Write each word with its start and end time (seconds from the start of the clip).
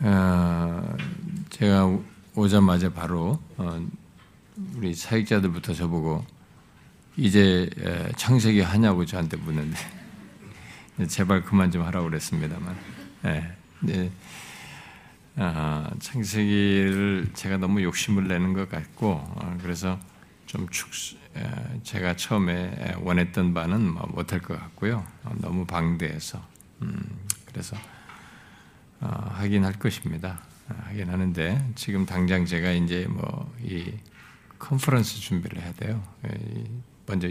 어, 0.00 0.96
제가 1.50 1.98
오자마자 2.34 2.92
바로 2.92 3.42
어, 3.56 3.84
우리 4.76 4.94
사역자들부터 4.94 5.74
저보고 5.74 6.24
이제 7.16 7.68
창세기 8.16 8.60
하냐고 8.60 9.04
저한테 9.04 9.36
묻는데 9.36 9.76
제발 11.08 11.42
그만 11.42 11.70
좀 11.70 11.82
하라고 11.82 12.08
그랬습니다만. 12.08 12.76
네, 13.22 13.52
네. 13.80 14.10
아, 15.36 15.90
창세기를 15.98 17.30
제가 17.34 17.56
너무 17.58 17.82
욕심을 17.82 18.28
내는 18.28 18.52
것 18.52 18.68
같고 18.68 19.12
어, 19.12 19.58
그래서 19.60 19.98
좀 20.46 20.68
축, 20.70 20.90
제가 21.82 22.16
처음에 22.16 22.94
원했던 23.00 23.52
바는 23.52 23.94
뭐 23.94 24.06
못할 24.12 24.40
것 24.40 24.58
같고요. 24.58 25.04
어, 25.24 25.32
너무 25.38 25.64
방대해서. 25.66 26.40
음, 26.82 27.18
그래서 27.46 27.76
어, 27.76 27.97
하긴 29.00 29.64
할 29.64 29.72
것입니다. 29.74 30.40
하긴 30.68 31.08
하는데 31.10 31.72
지금 31.74 32.04
당장 32.04 32.44
제가 32.44 32.72
이제 32.72 33.06
뭐 33.08 33.48
이 33.62 33.92
컨퍼런스 34.58 35.20
준비를 35.20 35.62
해야 35.62 35.72
돼요. 35.72 36.02
먼저 37.06 37.28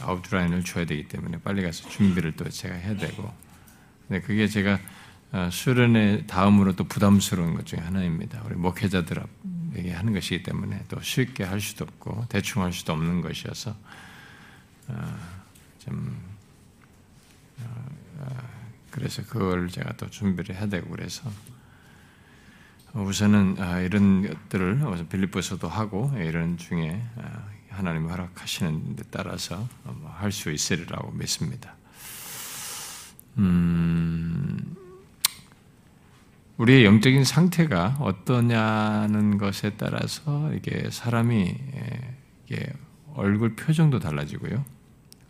아웃라인을 0.00 0.64
줘야 0.64 0.84
되기 0.84 1.06
때문에 1.08 1.38
빨리 1.40 1.62
가서 1.62 1.88
준비를 1.88 2.32
또 2.36 2.48
제가 2.48 2.74
해야 2.74 2.96
되고. 2.96 3.32
근데 4.08 4.20
그게 4.20 4.48
제가 4.48 4.78
어, 5.32 5.48
수련의 5.50 6.26
다음으로 6.26 6.76
또 6.76 6.84
부담스러운 6.84 7.54
것 7.54 7.66
중에 7.66 7.80
하나입니다. 7.80 8.42
우리 8.44 8.54
목회자들에게 8.54 9.92
하는 9.92 10.12
것이기 10.12 10.42
때문에 10.42 10.84
또 10.88 11.00
쉽게 11.00 11.42
할 11.44 11.60
수도 11.60 11.84
없고 11.84 12.26
대충 12.28 12.62
할 12.62 12.72
수도 12.72 12.92
없는 12.92 13.20
것이어서 13.20 13.76
어, 14.88 15.18
좀 15.80 16.16
어, 17.60 17.86
그래서 18.94 19.22
그걸 19.24 19.68
제가 19.68 19.94
또 19.96 20.08
준비를 20.08 20.54
해야 20.54 20.66
되고 20.68 20.88
그래서 20.88 21.28
우선은 22.92 23.56
아, 23.58 23.80
이런 23.80 24.22
것들을 24.22 24.78
빌립보서도 25.08 25.66
하고 25.66 26.12
이런 26.16 26.56
중에 26.56 27.02
아, 27.16 27.44
하나님 27.70 28.08
허락하시는 28.08 28.94
데 28.94 29.02
따라서 29.10 29.68
뭐 29.82 30.08
할수 30.14 30.52
있으리라고 30.52 31.10
믿습니다. 31.10 31.74
음, 33.38 34.76
우리의 36.58 36.84
영적인 36.84 37.24
상태가 37.24 37.96
어떠냐는 37.98 39.38
것에 39.38 39.70
따라서 39.76 40.52
이게 40.54 40.88
사람이 40.88 41.52
이게 42.46 42.72
얼굴 43.14 43.56
표정도 43.56 43.98
달라지고요. 43.98 44.64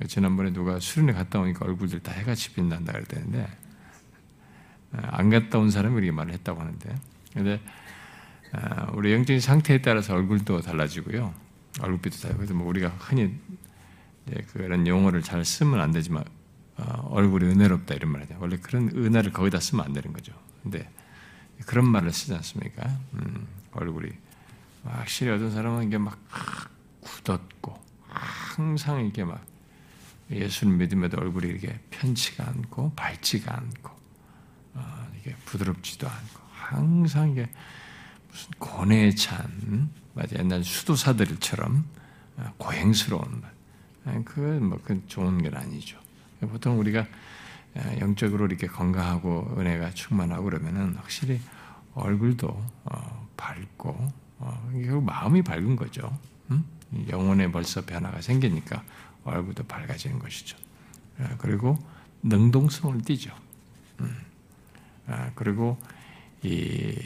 지난번에 0.08 0.52
누가 0.52 0.80
수련회 0.80 1.12
갔다 1.12 1.40
오니까 1.40 1.64
얼굴들 1.64 2.00
다 2.00 2.12
해같이 2.12 2.52
빛난다 2.52 2.92
그랬는데 2.92 3.48
안 4.92 5.30
갔다 5.30 5.58
온 5.58 5.70
사람이 5.70 5.96
이렇게 5.96 6.10
말을 6.10 6.32
했다고 6.32 6.60
하는데 6.60 6.94
근데 7.32 7.60
아, 8.52 8.90
우리 8.92 9.12
영적인 9.12 9.40
상태에 9.40 9.82
따라서 9.82 10.14
얼굴도 10.14 10.60
달라지고요. 10.60 11.34
얼굴빛도 11.80 12.16
달라지고 12.18 12.38
그래서 12.38 12.54
뭐 12.54 12.68
우리가 12.68 12.88
흔히 13.00 13.36
그런 14.52 14.86
용어를 14.86 15.22
잘 15.22 15.44
쓰면 15.44 15.80
안 15.80 15.90
되지만 15.90 16.24
어, 16.76 17.08
얼굴이 17.10 17.46
은혜롭다 17.46 17.94
이런 17.94 18.12
말이죠. 18.12 18.36
원래 18.38 18.56
그런 18.58 18.90
은혜를 18.94 19.32
거기다 19.32 19.58
쓰면 19.58 19.84
안 19.84 19.92
되는 19.92 20.12
거죠. 20.12 20.32
근데 20.62 20.88
그런 21.66 21.86
말을 21.88 22.12
쓰지 22.12 22.34
않습니까? 22.34 22.88
음, 23.14 23.46
얼굴이 23.72 24.10
확실히 24.84 25.32
어떤 25.32 25.50
사람은 25.50 25.84
이게 25.84 25.98
막 25.98 26.18
굳었고 27.00 27.82
항상 28.08 29.04
이게 29.04 29.24
막 29.24 29.44
예수를 30.30 30.72
믿음에도 30.75 31.19
얼굴이 31.20 31.47
이렇게 31.47 31.78
편치가 31.91 32.47
않고 32.48 32.92
밝지가 32.94 33.56
않고 33.56 33.91
어, 34.75 35.08
이게 35.20 35.34
부드럽지도 35.44 36.08
않고 36.08 36.41
항상 36.53 37.30
이게 37.30 37.48
무슨 38.30 38.50
고뇌에 38.58 39.14
찬, 39.14 39.91
맞아 40.14 40.36
옛날 40.39 40.64
수도사들처럼 40.64 41.84
어, 42.36 42.55
고행스러운 42.56 43.40
말. 43.40 44.24
그뭐 44.24 44.80
그 44.84 45.02
좋은 45.07 45.42
게 45.42 45.51
아니죠. 45.55 45.98
보통 46.40 46.79
우리가 46.79 47.07
어, 47.77 47.96
영적으로 48.01 48.46
이렇게 48.46 48.67
건강하고 48.67 49.57
은혜가 49.58 49.92
충만하고 49.92 50.45
그러면은 50.45 50.95
확실히 50.96 51.40
얼굴도 51.95 52.48
어, 52.84 53.29
밝고 53.36 54.13
어, 54.39 54.70
결국 54.73 55.05
마음이 55.05 55.42
밝은 55.42 55.77
거죠. 55.77 56.18
음? 56.51 56.64
영혼에 57.08 57.51
벌써 57.51 57.84
변화가 57.84 58.20
생기니까 58.20 58.83
얼굴도 59.24 59.64
밝아지는 59.64 60.18
것이죠. 60.18 60.57
그리고 61.39 61.79
능동성을 62.23 63.02
띠죠. 63.02 63.35
음. 64.01 64.17
아, 65.07 65.30
그리고 65.35 65.79
이 66.42 66.96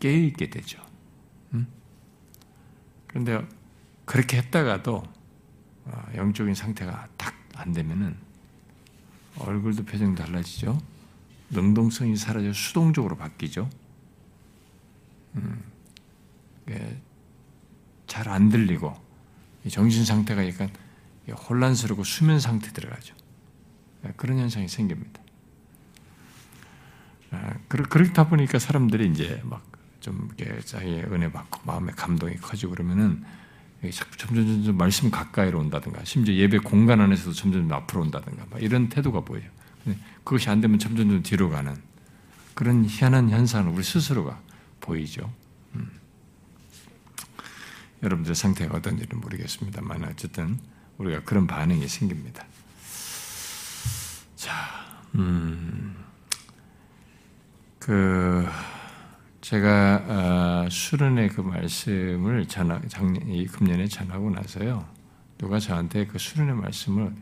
깨있게 0.00 0.50
되죠. 0.50 0.80
음? 1.54 1.66
그런데 3.06 3.46
그렇게 4.04 4.38
했다가도 4.38 5.02
어, 5.84 6.06
영적인 6.14 6.54
상태가 6.54 7.08
딱 7.16 7.36
안 7.56 7.72
되면은 7.72 8.16
얼굴도 9.38 9.84
표정 9.84 10.14
달라지죠. 10.14 10.80
능동성이 11.50 12.16
사라져 12.16 12.52
수동적으로 12.52 13.16
바뀌죠. 13.16 13.68
음, 15.36 15.62
잘안 18.06 18.48
들리고 18.48 18.94
정신 19.68 20.04
상태가 20.04 20.46
약간 20.48 20.70
혼란스럽고 21.28 22.04
수면 22.04 22.40
상태 22.40 22.72
들어가죠. 22.72 23.14
그런 24.16 24.38
현상이 24.38 24.68
생깁니다. 24.68 25.20
아, 27.32 27.54
그렇다 27.68 28.28
보니까 28.28 28.58
사람들이 28.58 29.10
이제 29.10 29.40
막 29.44 29.76
좀 30.06 30.30
이렇게 30.38 30.60
자기의 30.60 31.06
은혜 31.10 31.32
받고 31.32 31.62
마음의 31.64 31.96
감동이 31.96 32.36
커지고 32.36 32.74
그러면은 32.74 33.24
점점 33.90 34.46
점점 34.46 34.76
말씀 34.76 35.10
가까이로 35.10 35.58
온다든가 35.58 36.04
심지어 36.04 36.32
예배 36.36 36.58
공간 36.58 37.00
안에서도 37.00 37.32
점점 37.32 37.72
앞으로 37.72 38.02
온다든가 38.02 38.58
이런 38.60 38.88
태도가 38.88 39.22
보여요. 39.22 39.50
그것이 40.22 40.48
안 40.48 40.60
되면 40.60 40.78
점점 40.78 41.08
점 41.08 41.22
뒤로 41.24 41.50
가는 41.50 41.76
그런 42.54 42.84
희한한 42.84 43.30
현상을 43.30 43.72
우리 43.72 43.82
스스로가 43.82 44.40
보이죠. 44.80 45.28
음. 47.98 48.04
여러분들 48.04 48.34
상태가 48.34 48.76
어떤지는 48.76 49.20
모르겠습니다만 49.20 50.04
어쨌든 50.04 50.58
우리가 50.98 51.22
그런 51.24 51.46
반응이 51.46 51.86
생깁니다. 51.88 52.44
자, 54.36 54.52
음. 55.14 55.96
그 57.78 58.46
제가 59.40 60.64
어, 60.66 60.68
수련의 60.68 61.28
그 61.28 61.40
말씀을 61.40 62.48
전하, 62.48 62.80
작년 62.88 63.28
이 63.28 63.46
금년에 63.46 63.86
전하고 63.86 64.30
나서요 64.30 64.84
누가 65.38 65.60
저한테 65.60 66.06
그 66.06 66.18
수련의 66.18 66.56
말씀을 66.56 67.14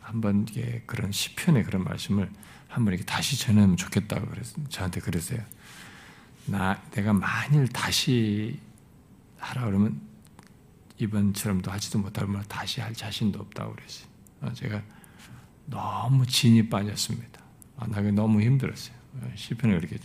한번 0.00 0.46
이게 0.48 0.84
그런 0.86 1.10
시편의 1.10 1.64
그런 1.64 1.82
말씀을 1.82 2.30
한번 2.68 2.94
이렇게 2.94 3.04
다시 3.04 3.36
전하면 3.38 3.76
좋겠다고 3.76 4.28
그래서 4.28 4.56
저한테 4.68 5.00
그랬어요. 5.00 5.40
나 6.46 6.80
내가 6.92 7.12
만일 7.12 7.68
다시 7.68 8.60
하라 9.38 9.66
그러면 9.66 10.00
이번처럼도 11.02 11.70
하지도 11.70 11.98
못할 11.98 12.26
말 12.26 12.44
다시 12.44 12.80
할 12.80 12.92
자신도 12.94 13.40
없다고 13.40 13.74
그랬어요. 13.74 14.06
어, 14.40 14.52
제가 14.52 14.82
너무 15.66 16.26
진이 16.26 16.68
빠졌습니다. 16.68 17.40
아, 17.76 17.86
나 17.88 18.00
너무 18.00 18.40
힘들었어요. 18.40 18.96
어, 19.14 19.32
시편을 19.34 19.78
이렇게 19.78 19.98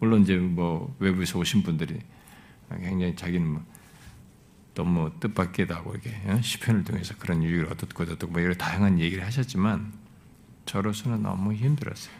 물론 0.00 0.22
이제 0.22 0.36
뭐 0.36 0.94
외부에서 0.98 1.38
오신 1.38 1.62
분들이 1.62 2.00
굉장히 2.70 3.14
자기는 3.14 3.46
뭐 3.46 3.64
너무 4.74 5.10
뜻밖이다고 5.20 5.92
이렇게 5.92 6.10
어? 6.26 6.40
시편을 6.42 6.82
통해서 6.82 7.14
그런 7.16 7.42
유익을 7.42 7.66
얻었고 7.66 8.02
얻었고 8.02 8.26
뭐 8.26 8.40
이런 8.40 8.58
다양한 8.58 8.98
얘기를 8.98 9.24
하셨지만 9.24 9.92
저로서는 10.66 11.22
너무 11.22 11.54
힘들었어요. 11.54 12.14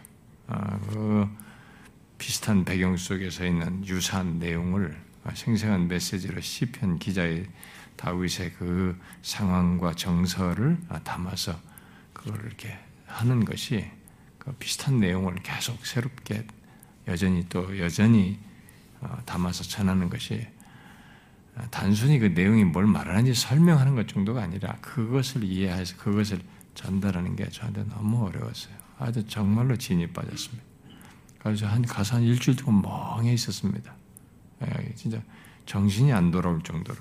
아, 0.46 0.78
그 0.90 1.28
비슷한 2.18 2.64
배경 2.64 2.96
속에서 2.96 3.44
있는 3.44 3.84
유사한 3.86 4.38
내용을 4.38 4.96
생생한 5.32 5.88
메시지로 5.88 6.40
시편 6.40 6.98
기자의 6.98 7.48
다윗의 7.96 8.52
그 8.58 8.98
상황과 9.22 9.94
정서를 9.94 10.78
담아서 11.04 11.58
그걸 12.12 12.44
이렇게 12.46 12.78
하는 13.06 13.44
것이 13.44 13.90
그 14.38 14.52
비슷한 14.54 15.00
내용을 15.00 15.36
계속 15.36 15.84
새롭게 15.86 16.46
여전히 17.06 17.46
또 17.48 17.78
여전히 17.78 18.38
어, 19.00 19.18
담아서 19.24 19.64
전하는 19.64 20.08
것이 20.08 20.46
어, 21.56 21.62
단순히 21.70 22.18
그 22.18 22.26
내용이 22.26 22.64
뭘 22.64 22.86
말하는지 22.86 23.34
설명하는 23.34 23.94
것 23.94 24.08
정도가 24.08 24.42
아니라 24.42 24.76
그것을 24.80 25.44
이해해서 25.44 25.96
그것을 25.96 26.40
전달하는 26.74 27.36
게 27.36 27.48
저한테 27.48 27.84
너무 27.84 28.26
어려웠어요. 28.26 28.74
아주 28.98 29.26
정말로 29.26 29.76
진이 29.76 30.08
빠졌습니다. 30.08 30.64
그래서 31.38 31.66
한 31.66 31.82
가서 31.82 32.16
한 32.16 32.22
일주일 32.22 32.56
동안 32.56 32.82
멍해 32.82 33.32
있었습니다. 33.34 33.94
예, 34.62 34.94
진짜 34.94 35.20
정신이 35.66 36.12
안 36.12 36.30
돌아올 36.30 36.62
정도로. 36.62 36.98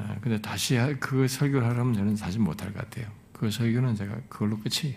예, 0.00 0.18
근데 0.20 0.40
다시 0.40 0.78
그 0.98 1.28
설교를 1.28 1.66
하려면 1.68 1.94
저는 1.94 2.16
사실 2.16 2.40
못할 2.40 2.72
것 2.72 2.88
같아요. 2.88 3.10
그 3.32 3.50
설교는 3.50 3.96
제가 3.96 4.16
그걸로 4.28 4.58
끝이 4.58 4.96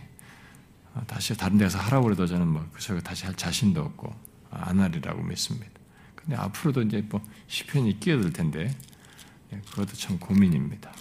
다시 1.07 1.35
다른 1.35 1.57
데서 1.57 1.77
하라고 1.79 2.05
그래도 2.05 2.25
저는 2.25 2.47
뭐 2.47 2.67
그래서 2.71 2.99
다시 2.99 3.25
할 3.25 3.35
자신도 3.35 3.81
없고 3.81 4.13
안 4.51 4.79
하리라고 4.79 5.23
믿습니다. 5.23 5.71
근데 6.15 6.35
앞으로도 6.35 6.83
이제 6.83 7.05
뭐 7.09 7.21
시편이 7.47 7.99
끼어들 7.99 8.31
텐데 8.31 8.75
예, 9.51 9.61
그것도 9.69 9.93
참 9.93 10.17
고민입니다. 10.19 10.91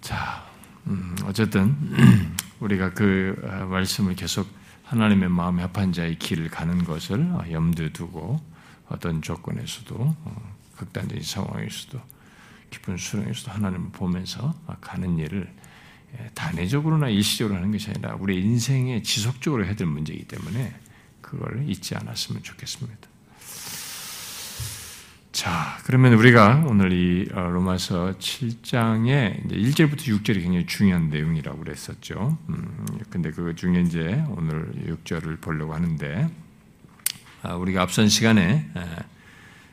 자, 0.00 0.46
음, 0.86 1.14
어쨌든 1.24 1.76
우리가 2.60 2.94
그 2.94 3.36
어, 3.44 3.66
말씀을 3.66 4.14
계속 4.14 4.48
하나님의 4.84 5.28
마음에 5.28 5.62
합한 5.62 5.92
자의 5.92 6.18
길을 6.18 6.48
가는 6.48 6.82
것을 6.82 7.20
어, 7.20 7.44
염두에 7.50 7.92
두고 7.92 8.40
어떤 8.88 9.20
조건에서도 9.20 9.94
어, 9.98 10.57
극단적인 10.78 11.22
상황에서도 11.22 12.00
깊은 12.70 12.96
수렁에서도 12.96 13.50
하나님을 13.52 13.90
보면서 13.90 14.54
가는 14.80 15.18
일을 15.18 15.52
예, 16.18 16.30
단회적으로나 16.34 17.08
일시적으로 17.08 17.56
하는 17.56 17.70
것이 17.70 17.90
아니라 17.90 18.16
우리 18.18 18.40
인생에 18.40 19.02
지속적으로 19.02 19.66
해야 19.66 19.74
될 19.74 19.86
문제이기 19.86 20.24
때문에 20.24 20.74
그걸 21.20 21.68
잊지 21.68 21.94
않았으면 21.96 22.42
좋겠습니다. 22.42 23.08
자, 25.32 25.78
그러면 25.84 26.14
우리가 26.14 26.64
오늘 26.66 26.92
이 26.92 27.28
어, 27.32 27.42
로마서 27.42 28.14
7장의 28.18 29.48
1절부터 29.50 29.98
6절이 29.98 30.42
굉장히 30.42 30.66
중요한 30.66 31.10
내용이라고 31.10 31.58
그랬었죠. 31.58 32.38
음, 32.48 32.86
근데 33.10 33.30
그 33.30 33.54
중에 33.54 33.82
이제 33.82 34.24
오늘 34.30 34.72
6절을 34.86 35.40
보려고 35.40 35.74
하는데, 35.74 36.28
아, 37.42 37.54
우리가 37.54 37.82
앞선 37.82 38.08
시간에 38.08 38.68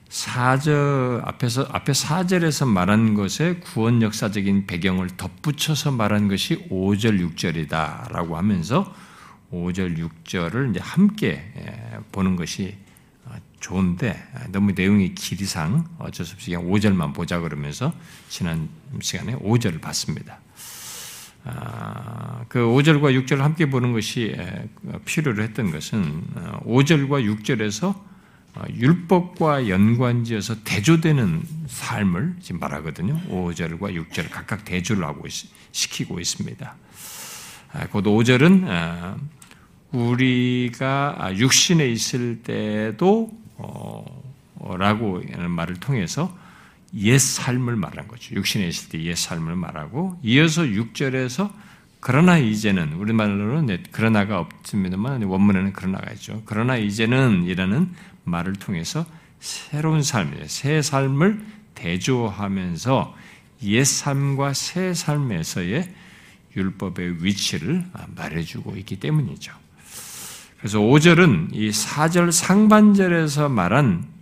4절, 0.10 1.28
앞에서, 1.28 1.68
앞에 1.72 1.92
4절에서 1.92 2.68
말한 2.68 3.16
것에 3.16 3.56
구원 3.56 4.02
역사적인 4.02 4.68
배경을 4.68 5.10
덧붙여서 5.18 5.92
말한 5.92 6.28
것이 6.28 6.68
5절, 6.70 7.36
6절이다라고 7.36 8.34
하면서 8.34 8.94
5절, 9.52 9.98
6절을 9.98 10.72
이제 10.72 10.80
함께 10.82 11.52
보는 12.12 12.36
것이 12.36 12.78
좋은데 13.60 14.24
너무 14.52 14.74
내용이 14.74 15.16
길이상 15.16 15.86
어쩔 15.98 16.26
수 16.26 16.34
없이 16.34 16.52
그냥 16.52 16.70
5절만 16.70 17.16
보자 17.16 17.40
그러면서 17.40 17.94
지난 18.30 18.70
시간에 19.02 19.36
5절을 19.38 19.82
봤습니다. 19.82 20.40
아, 21.46 22.44
그 22.48 22.60
5절과 22.60 23.26
6절을 23.26 23.38
함께 23.38 23.70
보는 23.70 23.94
것이 23.94 24.36
필요로 25.06 25.44
했던 25.44 25.72
것은 25.72 26.24
5절과 26.66 27.12
어, 27.12 27.36
6절에서 27.36 27.96
어, 27.96 28.15
율법과 28.74 29.68
연관지어서 29.68 30.64
대조되는 30.64 31.44
삶을 31.68 32.36
지금 32.42 32.60
말하거든요. 32.60 33.20
5절과 33.30 33.94
6절 34.10 34.30
각각 34.32 34.64
대조를 34.66 35.04
하고 35.04 35.28
시키고 35.72 36.20
있습니다. 36.20 36.76
곧 37.92 38.04
5절은 38.04 39.18
우리가 39.92 41.34
육신에 41.36 41.88
있을 41.90 42.42
때도 42.44 43.32
어, 43.58 44.76
라고 44.78 45.22
하는 45.32 45.52
말을 45.52 45.76
통해서 45.76 46.36
옛 46.96 47.18
삶을 47.18 47.76
말한 47.76 48.08
거죠. 48.08 48.36
육신에 48.36 48.68
있을 48.68 48.90
때 48.90 49.00
옛 49.00 49.18
삶을 49.18 49.56
말하고 49.56 50.18
이어서 50.24 50.64
6절에서 50.64 51.52
그러나 52.00 52.38
이제는 52.38 52.94
우리말로는 52.94 53.84
그러나가 53.92 54.40
없습니다만 54.40 55.24
원문에는 55.24 55.74
그러나가 55.74 56.12
있죠. 56.14 56.42
그러나 56.46 56.78
이제는 56.78 57.46
이라는 57.46 57.90
말을 58.26 58.54
통해서 58.54 59.06
새로운 59.40 60.04
삶, 60.04 60.36
새 60.48 60.82
삶을 60.82 61.46
대조하면서 61.76 63.16
옛 63.64 63.84
삶과 63.84 64.54
새 64.54 64.94
삶에서의 64.94 65.94
율법의 66.56 67.24
위치를 67.24 67.86
말해주고 68.16 68.78
있기 68.78 69.00
때문이죠. 69.00 69.54
그래서 70.58 70.80
5절은 70.80 71.50
이 71.54 71.70
4절 71.70 72.32
상반절에서 72.32 73.50
말한 73.50 74.16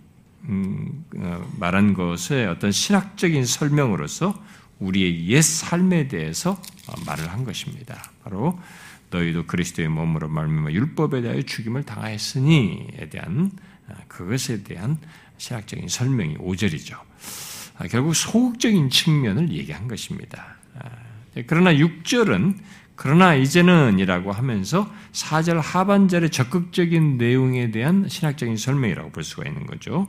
음, 0.46 1.04
어, 1.16 1.50
말한 1.58 1.94
것의 1.94 2.46
어떤 2.48 2.70
신학적인 2.70 3.46
설명으로서 3.46 4.34
우리의 4.78 5.26
옛 5.28 5.40
삶에 5.40 6.08
대해서 6.08 6.60
어, 6.86 6.92
말을 7.06 7.30
한 7.30 7.44
것입니다. 7.44 8.10
바로 8.22 8.58
너희도 9.10 9.46
그리스도의 9.46 9.88
몸으로 9.88 10.28
말미암아 10.28 10.72
율법에 10.72 11.22
대하여 11.22 11.42
죽임을 11.42 11.84
당하였으니에 11.84 13.08
대한 13.10 13.50
어, 13.52 13.73
그것에 14.08 14.62
대한 14.62 14.98
신학적인 15.38 15.88
설명이 15.88 16.36
5절이죠. 16.38 16.98
아, 17.76 17.86
결국 17.88 18.14
소극적인 18.14 18.90
측면을 18.90 19.50
얘기한 19.50 19.88
것입니다. 19.88 20.56
아, 20.78 20.88
그러나 21.46 21.72
6절은 21.74 22.56
그러나 22.96 23.34
이제는 23.34 23.98
이라고 23.98 24.30
하면서 24.30 24.88
4절 25.12 25.60
하반절의 25.60 26.30
적극적인 26.30 27.18
내용에 27.18 27.70
대한 27.72 28.08
신학적인 28.08 28.56
설명이라고 28.56 29.10
볼 29.10 29.24
수가 29.24 29.48
있는 29.48 29.66
거죠. 29.66 30.06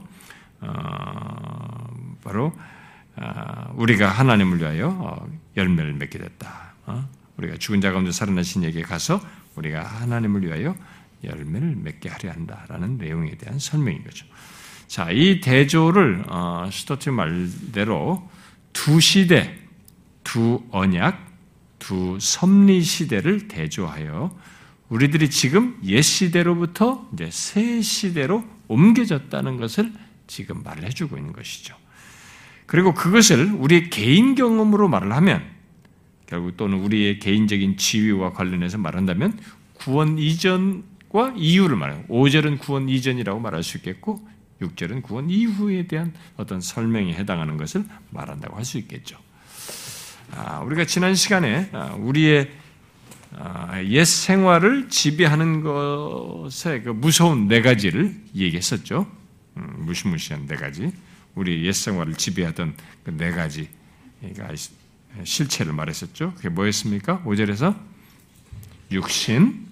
어, 0.60 1.88
바로 2.22 2.52
어, 3.16 3.72
우리가 3.74 4.08
하나님을 4.08 4.58
위하여 4.58 4.88
어, 4.88 5.28
열매를 5.56 5.94
맺게 5.94 6.18
됐다. 6.18 6.74
어? 6.86 7.08
우리가 7.38 7.56
죽은 7.56 7.80
자 7.80 7.90
가운데 7.90 8.12
살아나신 8.12 8.64
에게 8.64 8.82
가서 8.82 9.20
우리가 9.56 9.82
하나님을 9.82 10.44
위하여 10.44 10.76
열매를 11.24 11.76
맺게 11.76 12.08
하려 12.08 12.30
한다라는 12.32 12.98
내용에 12.98 13.36
대한 13.36 13.58
설명인 13.58 14.04
거죠. 14.04 14.26
자, 14.86 15.10
이 15.10 15.40
대조를 15.40 16.24
어, 16.28 16.68
스토트 16.72 17.10
말대로 17.10 18.28
두 18.72 19.00
시대, 19.00 19.58
두 20.22 20.62
언약, 20.70 21.26
두 21.78 22.18
섭리 22.20 22.82
시대를 22.82 23.48
대조하여 23.48 24.36
우리들이 24.88 25.30
지금 25.30 25.78
옛 25.84 26.02
시대로부터 26.02 27.08
이제 27.12 27.28
새 27.30 27.82
시대로 27.82 28.44
옮겨졌다는 28.68 29.56
것을 29.56 29.92
지금 30.26 30.62
말을 30.62 30.84
해주고 30.84 31.16
있는 31.16 31.32
것이죠. 31.32 31.76
그리고 32.66 32.94
그것을 32.94 33.52
우리 33.54 33.90
개인 33.90 34.34
경험으로 34.34 34.88
말을 34.88 35.12
하면 35.12 35.44
결국 36.26 36.56
또는 36.56 36.78
우리의 36.78 37.20
개인적인 37.20 37.76
지위와 37.76 38.32
관련해서 38.32 38.78
말한다면 38.78 39.38
구원 39.74 40.18
이전 40.18 40.84
과 41.16 41.32
이후를 41.34 41.76
말해요. 41.76 42.04
5절은 42.10 42.58
구원 42.58 42.90
이전이라고 42.90 43.40
말할 43.40 43.62
수 43.62 43.78
있겠고 43.78 44.28
6절은 44.60 45.02
구원 45.02 45.30
이후에 45.30 45.86
대한 45.86 46.12
어떤 46.36 46.60
설명에 46.60 47.14
해당하는 47.14 47.56
것을 47.56 47.86
말한다고 48.10 48.54
할 48.54 48.66
수 48.66 48.76
있겠죠. 48.76 49.16
아, 50.32 50.60
우리가 50.60 50.84
지난 50.84 51.14
시간에 51.14 51.70
아, 51.72 51.94
우리의 51.94 52.50
아, 53.34 53.82
옛 53.84 54.04
생활을 54.04 54.90
지배하는 54.90 55.62
것의 55.62 56.82
그 56.82 56.90
무서운 56.90 57.48
네 57.48 57.62
가지를 57.62 58.14
얘기했었죠. 58.34 59.06
음, 59.56 59.74
무시무시한 59.86 60.46
네 60.46 60.56
가지. 60.56 60.92
우리 61.34 61.64
옛 61.64 61.72
생활을 61.72 62.12
지배하던 62.12 62.74
그 63.04 63.10
네 63.16 63.30
가지 63.30 63.70
실체를 65.24 65.72
말했었죠. 65.72 66.34
그게 66.34 66.50
뭐였습니까? 66.50 67.22
5절에서 67.24 67.74
육신, 68.90 69.66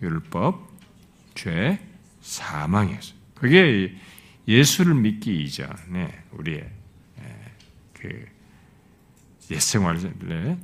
율법, 0.00 0.75
죄, 1.36 1.78
사망이었어요. 2.20 3.14
그게 3.36 3.94
예수를 4.48 4.94
믿기 4.94 5.42
이전에 5.42 6.22
우리의 6.32 6.68
그 7.92 8.26
옛생활을 9.50 10.56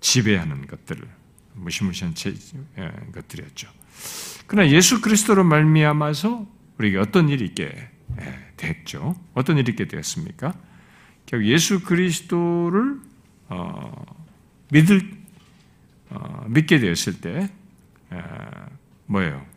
지배하는 0.00 0.66
것들을 0.66 1.08
무시무시한 1.54 2.14
것들이었죠. 3.12 3.68
그러나 4.46 4.68
예수 4.70 5.00
그리스도로 5.00 5.44
말미암아서 5.44 6.46
우리에게 6.78 6.98
어떤 6.98 7.28
일이 7.28 7.46
있게 7.46 7.88
됐죠? 8.56 9.18
어떤 9.32 9.56
일이 9.58 9.70
있게 9.72 9.86
되었습니까? 9.86 10.52
결국 11.26 11.46
예수 11.46 11.82
그리스도를 11.82 13.00
어, 13.48 14.04
믿을 14.70 15.00
어, 16.10 16.44
믿게 16.48 16.78
되었을 16.78 17.20
때 17.20 17.50
뭐예요? 19.06 19.53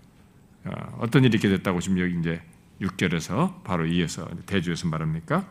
어, 0.67 0.97
어떤 0.99 1.23
일이 1.23 1.35
있게 1.35 1.49
됐다고 1.49 1.79
지금 1.79 1.99
여기 1.99 2.19
이제 2.19 2.41
6절에서 2.81 3.63
바로 3.63 3.85
이어서 3.85 4.27
대주에서 4.45 4.87
말합니까? 4.87 5.47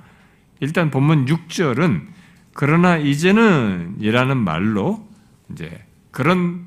일단 0.61 0.91
본문 0.91 1.27
6절은 1.27 2.07
그러나 2.55 2.97
이제는 2.97 3.97
이라는 4.01 4.37
말로 4.37 5.07
이제 5.51 5.85
그런 6.11 6.67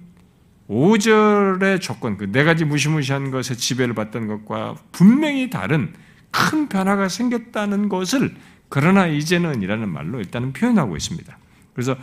5절의 0.70 1.82
조건, 1.82 2.18
그 2.18 2.32
네 2.32 2.44
가지 2.44 2.64
무시무시한 2.64 3.32
것에 3.32 3.56
지배를 3.56 3.96
받던 3.96 4.28
것과 4.28 4.76
분명히 4.92 5.50
다른 5.50 5.94
큰 6.30 6.70
변화가 6.70 7.10
생겼다는 7.10 7.90
것을 7.90 8.36
그러나 8.70 9.08
이제는 9.08 9.64
이라는 9.64 9.90
말로 9.90 10.20
일단은 10.20 10.54
표현하고 10.54 10.96
있습니다. 10.96 11.38
그래서 11.74 11.94
아, 11.94 11.98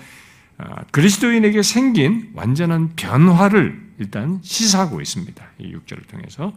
그리스도인에게 0.90 1.62
생긴 1.62 2.30
완전한 2.34 2.92
변화를 2.96 3.86
일단 3.98 4.40
시사하고 4.42 5.00
있습니다. 5.00 5.44
이 5.58 5.74
6절을 5.74 6.08
통해서. 6.08 6.52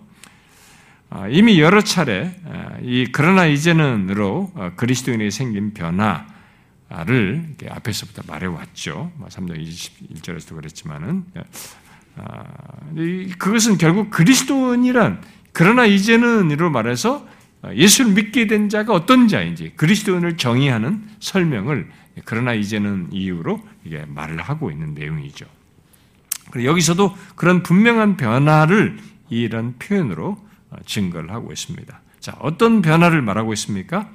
아, 1.12 1.28
이미 1.28 1.60
여러 1.60 1.82
차례 1.82 2.40
아, 2.46 2.78
이 2.84 3.08
그러나 3.12 3.46
이제는으로 3.46 4.52
그리스도인에게 4.76 5.32
생긴 5.32 5.74
변화, 5.74 6.28
앞에서부터 6.90 8.24
말해왔죠. 8.28 9.12
3장 9.28 9.42
뭐 9.42 9.56
21절에서도 9.56 10.56
그랬지만은 10.56 11.26
아, 12.16 12.44
그것은 13.38 13.78
결국 13.78 14.10
그리스도인이란 14.12 15.22
그러나 15.52 15.86
이제는 15.86 16.52
이로 16.52 16.70
말해서 16.70 17.28
예수를 17.74 18.14
믿게 18.14 18.48
된 18.48 18.70
자가 18.70 18.94
어떤 18.94 19.28
자인지 19.28 19.74
그리스도인을 19.76 20.38
정의하는 20.38 21.04
설명을 21.20 21.90
그러나 22.26 22.54
이제는 22.54 23.10
이유로 23.12 23.62
이게 23.86 24.06
말을 24.08 24.42
하고 24.42 24.72
있는 24.72 24.94
내용이죠. 24.94 25.46
여기서도 26.64 27.16
그런 27.36 27.64
분명한 27.64 28.18
변화를 28.18 28.98
이런 29.30 29.78
표현으로 29.78 30.38
증거를 30.86 31.32
하고 31.32 31.52
있습니다. 31.52 32.02
자, 32.20 32.36
어떤 32.40 32.82
변화를 32.82 33.22
말하고 33.22 33.54
있습니까? 33.54 34.10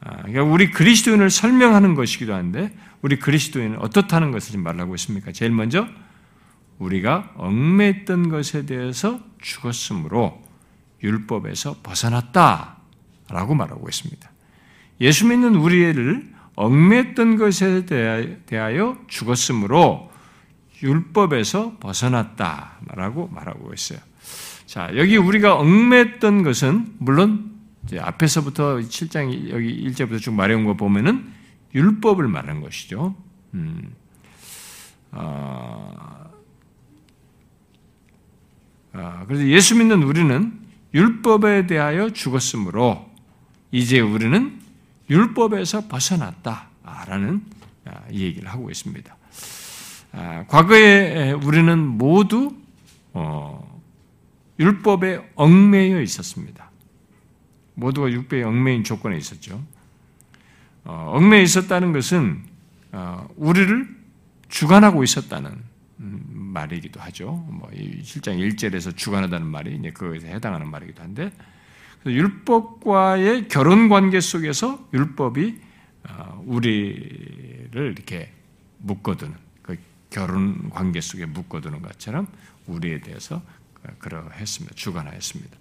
아, 0.00 0.16
그러니까 0.22 0.42
우리 0.44 0.70
그리스도인을 0.70 1.30
설명하는 1.30 1.94
것이기도 1.94 2.34
한데 2.34 2.74
우리 3.02 3.18
그리스도인은 3.18 3.78
어떻다는 3.78 4.30
것을 4.30 4.58
말하고 4.58 4.94
있습니까? 4.96 5.32
제일 5.32 5.52
먼저 5.52 5.86
우리가 6.78 7.32
얽매했던 7.36 8.28
것에 8.28 8.66
대해서 8.66 9.20
죽었으므로 9.40 10.42
율법에서 11.02 11.76
벗어났다 11.82 12.76
라고 13.28 13.54
말하고 13.54 13.88
있습니다. 13.88 14.30
예수 15.00 15.26
믿는 15.26 15.54
우리를 15.56 16.33
얽매했던 16.56 17.36
것에 17.36 17.84
대하여 18.46 18.98
죽었으므로 19.08 20.10
율법에서 20.82 21.78
벗어났다라고 21.80 23.28
말하고 23.28 23.72
있어요. 23.72 23.98
자, 24.66 24.90
여기 24.96 25.16
우리가 25.16 25.56
얽매했던 25.56 26.42
것은 26.42 26.94
물론 26.98 27.52
앞에서부터 27.98 28.76
7장 28.78 29.50
여기 29.50 29.88
1절부터 29.88 30.20
쭉 30.20 30.34
말해온 30.34 30.64
거 30.64 30.74
보면은 30.74 31.32
율법을 31.74 32.28
말하는 32.28 32.60
것이죠. 32.60 33.14
음. 33.54 33.94
어, 35.12 36.30
어, 38.92 39.24
그래서 39.26 39.46
예수 39.46 39.76
믿는 39.76 40.02
우리는 40.02 40.60
율법에 40.92 41.66
대하여 41.66 42.10
죽었으므로 42.10 43.10
이제 43.70 44.00
우리는 44.00 44.60
율법에서 45.10 45.88
벗어났다라는 45.88 47.44
아, 47.84 48.02
얘기를 48.10 48.48
하고 48.48 48.70
있습니다. 48.70 49.16
아, 50.12 50.44
과거에 50.48 51.32
우리는 51.32 51.78
모두 51.78 52.56
어, 53.12 53.80
율법에 54.58 55.32
얽매여 55.34 56.00
있었습니다. 56.02 56.70
모두가 57.74 58.10
율법에 58.10 58.42
얽매인 58.44 58.84
조건에 58.84 59.16
있었죠. 59.16 59.62
어, 60.84 61.12
얽매여 61.14 61.42
있었다는 61.42 61.92
것은 61.92 62.44
어, 62.92 63.28
우리를 63.36 63.94
주관하고 64.48 65.02
있었다는 65.02 65.50
음, 66.00 66.22
말이기도 66.54 67.00
하죠. 67.00 67.32
뭐 67.48 67.68
실장 68.02 68.36
1절에서 68.36 68.96
주관하다는 68.96 69.46
말이 69.46 69.76
이제 69.76 69.90
그것에 69.90 70.28
해당하는 70.28 70.68
말이기도 70.70 71.02
한데 71.02 71.32
율법과의 72.06 73.48
결혼 73.48 73.88
관계 73.88 74.20
속에서 74.20 74.88
율법이 74.92 75.60
우리를 76.44 77.70
이렇게 77.74 78.32
묶어두는 78.78 79.34
결혼 80.10 80.70
관계 80.70 81.00
속에 81.00 81.26
묶어두는 81.26 81.82
것처럼 81.82 82.28
우리에 82.66 83.00
대해서 83.00 83.42
그러했습니다. 83.98 84.74
주관하였습니다. 84.76 85.56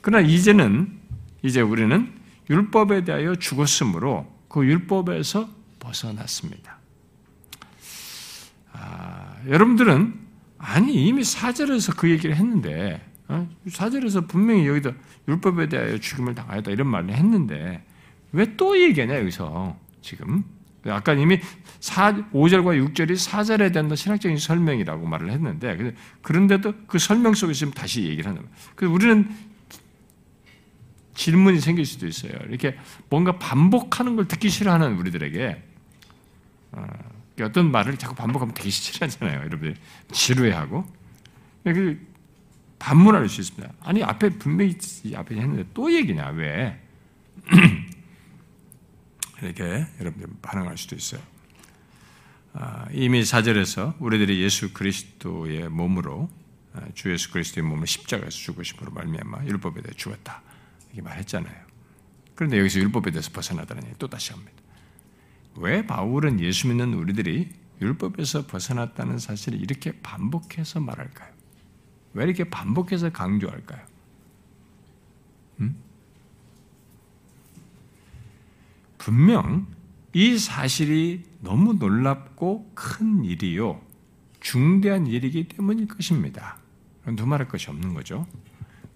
그러나 0.00 0.26
이제는 0.26 0.98
이제 1.42 1.60
우리는 1.60 2.12
율법에 2.48 3.04
대하여 3.04 3.34
죽었으므로 3.34 4.32
그 4.48 4.64
율법에서 4.64 5.48
벗어났습니다. 5.80 6.78
아, 8.72 9.36
여러분들은 9.48 10.14
아니 10.58 11.06
이미 11.06 11.24
사절에서 11.24 11.94
그 11.94 12.10
얘기를 12.10 12.36
했는데 12.36 13.04
어? 13.04 13.09
사절에서 13.68 14.26
분명히 14.26 14.66
여기다 14.66 14.92
율법에 15.28 15.68
대하여 15.68 15.98
죽임을 15.98 16.34
당하였다 16.34 16.70
이런 16.70 16.86
말을 16.88 17.14
했는데 17.14 17.84
왜 18.32 18.46
또 18.56 18.80
얘기하냐 18.80 19.18
여기서 19.18 19.76
지금 20.00 20.44
아까 20.86 21.12
이미 21.12 21.38
4, 21.80 22.30
5절과 22.32 22.94
6절이 22.94 23.12
4절에 23.12 23.72
대한 23.72 23.94
신학적인 23.94 24.38
설명이라고 24.38 25.06
말을 25.06 25.30
했는데, 25.30 25.94
그런데도 26.22 26.72
그 26.86 26.98
설명 26.98 27.34
속에서 27.34 27.58
지금 27.58 27.72
다시 27.74 28.04
얘기를 28.04 28.26
하는 28.26 28.42
거예요. 28.42 28.56
그래서 28.74 28.94
우리는 28.94 29.28
질문이 31.14 31.60
생길 31.60 31.84
수도 31.84 32.06
있어요. 32.06 32.32
이렇게 32.48 32.78
뭔가 33.10 33.38
반복하는 33.38 34.16
걸 34.16 34.26
듣기 34.26 34.48
싫어하는 34.48 34.96
우리들에게 34.96 35.62
어, 36.72 36.86
어떤 37.42 37.70
말을 37.70 37.98
자꾸 37.98 38.14
반복하면 38.14 38.54
되게 38.54 38.70
싫어하잖아요. 38.70 39.40
여러분들 39.40 39.76
지루해하고 40.12 40.86
그 41.64 42.09
반문할 42.80 43.28
수 43.28 43.40
있습니다. 43.42 43.72
아니 43.82 44.02
앞에 44.02 44.30
분명히 44.30 44.76
앞에 45.14 45.36
했는데 45.36 45.64
또 45.72 45.92
얘기냐 45.92 46.30
왜? 46.30 46.80
이렇게 49.42 49.86
여러분들 50.00 50.28
반응할 50.42 50.76
수도 50.76 50.96
있어요. 50.96 51.20
아, 52.52 52.86
이미 52.92 53.24
사절에서 53.24 53.94
우리들이 54.00 54.42
예수 54.42 54.72
그리스도의 54.72 55.68
몸으로 55.68 56.28
아, 56.72 56.82
주 56.94 57.12
예수 57.12 57.30
그리스도의 57.30 57.64
몸을 57.66 57.86
십자가에서 57.86 58.30
죽으심으로 58.36 58.90
말미암아 58.92 59.44
율법에 59.44 59.82
대해 59.82 59.94
죽었다 59.94 60.42
이렇게 60.88 61.02
말했잖아요. 61.02 61.70
그런데 62.34 62.58
여기서 62.58 62.80
율법에 62.80 63.10
대해서 63.10 63.30
벗어나다는 63.32 63.84
얘기 63.84 63.94
또 63.98 64.08
다시 64.08 64.32
합니다. 64.32 64.52
왜 65.56 65.86
바울은 65.86 66.40
예수 66.40 66.68
믿는 66.68 66.94
우리들이 66.94 67.50
율법에서 67.82 68.46
벗어났다는 68.46 69.18
사실을 69.18 69.60
이렇게 69.60 69.92
반복해서 70.00 70.80
말할까요? 70.80 71.39
왜 72.12 72.24
이렇게 72.24 72.44
반복해서 72.44 73.10
강조할까요? 73.10 73.84
음? 75.60 75.76
분명 78.98 79.66
이 80.12 80.38
사실이 80.38 81.24
너무 81.40 81.74
놀랍고 81.74 82.72
큰 82.74 83.24
일이요. 83.24 83.80
중대한 84.40 85.06
일이기 85.06 85.48
때문일 85.48 85.88
것입니다. 85.88 86.58
두말할 87.16 87.48
것이 87.48 87.70
없는 87.70 87.94
거죠. 87.94 88.26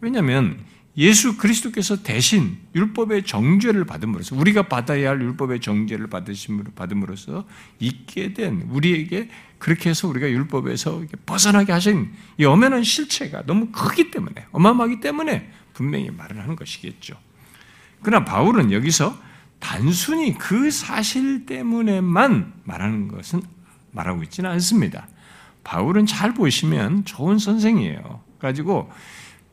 왜냐하면 0.00 0.58
예수 0.96 1.36
그리스도께서 1.36 2.02
대신 2.02 2.58
율법의 2.74 3.24
정죄를 3.24 3.84
받음으로써 3.84 4.36
우리가 4.36 4.68
받아야 4.68 5.10
할 5.10 5.20
율법의 5.20 5.60
정죄를 5.60 6.06
받으심으로 6.06 6.72
받음으로써 6.76 7.46
있게 7.80 8.32
된 8.32 8.68
우리에게 8.70 9.28
그렇게 9.58 9.90
해서 9.90 10.06
우리가 10.06 10.28
율법에서 10.28 11.04
벗어나게 11.26 11.72
하신 11.72 12.12
이 12.38 12.44
엄연한 12.44 12.84
실체가 12.84 13.44
너무 13.44 13.68
크기 13.72 14.10
때문에 14.10 14.46
어마어마하기 14.52 15.00
때문에 15.00 15.50
분명히 15.72 16.10
말을 16.10 16.40
하는 16.40 16.54
것이겠죠. 16.54 17.16
그러나 18.02 18.24
바울은 18.24 18.70
여기서 18.70 19.18
단순히 19.58 20.36
그 20.38 20.70
사실 20.70 21.46
때문에만 21.46 22.52
말하는 22.64 23.08
것은 23.08 23.42
말하고 23.90 24.22
있지는 24.24 24.50
않습니다. 24.50 25.08
바울은 25.64 26.06
잘 26.06 26.34
보시면 26.34 27.04
좋은 27.04 27.38
선생이에요. 27.38 28.22
가지고 28.38 28.92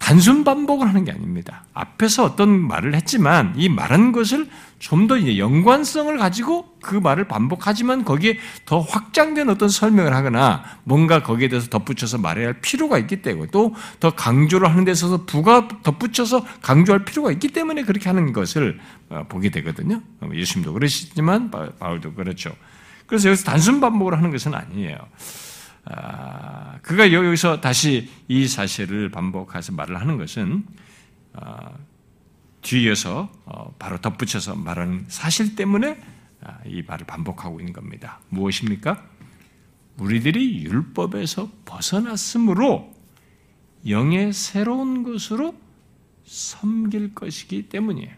단순 0.02 0.44
반복을 0.44 0.90
하는 0.90 1.06
게 1.06 1.12
아닙니다. 1.12 1.64
앞에서 1.76 2.24
어떤 2.26 2.50
말을 2.60 2.96
했지만 2.96 3.54
이 3.56 3.70
말한 3.70 4.12
것을 4.12 4.50
좀 4.80 5.08
더 5.08 5.38
연관성을 5.38 6.18
가지고 6.18 6.76
그 6.82 6.96
말을 6.96 7.28
반복하지만 7.28 8.04
거기에 8.04 8.40
더 8.66 8.80
확장된 8.80 9.48
어떤 9.48 9.70
설명을 9.70 10.16
하거나 10.16 10.64
뭔가 10.86 11.22
거기에 11.22 11.50
대해서 11.50 11.70
덧붙여서 11.70 12.18
말해야 12.18 12.48
할 12.48 12.62
필요가 12.62 12.98
있기 12.98 13.22
때문에 13.22 13.52
또 13.52 13.74
더 14.00 14.10
강조를 14.10 14.68
하는 14.68 14.84
데 14.84 14.92
있어서 14.92 15.26
부가 15.26 15.68
덧붙여서 15.84 16.44
강조할 16.64 17.06
필요가 17.06 17.32
있기 17.32 17.50
때문에 17.50 17.84
그렇게 17.84 18.10
하는 18.10 18.34
것을 18.34 18.80
어, 19.10 19.26
보게 19.30 19.50
되거든요. 19.50 20.02
예수님도 20.34 20.74
그러시지만 20.74 21.52
바울도 21.52 22.14
그렇죠. 22.14 22.52
그래서 23.06 23.30
여기서 23.30 23.44
단순 23.44 23.80
반복을 23.80 24.18
하는 24.18 24.32
것은 24.32 24.56
아니에요. 24.56 24.98
아, 25.86 26.78
그가 26.82 27.12
여기서 27.12 27.62
다시 27.62 28.10
이 28.28 28.48
사실을 28.48 29.10
반복해서 29.10 29.72
말을 29.74 30.00
하는 30.00 30.18
것은 30.18 30.66
아, 31.34 31.72
뒤에서 32.62 33.32
어, 33.46 33.74
바로 33.80 34.00
덧붙여서 34.00 34.56
말하는 34.56 35.06
사실 35.08 35.56
때문에 35.56 36.00
아, 36.44 36.60
이 36.66 36.84
말을 36.84 37.06
반복하고 37.06 37.60
있는 37.60 37.74
겁니다. 37.74 38.20
무엇입니까? 38.30 39.04
우리들이 39.98 40.64
율법에서 40.64 41.50
벗어났으므로 41.66 42.94
영의 43.88 44.34
새로운 44.34 45.04
것으로 45.04 45.56
섬길 46.24 47.14
것이기 47.14 47.70
때문이에요. 47.70 48.12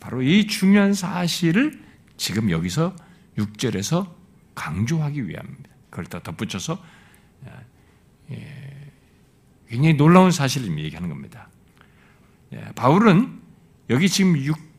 바로 0.00 0.22
이 0.22 0.46
중요한 0.46 0.94
사실을 0.94 1.80
지금 2.16 2.50
여기서 2.50 2.94
6절에서 3.36 4.10
강조하기 4.54 5.28
위함입니다. 5.28 5.71
그걸 5.92 6.06
더 6.06 6.20
덧붙여서 6.20 6.82
예, 8.32 8.90
굉장히 9.68 9.94
놀라운 9.94 10.32
사실을 10.32 10.76
얘기하는 10.78 11.08
겁니다. 11.08 11.48
예, 12.52 12.64
바울은 12.74 13.40
여기 13.90 14.08
지금 14.08 14.36
6, 14.36 14.72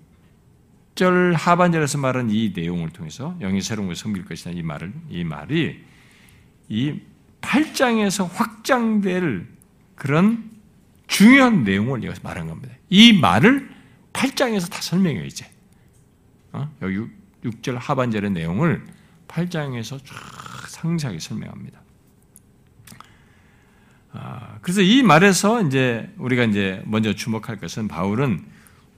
6절 0.96 1.34
하반절에서 1.34 1.98
말한 1.98 2.29
이 2.29 2.53
내용을 2.55 2.89
통해서 2.89 3.36
영이 3.39 3.62
새로운 3.62 3.88
것을 3.88 4.01
섬길 4.03 4.25
것이다 4.25 4.51
이 4.51 4.62
말을 4.62 4.93
이 5.10 5.24
말이 5.24 5.84
이 6.70 7.00
8장에서 7.41 8.29
확장될 8.32 9.48
그런 9.96 10.51
중요한 11.08 11.63
내용을 11.63 12.03
여기서 12.03 12.22
말한 12.24 12.48
겁니다. 12.48 12.74
이 12.89 13.13
말을 13.13 13.70
8장에서 14.13 14.70
다 14.70 14.82
설명해요, 14.82 15.25
이제. 15.25 15.50
어? 16.53 16.72
여기 16.82 17.05
6, 17.43 17.63
절 17.63 17.77
하반절의 17.77 18.32
내용을 18.32 18.86
8장에서 19.27 20.03
쫙 20.05 20.15
상세하게 20.84 21.20
설명합니다. 21.20 21.82
아, 24.12 24.58
그래서 24.62 24.82
이 24.82 25.02
말에서 25.02 25.62
이제 25.63 26.13
우리가 26.18 26.44
이제 26.44 26.84
먼저 26.86 27.13
주목할 27.13 27.58
것은 27.58 27.88
바울은 27.88 28.46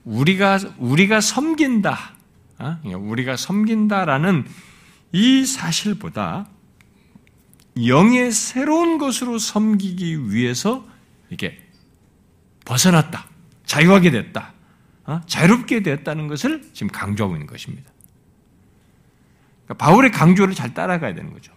우리가 0.04 0.58
우리가 0.78 1.20
섬긴다, 1.20 2.14
어? 2.58 2.78
우리가 2.84 3.36
섬긴다라는 3.36 4.44
이 5.12 5.44
사실보다 5.44 6.48
영의 7.86 8.32
새로운 8.32 8.98
것으로 8.98 9.38
섬기기 9.38 10.32
위해서 10.32 10.86
이렇게 11.30 11.58
벗어났다, 12.64 13.26
자유하게 13.64 14.10
됐다, 14.10 14.52
어? 15.04 15.20
자유롭게 15.26 15.82
됐다는 15.82 16.26
것을 16.26 16.62
지금 16.72 16.88
강조하고 16.88 17.36
있는 17.36 17.46
것입니다. 17.46 17.90
그러니까 19.64 19.84
바울의 19.84 20.10
강조를 20.10 20.54
잘 20.54 20.74
따라가야 20.74 21.14
되는 21.14 21.32
거죠. 21.32 21.55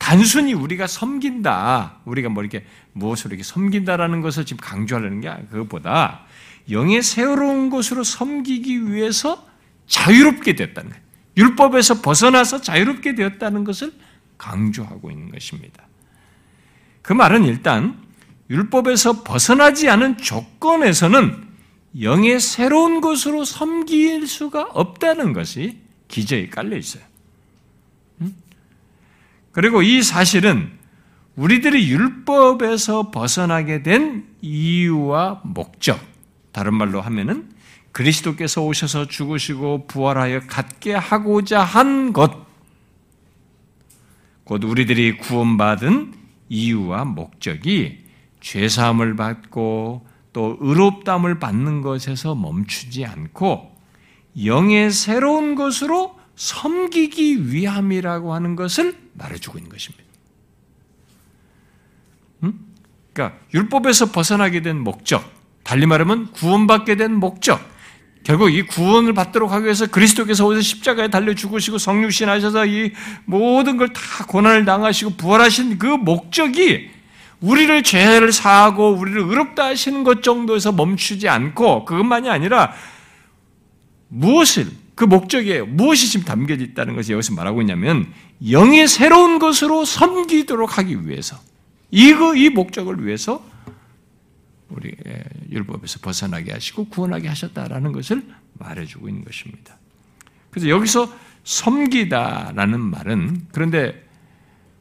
단순히 0.00 0.54
우리가 0.54 0.86
섬긴다, 0.86 2.00
우리가 2.06 2.30
뭐 2.30 2.42
이렇게 2.42 2.64
무엇으로 2.94 3.34
이렇게 3.34 3.44
섬긴다라는 3.44 4.22
것을 4.22 4.46
지금 4.46 4.58
강조하려는 4.60 5.20
게 5.20 5.30
그것보다 5.50 6.22
영의 6.70 7.02
새로운 7.02 7.68
것으로 7.68 8.02
섬기기 8.02 8.90
위해서 8.90 9.46
자유롭게 9.86 10.56
됐다는 10.56 10.90
거예요. 10.90 11.04
율법에서 11.36 12.00
벗어나서 12.00 12.62
자유롭게 12.62 13.14
되었다는 13.14 13.62
것을 13.64 13.92
강조하고 14.38 15.10
있는 15.10 15.30
것입니다. 15.30 15.84
그 17.02 17.12
말은 17.12 17.44
일단 17.44 17.98
율법에서 18.48 19.22
벗어나지 19.22 19.90
않은 19.90 20.16
조건에서는 20.16 21.44
영의 22.00 22.40
새로운 22.40 23.02
것으로 23.02 23.44
섬길 23.44 24.26
수가 24.26 24.62
없다는 24.72 25.34
것이 25.34 25.78
기저에 26.08 26.48
깔려 26.48 26.78
있어요. 26.78 27.09
그리고 29.52 29.82
이 29.82 30.02
사실은 30.02 30.70
우리들이 31.36 31.90
율법에서 31.90 33.10
벗어나게 33.10 33.82
된 33.82 34.26
이유와 34.40 35.42
목적, 35.44 36.00
다른 36.52 36.74
말로 36.74 37.00
하면은 37.00 37.50
그리스도께서 37.92 38.62
오셔서 38.62 39.06
죽으시고 39.06 39.86
부활하여 39.86 40.40
갖게 40.46 40.94
하고자 40.94 41.62
한 41.62 42.12
것, 42.12 42.46
곧 44.44 44.64
우리들이 44.64 45.18
구원받은 45.18 46.14
이유와 46.48 47.04
목적이 47.04 48.04
죄사함을 48.40 49.16
받고 49.16 50.06
또 50.32 50.56
의롭담을 50.60 51.38
받는 51.38 51.82
것에서 51.82 52.34
멈추지 52.34 53.04
않고 53.04 53.76
영의 54.44 54.90
새로운 54.90 55.54
것으로 55.54 56.18
섬기기 56.36 57.52
위함이라고 57.52 58.32
하는 58.32 58.56
것을 58.56 58.96
말해주고 59.20 59.58
있는 59.58 59.70
것입니다. 59.70 60.04
음? 62.42 62.58
그러니까 63.12 63.38
율법에서 63.52 64.12
벗어나게 64.12 64.62
된 64.62 64.78
목적, 64.80 65.30
달리 65.62 65.86
말하면 65.86 66.32
구원받게 66.32 66.96
된 66.96 67.14
목적, 67.14 67.60
결국 68.22 68.50
이 68.50 68.62
구원을 68.62 69.14
받도록 69.14 69.50
하기 69.52 69.64
위해서 69.64 69.86
그리스도께서 69.86 70.44
오셔서 70.46 70.62
십자가에 70.62 71.08
달려 71.08 71.34
죽으시고 71.34 71.78
성육신 71.78 72.28
하셔서 72.28 72.66
이 72.66 72.92
모든 73.24 73.76
걸 73.76 73.88
다 73.88 74.26
고난을 74.26 74.64
당하시고 74.64 75.16
부활하신 75.16 75.78
그 75.78 75.86
목적이 75.86 76.90
우리를 77.40 77.82
죄를 77.82 78.32
사하고 78.32 78.92
우리를 78.92 79.18
의롭다 79.22 79.64
하시는 79.64 80.04
것 80.04 80.22
정도에서 80.22 80.72
멈추지 80.72 81.28
않고 81.28 81.86
그것만이 81.86 82.28
아니라 82.28 82.74
무엇을 84.08 84.66
그 85.00 85.06
목적에 85.06 85.62
무엇이 85.62 86.10
지금 86.10 86.26
담겨져 86.26 86.62
있다는 86.62 86.94
것이 86.94 87.14
여기서 87.14 87.32
말하고 87.32 87.62
있냐면 87.62 88.12
영의 88.50 88.86
새로운 88.86 89.38
것으로 89.38 89.86
섬기도록 89.86 90.76
하기 90.76 91.08
위해서 91.08 91.40
이거 91.90 92.36
이 92.36 92.50
목적을 92.50 93.06
위해서 93.06 93.42
우리 94.68 94.94
율법에서 95.50 96.00
벗어나게 96.00 96.52
하시고 96.52 96.90
구원하게 96.90 97.28
하셨다라는 97.28 97.92
것을 97.92 98.22
말해주고 98.58 99.08
있는 99.08 99.24
것입니다. 99.24 99.78
그래서 100.50 100.68
여기서 100.68 101.10
섬기다라는 101.44 102.78
말은 102.78 103.46
그런데 103.52 104.06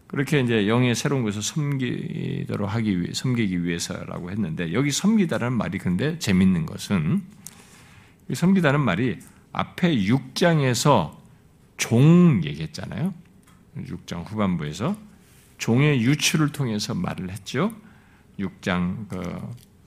그렇게 0.08 0.42
이제 0.42 0.68
영의 0.68 0.96
새로운 0.96 1.24
것을 1.24 1.42
섬기도록 1.42 2.76
하기 2.76 3.00
위해 3.00 3.14
섬기기 3.14 3.64
위해서라고 3.64 4.32
했는데 4.32 4.74
여기 4.74 4.92
섬기다라는 4.92 5.56
말이 5.56 5.78
근데 5.78 6.20
재밌는 6.20 6.66
것은 6.66 7.24
섬기다는 8.34 8.82
말이 8.82 9.18
앞에 9.52 9.96
6장에서 9.98 11.18
종 11.78 12.42
얘기했잖아요. 12.44 13.14
6장 13.78 14.30
후반부에서 14.30 14.96
종의 15.58 16.02
유출을 16.02 16.52
통해서 16.52 16.94
말을 16.94 17.30
했죠. 17.32 17.74
6장 18.40 19.08
그 19.08 19.40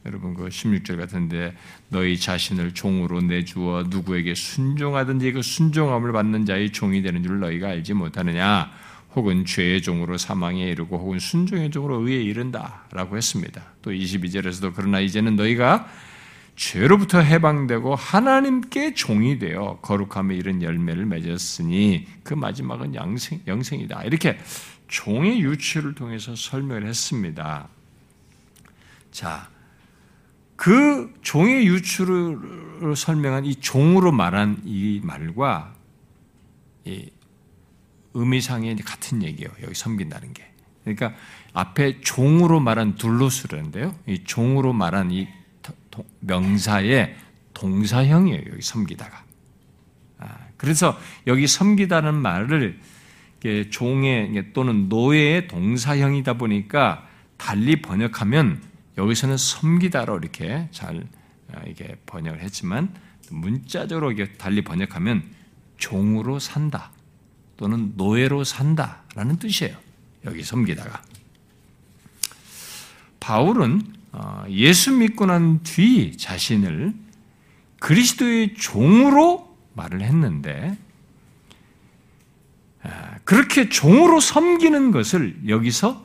여러분 0.05 0.35
그 0.35 0.49
16절 0.49 0.97
같은데 0.97 1.55
너희 1.89 2.19
자신을 2.19 2.75
종으로 2.75 3.21
내주어 3.21 3.85
누구에게 3.89 4.35
순종하든지 4.35 5.33
그 5.33 5.43
순종함을 5.43 6.13
받는 6.13 6.45
자의 6.45 6.71
종이 6.73 7.03
되는 7.03 7.23
줄 7.23 7.39
너희가 7.39 7.69
알지 7.69 7.95
못하느냐 7.95 8.71
혹은 9.15 9.45
죄의 9.45 9.83
종으로 9.83 10.19
사망에 10.19 10.65
이르고 10.71 10.99
혹은 10.99 11.19
순종의 11.19 11.71
종으로 11.71 12.01
의에 12.01 12.21
이른다라고 12.23 13.17
했습니다. 13.17 13.63
또 13.83 13.93
22절에서도 13.93 14.73
그러나 14.75 15.01
이제는 15.01 15.37
너희가 15.37 15.87
죄로부터 16.55 17.21
해방되고 17.21 17.95
하나님께 17.95 18.95
종이 18.95 19.39
되어 19.39 19.79
거룩함에 19.83 20.35
이른 20.35 20.63
열매를 20.63 21.07
맺었으니 21.07 22.07
그 22.23 22.35
마지막은 22.35 22.95
영생, 22.95 23.41
영생이다. 23.47 24.05
이렇게 24.05 24.39
종의 24.89 25.41
유치를 25.41 25.95
통해서 25.95 26.37
설명을 26.37 26.87
했습니다. 26.87 27.69
자, 29.11 29.49
그 30.57 31.13
종의 31.23 31.67
유출을 31.67 32.95
설명한 32.95 33.47
이 33.47 33.57
종으로 33.57 34.13
말한 34.13 34.63
이 34.65 35.01
말과 35.03 35.75
이 36.85 37.11
의미상의 38.15 38.77
같은 38.77 39.23
얘기예요. 39.23 39.51
여기 39.63 39.75
섬긴다는 39.75 40.35
게. 40.35 40.53
그러니까 40.85 41.15
앞에 41.53 42.01
종으로 42.01 42.61
말한 42.61 42.97
둘로스라는데요. 42.97 43.95
이 44.07 44.25
종으로 44.25 44.73
말한 44.73 45.11
이 45.13 45.29
명사의 46.21 47.17
동사형이에요. 47.55 48.43
여기 48.53 48.63
섬기다가. 48.63 49.25
아, 50.19 50.39
그래서 50.57 50.99
여기 51.27 51.47
섬기다는 51.47 52.15
말을 52.15 52.81
종의 53.71 54.53
또는 54.53 54.89
노예의 54.89 55.49
동사형이다 55.49 56.35
보니까 56.35 57.09
달리 57.37 57.83
번역하면 57.83 58.63
여기서는 58.97 59.37
섬기다로 59.37 60.19
이렇게 60.19 60.69
잘 60.71 61.05
아, 61.53 61.63
이게 61.67 61.97
번역을 62.07 62.41
했지만 62.41 62.95
문자적으로 63.31 64.15
달리 64.39 64.63
번역하면 64.63 65.25
종으로 65.77 66.39
산다. 66.39 66.93
또는 67.57 67.93
노예로 67.97 68.45
산다라는 68.45 69.37
뜻이에요. 69.39 69.77
여기 70.25 70.43
섬기다가. 70.43 71.03
바울은 73.21 73.83
어, 73.83 74.02
예수 74.51 74.93
믿고 74.93 75.27
난 75.27 75.63
뒤 75.63 76.17
자신을 76.17 76.93
그리스도의 77.81 78.55
종으로 78.55 79.57
말을 79.75 80.03
했는데 80.03 80.77
아, 82.83 83.17
그렇게 83.25 83.69
종으로 83.69 84.21
섬기는 84.21 84.91
것을 84.91 85.37
여기서 85.49 86.05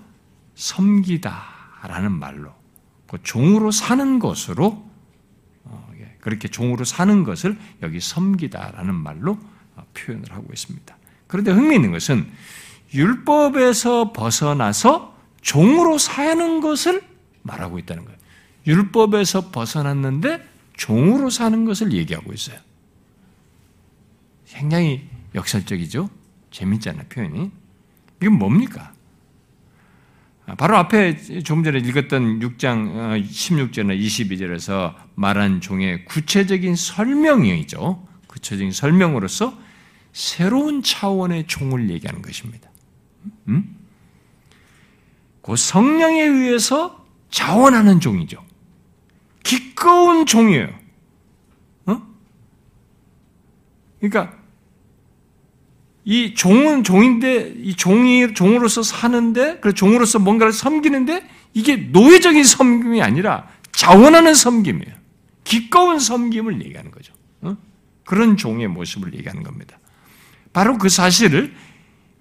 섬기다라는 0.56 2.12
말로 2.12 2.54
그 3.08 3.18
종으로 3.24 3.72
사는 3.72 4.20
것으로 4.20 4.86
어, 5.64 5.92
예, 6.00 6.16
그렇게 6.20 6.48
종으로 6.48 6.86
사는 6.86 7.24
것을 7.24 7.58
여기 7.82 8.00
섬기다라는 8.00 8.94
말로 8.94 9.40
어, 9.76 9.86
표현을 9.94 10.32
하고 10.32 10.48
있습니다. 10.52 10.98
그런데 11.28 11.52
흥미있는 11.52 11.92
것은 11.92 12.28
율법에서 12.94 14.14
벗어나서 14.14 15.16
종으로 15.42 15.98
사는 15.98 16.62
것을 16.62 17.17
말하고 17.44 17.80
있다는 17.80 18.06
거예요. 18.06 18.18
율법에서 18.68 19.52
벗어났는데 19.52 20.48
종으로 20.76 21.30
사는 21.30 21.66
것을 21.66 21.94
얘기하고 21.94 22.34
있어요. 22.34 22.58
굉장히 24.48 25.08
역설적이죠? 25.36 26.10
재밌잖아요, 26.52 27.06
표현이. 27.10 27.52
이건 28.22 28.34
뭡니까? 28.34 28.94
바로 30.58 30.78
앞에 30.78 31.42
조금 31.44 31.64
전에 31.64 31.80
읽었던 31.80 32.40
6장 32.40 33.22
16절이나 33.22 34.00
22절에서 34.00 34.96
말한 35.16 35.60
종의 35.60 36.06
구체적인 36.06 36.76
설명이죠. 36.76 38.08
구체적인 38.28 38.72
설명으로서 38.72 39.60
새로운 40.14 40.82
차원의 40.84 41.48
종을 41.48 41.90
얘기하는 41.90 42.22
것입니다. 42.22 42.70
음? 43.50 43.76
그 45.42 45.56
성령에 45.56 46.22
의해서 46.24 47.07
자원하는 47.30 48.00
종이죠. 48.00 48.44
기꺼운 49.44 50.26
종이에요. 50.26 50.70
어? 51.86 52.02
그러니까 54.00 54.38
이 56.04 56.34
종은 56.34 56.84
종인데 56.84 57.54
이 57.58 57.76
종이 57.76 58.34
종으로서 58.34 58.82
사는데 58.82 59.60
그 59.60 59.74
종으로서 59.74 60.20
뭔가를 60.20 60.54
섬기는데 60.54 61.28
이게 61.54 61.76
노예적인 61.76 62.44
섬김이 62.44 63.02
아니라 63.02 63.48
자원하는 63.74 64.34
섬김이에요. 64.34 64.96
기꺼운 65.44 66.00
섬김을 66.00 66.64
얘기하는 66.64 66.92
거죠. 66.92 67.14
어? 67.42 67.58
그런 68.06 68.38
종의 68.38 68.68
모습을 68.68 69.14
얘기하는 69.16 69.44
겁니다. 69.44 69.80
바로 70.54 70.78
그 70.78 70.90
사실을 70.90 71.54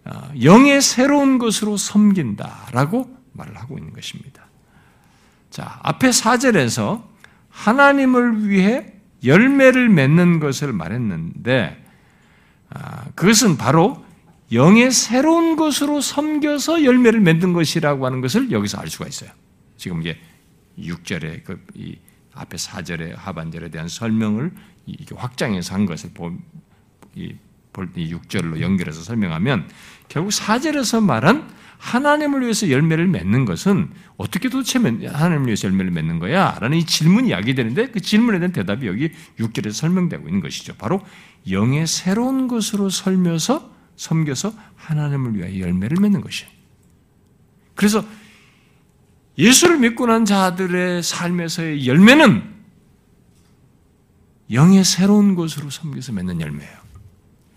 어, 0.05 0.31
영의 0.43 0.83
새로운 0.83 1.39
것으로 1.39 1.77
섬긴다라고 1.77 3.17
말을 3.33 3.57
하고 3.57 3.79
있는 3.79 3.93
것입니다. 3.93 4.46
자, 5.51 5.79
앞에 5.83 6.11
4절에서 6.11 7.03
하나님을 7.49 8.49
위해 8.49 8.93
열매를 9.25 9.89
맺는 9.89 10.41
것을 10.41 10.73
말했는데 10.73 11.85
아, 12.71 13.05
그것은 13.15 13.57
바로 13.57 14.05
영의 14.53 14.93
새로운 14.93 15.57
것으로 15.57 16.01
섬겨서 16.01 16.85
열매를 16.85 17.21
맺는 17.21 17.53
것이라고 17.53 18.07
하는 18.07 18.21
것을 18.21 18.51
여기서 18.51 18.79
알 18.79 18.89
수가 18.89 19.07
있어요. 19.09 19.31
지금 19.77 20.01
이게 20.03 20.19
6절에 20.79 21.43
그 21.45 21.65
앞에 22.35 22.57
4절의 22.57 23.17
하반절에 23.17 23.71
대한 23.71 23.89
설명을 23.89 24.53
확장해서 25.15 25.75
한 25.75 25.87
것을 25.87 26.11
본, 26.13 26.43
이, 27.15 27.35
볼 27.77 27.93
6절로 27.93 28.61
연결해서 28.61 29.03
설명하면 29.03 29.69
결국 30.09 30.31
4절에서 30.31 31.05
말한 31.05 31.55
하나님을 31.77 32.41
위해서 32.41 32.71
열매를 32.71 33.07
맺는 33.07 33.45
것은 33.45 33.91
어떻게 34.17 34.49
도대체 34.49 34.79
하나님을 34.79 35.47
위해서 35.47 35.69
열매를 35.69 35.91
맺는 35.91 36.19
거야? 36.19 36.57
라는 36.59 36.79
이 36.79 36.87
질문이 36.87 37.31
야기되는데 37.31 37.89
그 37.89 38.01
질문에 38.01 38.39
대한 38.39 38.53
대답이 38.53 38.87
여기 38.87 39.11
6절에서 39.39 39.73
설명되고 39.73 40.27
있는 40.27 40.41
것이죠. 40.41 40.75
바로 40.77 41.03
영의 41.51 41.87
새로운 41.87 42.49
것으로 42.49 42.89
설며서 42.89 43.71
섬겨서 43.97 44.55
하나님을 44.77 45.37
위하여 45.37 45.61
열매를 45.61 45.99
맺는 46.01 46.23
것이에요. 46.23 46.51
그래서 47.75 48.03
예수를 49.37 49.79
믿고 49.79 50.07
난 50.07 50.25
자들의 50.25 51.03
삶에서의 51.03 51.87
열매는 51.87 52.57
영의 54.51 54.83
새로운 54.83 55.35
것으로 55.35 55.69
섬겨서 55.69 56.13
맺는 56.13 56.41
열매예요. 56.41 56.86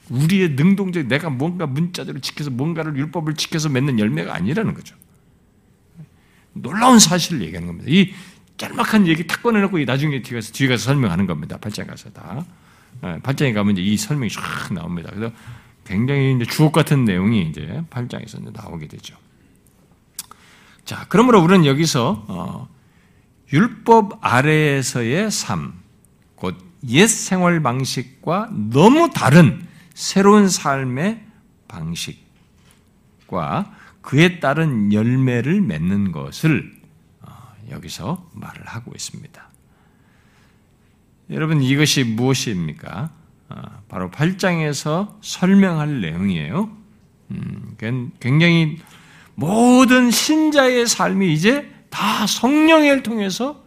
우리의 0.09 0.49
능동적 0.51 1.07
내가 1.07 1.29
뭔가 1.29 1.65
문자대로 1.65 2.19
지켜서 2.19 2.49
뭔가를 2.49 2.95
율법을 2.97 3.35
지켜서 3.35 3.69
맺는 3.69 3.99
열매가 3.99 4.33
아니라는 4.33 4.73
거죠. 4.73 4.95
놀라운 6.53 6.99
사실을 6.99 7.41
얘기하는 7.41 7.67
겁니다. 7.67 7.89
이 7.89 8.13
짤막한 8.57 9.07
얘기 9.07 9.25
탁 9.27 9.41
꺼내놓고 9.43 9.79
나중에 9.79 10.21
뒤에 10.21 10.37
가서, 10.37 10.51
뒤에 10.51 10.67
가서 10.67 10.83
설명하는 10.85 11.27
겁니다. 11.27 11.57
8장에 11.57 11.87
가서 11.87 12.09
다. 12.11 12.45
8장에 13.01 13.49
예, 13.49 13.53
가면 13.53 13.77
이제 13.77 13.81
이 13.81 13.95
설명이 13.95 14.29
쫙 14.29 14.73
나옵니다. 14.73 15.11
그래서 15.13 15.33
굉장히 15.85 16.35
이제 16.35 16.45
주옥 16.45 16.73
같은 16.73 17.05
내용이 17.05 17.47
이제 17.49 17.83
8장에서 17.89 18.41
이제 18.41 18.51
나오게 18.53 18.87
되죠. 18.87 19.15
자, 20.85 21.05
그러므로 21.07 21.41
우리는 21.41 21.65
여기서, 21.65 22.25
어, 22.27 22.67
율법 23.53 24.17
아래에서의 24.21 25.31
삶, 25.31 25.73
곧 26.35 26.69
옛 26.87 27.07
생활 27.07 27.61
방식과 27.61 28.49
너무 28.51 29.09
다른 29.13 29.65
새로운 29.99 30.47
삶의 30.47 31.19
방식과 31.67 32.23
그에 34.01 34.39
따른 34.39 34.93
열매를 34.93 35.59
맺는 35.59 36.13
것을 36.13 36.71
어, 37.19 37.53
여기서 37.69 38.29
말을 38.33 38.65
하고 38.65 38.93
있습니다. 38.95 39.49
여러분 41.31 41.61
이것이 41.61 42.05
무엇입니까? 42.05 43.11
어, 43.49 43.61
바로 43.89 44.09
8장에서 44.09 45.17
설명할 45.19 45.99
내용이에요. 45.99 46.77
음, 47.31 47.75
굉장히 48.21 48.79
모든 49.35 50.11
신자의 50.11 50.87
삶이 50.87 51.33
이제 51.33 51.69
다 51.89 52.25
성령을 52.25 53.03
통해서 53.03 53.61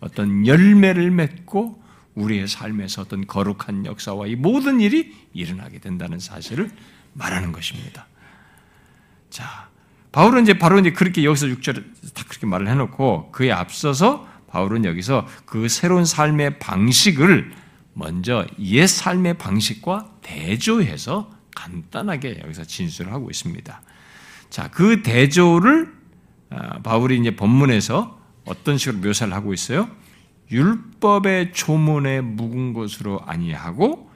어떤 0.00 0.44
열매를 0.44 1.12
맺고 1.12 1.79
우리의 2.14 2.48
삶에서 2.48 3.02
어떤 3.02 3.26
거룩한 3.26 3.86
역사와 3.86 4.26
이 4.26 4.36
모든 4.36 4.80
일이 4.80 5.14
일어나게 5.32 5.78
된다는 5.78 6.18
사실을 6.18 6.70
말하는 7.12 7.52
것입니다. 7.52 8.06
자, 9.30 9.68
바울은 10.12 10.42
이제 10.42 10.58
바로 10.58 10.78
이제 10.78 10.92
그렇게 10.92 11.24
여기서 11.24 11.46
6절에 11.46 11.84
딱 12.14 12.28
그렇게 12.28 12.46
말을 12.46 12.68
해놓고 12.68 13.30
그에 13.30 13.52
앞서서 13.52 14.28
바울은 14.48 14.84
여기서 14.84 15.26
그 15.44 15.68
새로운 15.68 16.04
삶의 16.04 16.58
방식을 16.58 17.52
먼저 17.94 18.46
옛 18.58 18.86
삶의 18.86 19.38
방식과 19.38 20.10
대조해서 20.22 21.30
간단하게 21.54 22.40
여기서 22.44 22.64
진술을 22.64 23.12
하고 23.12 23.30
있습니다. 23.30 23.80
자, 24.50 24.68
그 24.70 25.02
대조를 25.02 25.92
아, 26.50 26.80
바울이 26.82 27.18
이제 27.18 27.36
본문에서 27.36 28.18
어떤 28.44 28.78
식으로 28.78 28.98
묘사를 28.98 29.32
하고 29.32 29.54
있어요? 29.54 29.88
율법의 30.50 31.52
조문에 31.52 32.20
묵은 32.20 32.72
것으로 32.72 33.20
아니하고 33.24 34.10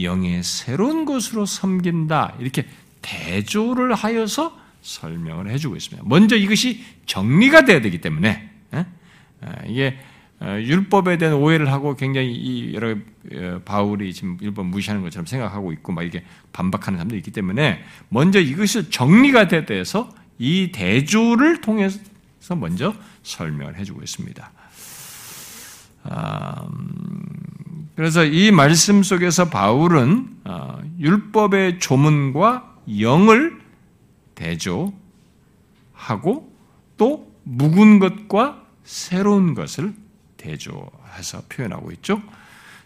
영의 0.00 0.42
새로운 0.42 1.04
것으로 1.04 1.46
섬긴다. 1.46 2.36
이렇게 2.40 2.66
대조를 3.02 3.94
하여서 3.94 4.58
설명을 4.82 5.50
해주고 5.50 5.76
있습니다. 5.76 6.08
먼저 6.08 6.36
이것이 6.36 6.82
정리가 7.06 7.64
돼야 7.64 7.80
되기 7.80 8.00
때문에 8.00 8.50
이게 9.66 9.98
어, 10.40 10.58
율법에 10.60 11.16
대한 11.16 11.36
오해를 11.36 11.70
하고 11.70 11.94
굉장히 11.94 12.72
여러 12.74 12.90
어, 12.90 13.60
바울이 13.64 14.12
지금 14.12 14.36
율법 14.42 14.66
무시하는 14.66 15.02
것처럼 15.02 15.26
생각하고 15.26 15.72
있고 15.72 15.92
막 15.92 16.02
이렇게 16.02 16.24
반박하는 16.52 16.98
사람도 16.98 17.16
있기 17.16 17.30
때문에 17.30 17.84
먼저 18.08 18.40
이것이 18.40 18.90
정리가 18.90 19.48
돼서 19.48 20.12
이 20.38 20.72
대조를 20.72 21.60
통해서 21.60 22.00
먼저 22.56 22.94
설명을 23.22 23.78
해주고 23.78 24.02
있습니다. 24.02 24.52
아, 26.04 26.66
음, 26.68 27.88
그래서 27.96 28.24
이 28.24 28.50
말씀 28.50 29.02
속에서 29.02 29.48
바울은 29.48 30.28
어, 30.44 30.78
율법의 30.98 31.80
조문과 31.80 32.76
영을 33.00 33.58
대조하고 34.34 34.92
또 36.96 37.32
묵은 37.44 37.98
것과 37.98 38.62
새로운 38.84 39.54
것을 39.54 39.94
대조해서 40.36 41.42
표현하고 41.48 41.90
있죠. 41.92 42.22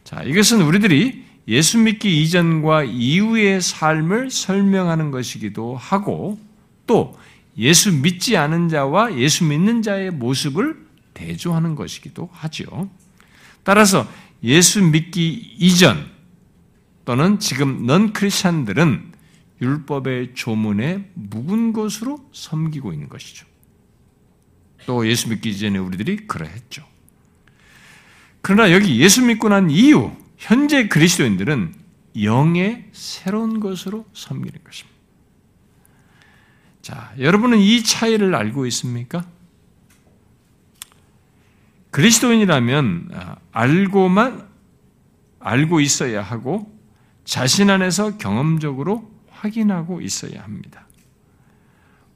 자, 0.05 0.23
이것은 0.23 0.63
우리들이 0.63 1.25
예수 1.49 1.79
믿기 1.79 2.23
이전과 2.23 2.85
이후의 2.85 3.61
삶을 3.61 4.31
설명하는 4.31 5.11
것이기도 5.11 5.77
하고 5.77 6.39
또 6.87 7.19
예수 7.57 7.93
믿지 7.93 8.37
않은 8.37 8.69
자와 8.69 9.17
예수 9.17 9.45
믿는 9.45 9.83
자의 9.83 10.11
모습을 10.11 10.87
대조하는 11.15 11.75
것이기도 11.75 12.29
하죠. 12.33 12.89
따라서 13.69 14.11
예수 14.43 14.83
믿기 14.83 15.29
이전 15.59 16.11
또는 17.05 17.39
지금 17.39 17.85
넌 17.85 18.15
크리스천들은 18.15 19.13
율법의 19.61 20.33
조문에 20.35 21.11
묵은 21.13 21.75
것으로 21.75 22.17
섬기고 22.33 22.95
있는 22.95 23.11
것이죠. 23.11 23.45
또 24.87 25.07
예수 25.07 25.29
믿기 25.29 25.51
이전에 25.51 25.77
우리들이 25.77 26.27
그러했죠. 26.27 26.83
그러나 28.41 28.73
여기 28.73 28.99
예수 29.03 29.23
믿고 29.23 29.51
난 29.51 29.69
이후 29.69 30.17
현재 30.39 30.89
그리스도인들은 30.89 31.75
영의 32.23 32.89
새로운 32.93 33.61
것으로 33.61 34.07
섬기는 34.15 34.65
것입니다. 34.65 34.99
자, 36.81 37.13
여러분은 37.19 37.59
이 37.59 37.85
차이를 37.85 38.35
알고 38.35 38.65
있습니까? 38.65 39.27
그리스도인이라면 41.91 43.11
아, 43.15 43.37
알고만 43.53 44.47
알고 45.41 45.81
있어야 45.81 46.23
하고 46.23 46.79
자신 47.25 47.71
안에서 47.71 48.19
경험적으로 48.19 49.11
확인하고 49.31 50.01
있어야 50.01 50.43
합니다. 50.43 50.87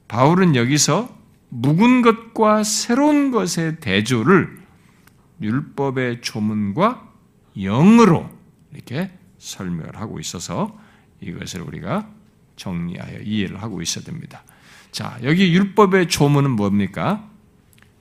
바울은 0.07 0.55
여기서 0.55 1.15
묵은 1.49 2.01
것과 2.01 2.63
새로운 2.63 3.31
것의 3.31 3.79
대조를 3.79 4.61
율법의 5.41 6.21
조문과 6.21 7.11
영으로 7.55 8.29
이렇게 8.73 9.11
설명을 9.37 9.95
하고 9.95 10.19
있어서 10.19 10.77
이것을 11.21 11.61
우리가 11.61 12.09
정리하여 12.55 13.19
이해를 13.21 13.61
하고 13.61 13.81
있어야 13.81 14.03
됩니다. 14.03 14.43
자, 14.91 15.17
여기 15.23 15.53
율법의 15.53 16.07
조문은 16.07 16.51
뭡니까? 16.51 17.29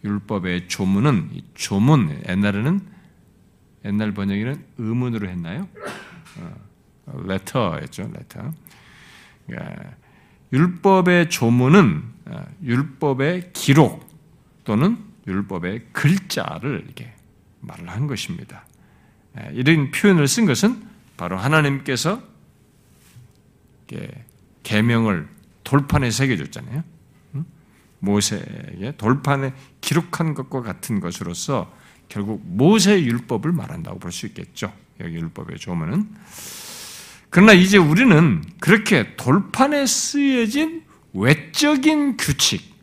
율법의 0.05 0.69
조문은 0.69 1.31
조문 1.55 2.23
옛날에는 2.29 2.81
옛날 3.85 4.13
번역에는 4.13 4.65
의문으로 4.79 5.29
했나요? 5.29 5.69
레터였죠, 7.07 8.11
레터. 8.15 8.53
그러니까 9.47 9.91
율법의 10.53 11.31
조문은 11.31 12.03
어, 12.27 12.45
율법의 12.63 13.53
기록 13.53 14.09
또는 14.65 14.99
율법의 15.27 15.89
글자를 15.93 16.83
이렇게 16.85 17.13
말을 17.61 17.89
한 17.89 18.07
것입니다. 18.07 18.65
예, 19.39 19.51
이런 19.55 19.91
표현을 19.91 20.29
쓴 20.29 20.47
것은 20.47 20.83
바로 21.17 21.37
하나님께서 21.37 22.23
계명을 24.63 25.29
돌판에 25.65 26.11
새겨줬잖아요. 26.11 26.83
모세에게 28.03 28.95
돌판에 28.99 29.55
기록한 29.81 30.35
것과 30.35 30.63
같은 30.63 30.99
것으로서 31.01 31.73
결국 32.09 32.43
모세 32.45 33.01
율법을 33.01 33.53
말한다고 33.53 33.99
볼 34.01 34.11
수 34.11 34.27
있겠죠. 34.27 34.73
여기 35.01 35.15
율법의 35.15 35.59
조문은. 35.59 36.11
그러나 37.31 37.53
이제 37.53 37.79
우리는 37.79 38.43
그렇게 38.61 39.17
돌판에 39.17 39.87
쓰여진 39.87 40.83
외적인 41.15 42.17
규칙 42.17 42.75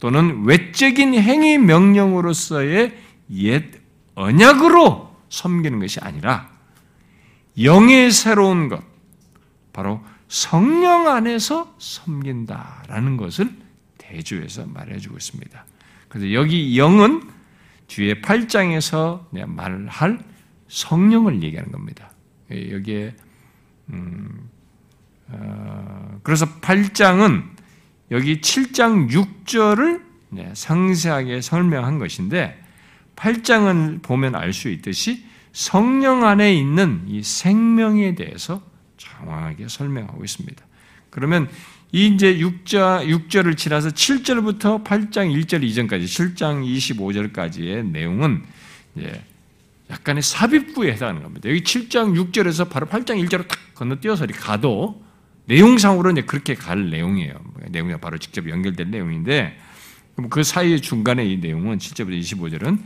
또는 0.00 0.44
외적인 0.44 1.14
행위 1.14 1.56
명령으로서의 1.58 2.98
옛 3.32 3.64
언약으로 4.16 5.14
섬기는 5.28 5.78
것이 5.78 6.00
아니라 6.00 6.50
영의 7.62 8.10
새로운 8.10 8.68
것, 8.68 8.82
바로 9.72 10.02
성령 10.28 11.08
안에서 11.08 11.74
섬긴다라는 11.78 13.16
것을 13.16 13.69
대주에서 14.10 14.66
말해주고 14.66 15.16
있습니다. 15.16 15.64
그래서 16.08 16.32
여기 16.32 16.76
영은 16.78 17.22
뒤에 17.86 18.20
8장에서 18.20 19.26
말할 19.46 20.18
성령을 20.68 21.42
얘기하는 21.42 21.72
겁니다. 21.72 22.10
예, 22.52 22.72
여기에 22.72 23.14
음, 23.90 24.48
어, 25.28 26.18
그래서 26.22 26.46
8장은 26.60 27.44
여기 28.10 28.40
7장 28.40 29.08
6절을 29.10 30.02
상세하게 30.54 31.40
설명한 31.40 31.98
것인데 31.98 32.60
8장은 33.16 34.02
보면 34.02 34.34
알 34.34 34.52
수 34.52 34.68
있듯이 34.68 35.24
성령 35.52 36.24
안에 36.24 36.54
있는 36.54 37.02
이 37.06 37.22
생명에 37.22 38.14
대해서 38.14 38.62
정확하게 38.96 39.66
설명하고 39.68 40.22
있습니다. 40.24 40.64
그러면 41.10 41.48
이 41.92 42.06
이제 42.06 42.36
6자, 42.36 43.04
6절을 43.04 43.56
지나서 43.56 43.88
7절부터 43.88 44.84
8장 44.84 45.34
1절 45.34 45.64
이전까지 45.64 46.04
7장 46.04 46.64
25절까지의 46.64 47.86
내용은 47.90 48.44
약간의 49.90 50.22
삽입구에 50.22 50.92
해당하는 50.92 51.24
겁니다. 51.24 51.48
여기 51.48 51.62
7장 51.62 52.14
6절에서 52.14 52.70
바로 52.70 52.86
8장 52.86 53.26
1절로 53.26 53.48
탁 53.48 53.58
건너뛰어서 53.74 54.26
가도 54.28 55.02
내용상으로 55.46 56.12
이제 56.12 56.22
그렇게 56.22 56.54
갈 56.54 56.90
내용이에요. 56.90 57.34
내용이 57.70 57.96
바로 58.00 58.18
직접 58.18 58.48
연결된 58.48 58.92
내용인데 58.92 59.58
그 60.28 60.44
사이 60.44 60.80
중간에 60.80 61.26
이 61.26 61.38
내용은 61.38 61.78
7절부터 61.78 62.20
25절은 62.20 62.78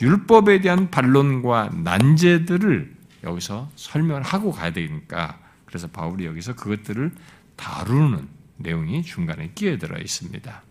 율법에 0.00 0.62
대한 0.62 0.90
반론과 0.90 1.72
난제들을 1.74 2.96
여기서 3.24 3.70
설명을 3.76 4.22
하고 4.22 4.50
가야 4.50 4.72
되니까 4.72 5.38
그래서 5.66 5.88
바울이 5.88 6.24
여기서 6.24 6.54
그것들을 6.54 7.12
다루는 7.56 8.35
내용이 8.56 9.02
중간에 9.02 9.50
끼어들어 9.54 9.98
있습니다. 9.98 10.62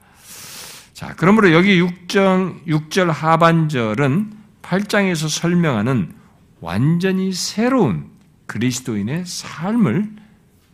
자, 0.94 1.14
그러므로 1.18 1.52
여기 1.52 1.82
6장, 1.82 2.66
6절 2.66 3.08
하반절은 3.08 4.32
8장에서 4.62 5.30
설명하는 5.30 6.14
완전히 6.62 7.34
새로운 7.34 8.10
그리스도인의 8.48 9.26
삶을 9.26 10.10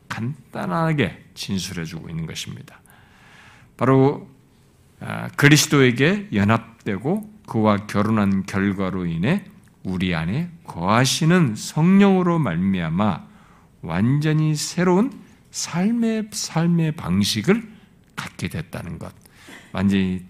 간단하게 0.07 1.25
진술해 1.33 1.85
주고 1.85 2.09
있는 2.09 2.25
것입니다. 2.25 2.79
바로 3.77 4.29
아, 4.99 5.29
그리스도에게 5.29 6.29
연합되고 6.33 7.31
그와 7.47 7.87
결혼한 7.87 8.45
결과로 8.45 9.05
인해 9.05 9.43
우리 9.83 10.13
안에 10.13 10.51
거하시는 10.65 11.55
성령으로 11.55 12.37
말미암아 12.37 13.25
완전히 13.81 14.55
새로운 14.55 15.20
삶의 15.51 16.29
삶의 16.31 16.93
방식을 16.93 17.69
갖게 18.15 18.47
됐다는 18.47 18.99
것. 18.99 19.13
완전히 19.71 20.25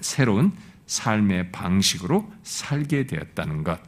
새로운 0.00 0.52
삶의 0.86 1.52
방식으로 1.52 2.30
살게 2.42 3.06
되었다는 3.06 3.64
것. 3.64 3.80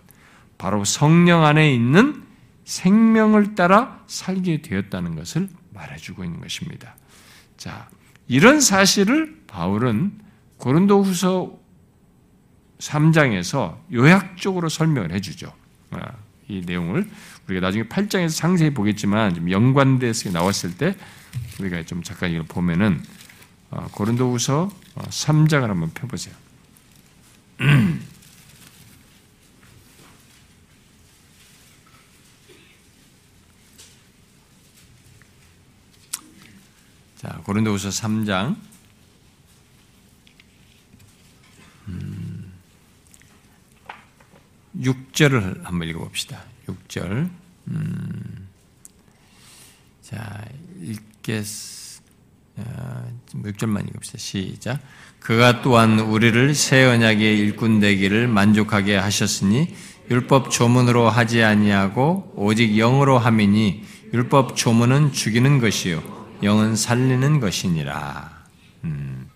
바로 0.59 0.85
성령 0.85 1.45
안에 1.45 1.73
있는 1.73 2.23
생명을 2.64 3.55
따라 3.55 4.03
살게 4.07 4.62
되었다는 4.62 5.16
것을 5.16 5.49
말해주고 5.71 6.25
있는 6.25 6.40
것입니다. 6.40 6.95
자, 7.57 7.88
이런 8.29 8.61
사실을 8.61 9.43
바울은 9.47 10.21
고린도 10.59 11.03
후서 11.03 11.59
3장에서 12.79 13.79
요약적으로 13.93 14.69
설명을 14.69 15.12
해주죠. 15.12 15.53
아, 15.90 16.12
이 16.49 16.62
내용을 16.64 17.09
우리가 17.51 17.67
나중에 17.67 17.85
8장에서 17.85 18.31
상세히 18.31 18.71
보겠지만 18.71 19.35
좀 19.35 19.51
연관돼서 19.51 20.31
나왔을 20.31 20.77
때 20.77 20.97
우리가 21.59 21.83
좀 21.85 22.03
잠깐 22.03 22.31
이걸 22.31 22.45
보면은 22.45 23.03
어, 23.71 23.89
고린도후서 23.93 24.71
3장을 24.97 25.65
어, 25.65 25.69
한번 25.69 25.91
펴보세요. 25.91 26.35
자, 37.17 37.41
고린도후서 37.45 37.89
3장 37.91 38.57
6절을 44.77 45.33
음, 45.43 45.61
한번 45.65 45.89
읽어봅시다. 45.89 46.45
6절. 46.67 47.39
음, 47.71 48.49
자, 50.03 50.45
읽겠, 50.81 51.45
어, 52.57 53.13
6절만 53.35 53.89
읽읍시다. 53.89 54.19
시작. 54.19 54.81
그가 55.21 55.63
또한 55.63 56.01
우리를 56.01 56.55
새 56.55 56.85
언약의 56.85 57.39
일꾼 57.39 57.79
되기를 57.81 58.27
만족하게 58.27 58.97
하셨으니 58.97 59.75
율법 60.11 60.51
조문으로 60.51 61.09
하지 61.09 61.43
아니하고 61.43 62.33
오직 62.35 62.77
영으로 62.77 63.19
함이니 63.19 63.85
율법 64.13 64.57
조문은 64.57 65.13
죽이는 65.13 65.61
것이요 65.61 66.03
영은 66.43 66.75
살리는 66.75 67.39
것이니라. 67.39 68.45
음. 68.85 69.29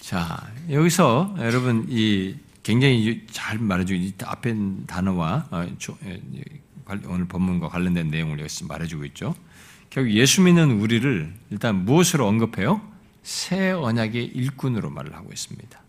자, 0.00 0.46
여기서 0.70 1.34
여러분 1.38 1.86
이 1.90 2.36
굉장히 2.64 3.24
잘 3.30 3.58
말해주고 3.58 4.24
앞에 4.24 4.56
단어와 4.86 5.48
어, 5.52 5.66
오늘 7.06 7.26
본문과 7.26 7.68
관련된 7.68 8.08
내용을 8.08 8.40
여기서 8.40 8.66
말해주고 8.66 9.04
있죠. 9.06 9.34
결국 9.90 10.12
예수 10.12 10.42
믿는 10.42 10.80
우리를 10.80 11.32
일단 11.50 11.84
무엇으로 11.84 12.26
언급해요? 12.26 12.80
새 13.22 13.70
언약의 13.70 14.24
일꾼으로 14.24 14.90
말을 14.90 15.14
하고 15.14 15.30
있습니다. 15.32 15.80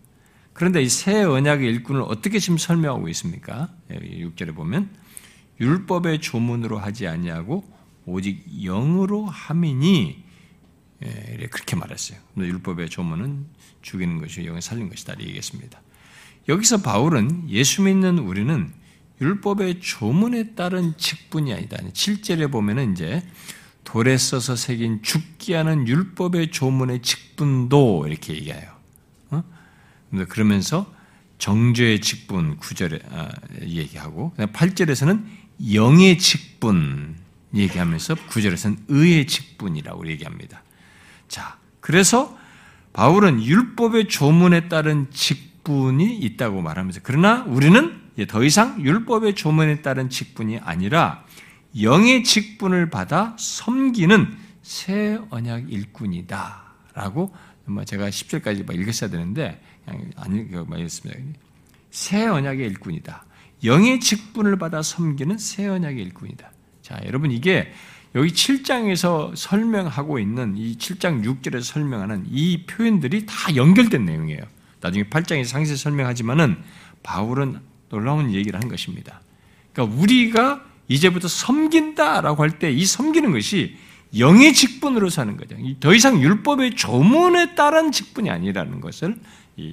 그런데 0.54 0.82
이 0.82 0.88
새 0.90 1.24
언약의 1.24 1.68
일꾼을 1.68 2.02
어떻게 2.04 2.40
지금 2.40 2.58
설명하고 2.58 3.10
있습니까? 3.10 3.70
6절에 3.90 4.54
보면 4.54 4.90
율법의 5.60 6.22
조문으로 6.22 6.78
하지 6.78 7.08
아니하고 7.08 7.64
오직 8.06 8.46
영으로 8.64 9.26
함이니 9.26 10.24
예, 11.04 11.48
그렇게 11.52 11.76
말했어요. 11.76 12.20
율법의 12.38 12.90
조문은 12.90 13.46
죽이는 13.82 14.20
것이 14.20 14.46
영을 14.46 14.62
살린 14.62 14.90
것이다 14.90 15.16
얘기했습니다. 15.20 15.82
여기서 16.48 16.82
바울은 16.82 17.50
예수 17.50 17.82
믿는 17.82 18.20
우리는 18.20 18.72
율법의 19.22 19.80
조문에 19.80 20.56
따른 20.56 20.94
직분이 20.98 21.54
아니다. 21.54 21.78
7절에 21.78 22.52
보면은 22.52 22.92
이제 22.92 23.24
돌에 23.84 24.18
써서 24.18 24.56
새긴 24.56 25.02
죽기 25.02 25.54
하는 25.54 25.88
율법의 25.88 26.52
조문의 26.52 27.02
직분도 27.02 28.08
이렇게 28.08 28.34
얘기해요. 28.34 28.72
어? 29.32 29.44
그러면서 30.30 30.94
정죄의 31.38 32.02
직분 32.02 32.58
9절에 32.58 33.02
아, 33.12 33.30
얘기하고 33.62 34.34
8절에서는 34.38 35.24
영의 35.74 36.18
직분 36.18 37.16
얘기하면서 37.54 38.16
구절에서는 38.28 38.78
의의 38.90 39.28
직분이라고 39.28 40.08
얘기합니다. 40.08 40.62
자, 41.28 41.58
그래서 41.80 42.38
바울은 42.94 43.44
율법의 43.44 44.08
조문에 44.08 44.68
따른 44.68 45.08
직 45.12 45.55
분이 45.66 46.18
있다고 46.20 46.62
말하면서 46.62 47.02
그러나 47.04 47.44
우리는 47.44 48.02
더 48.30 48.44
이상 48.44 48.82
율법의 48.82 49.36
조문에 49.36 49.82
따른 49.82 50.10
직분이 50.10 50.60
아니라 50.60 51.26
영의 51.82 52.24
직분을 52.24 52.90
받아 52.90 53.36
섬기는 53.38 54.38
새 54.62 55.20
언약 55.30 55.70
일꾼이다라고 55.70 57.36
뭐 57.66 57.84
제가 57.84 58.10
10절까지 58.10 58.74
읽었어야 58.74 59.10
되는데 59.10 59.62
안 60.16 60.34
읽어봤습니다. 60.34 61.40
새 61.92 62.26
언약의 62.26 62.66
일꾼이다. 62.68 63.26
영의 63.66 64.00
직분을 64.00 64.58
받아 64.58 64.82
섬기는 64.82 65.38
새 65.38 65.68
언약의 65.68 66.02
일꾼이다. 66.06 66.52
자, 66.82 67.02
여러분 67.06 67.32
이게 67.32 67.74
여기 68.14 68.30
7장에서 68.30 69.36
설명하고 69.36 70.20
있는 70.20 70.56
이 70.56 70.78
7장 70.78 71.26
6절에서 71.26 71.64
설명하는 71.64 72.26
이 72.30 72.66
표현들이 72.66 73.26
다 73.26 73.56
연결된 73.56 74.06
내용이에요. 74.06 74.55
나중에 74.86 75.06
8장에서 75.06 75.46
상세히 75.46 75.78
설명하지만은 75.78 76.58
바울은 77.04 77.60
놀라운 77.90 78.32
얘기를 78.34 78.60
한 78.60 78.68
것입니다. 78.70 79.22
그러니까 79.74 79.98
우리가 80.00 80.64
이제부터 80.88 81.28
섬긴다라고 81.28 82.44
할 82.44 82.60
때 82.60 82.72
이 82.72 82.86
섬기는 82.86 83.32
것이 83.32 83.78
영의 84.18 84.54
직분으로 84.54 85.10
사는 85.10 85.36
거죠. 85.38 85.56
더 85.80 85.94
이상 85.94 86.22
율법의 86.22 86.76
조문에 86.76 87.56
따른 87.56 87.92
직분이 87.92 88.30
아니라는 88.30 88.80
것을 88.80 89.18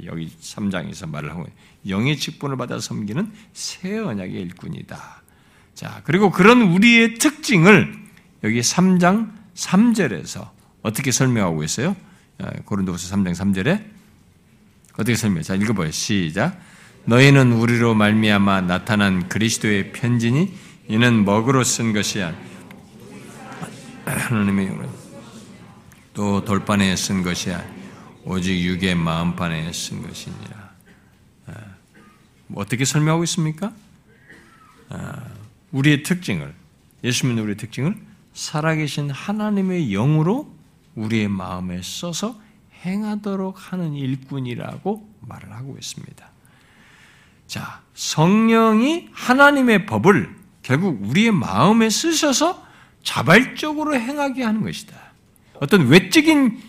여기 0.06 0.28
3장에서 0.40 1.08
말을 1.08 1.30
하고 1.30 1.46
영의 1.86 2.16
직분을 2.16 2.56
받아 2.56 2.78
섬기는 2.80 3.30
새 3.52 3.98
언약의 3.98 4.32
일꾼이다. 4.32 5.22
자, 5.74 6.00
그리고 6.04 6.30
그런 6.30 6.62
우리의 6.62 7.14
특징을 7.14 7.94
여기 8.44 8.60
3장 8.60 9.32
3절에서 9.54 10.48
어떻게 10.82 11.10
설명하고 11.12 11.62
있어요? 11.64 11.94
아, 12.38 12.50
고린도후서 12.64 13.14
3장 13.14 13.32
3절에 13.34 13.91
어떻게 14.94 15.14
설명해? 15.14 15.42
자, 15.42 15.54
읽어봐요. 15.54 15.90
시작. 15.90 16.60
너희는 17.04 17.52
우리로 17.52 17.94
말미암아 17.94 18.62
나타난 18.62 19.28
그리스도의 19.28 19.92
편지니 19.92 20.54
이는 20.88 21.24
먹으로 21.24 21.64
쓴 21.64 21.92
것이야. 21.92 22.34
하나님의 24.04 24.78
또 26.14 26.44
돌판에 26.44 26.94
쓴 26.96 27.22
것이야. 27.22 27.64
오직 28.24 28.60
육의 28.60 28.94
마음판에 28.94 29.72
쓴 29.72 30.02
것이니라. 30.06 30.70
아, 31.46 31.52
뭐 32.46 32.62
어떻게 32.62 32.84
설명하고 32.84 33.24
있습니까? 33.24 33.72
아, 34.90 35.22
우리의 35.72 36.02
특징을 36.02 36.54
예수 37.02 37.26
믿는 37.26 37.42
우리의 37.42 37.56
특징을 37.56 37.96
살아계신 38.34 39.10
하나님의 39.10 39.90
영으로 39.90 40.54
우리의 40.94 41.28
마음에 41.28 41.80
써서 41.82 42.40
행하도록 42.84 43.72
하는 43.72 43.94
일꾼이라고 43.94 45.08
말을 45.20 45.52
하고 45.52 45.76
있습니다. 45.78 46.26
자, 47.46 47.82
성령이 47.94 49.08
하나님의 49.12 49.86
법을 49.86 50.34
결국 50.62 50.98
우리의 51.02 51.32
마음에 51.32 51.90
쓰셔서 51.90 52.66
자발적으로 53.02 53.94
행하게 53.94 54.42
하는 54.42 54.62
것이다. 54.62 54.96
어떤 55.60 55.88
외적인 55.88 56.60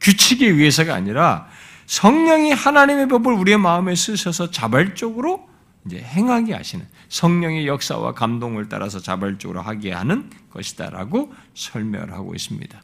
규칙에 0.00 0.46
의해서가 0.46 0.94
아니라 0.94 1.48
성령이 1.86 2.52
하나님의 2.52 3.08
법을 3.08 3.32
우리의 3.32 3.58
마음에 3.58 3.94
쓰셔서 3.94 4.50
자발적으로 4.50 5.48
이제 5.86 5.98
행하게 5.98 6.54
하시는 6.54 6.86
성령의 7.08 7.66
역사와 7.66 8.12
감동을 8.12 8.68
따라서 8.68 9.00
자발적으로 9.00 9.62
하게 9.62 9.92
하는 9.92 10.28
것이다라고 10.50 11.32
설명을 11.54 12.12
하고 12.12 12.34
있습니다. 12.34 12.82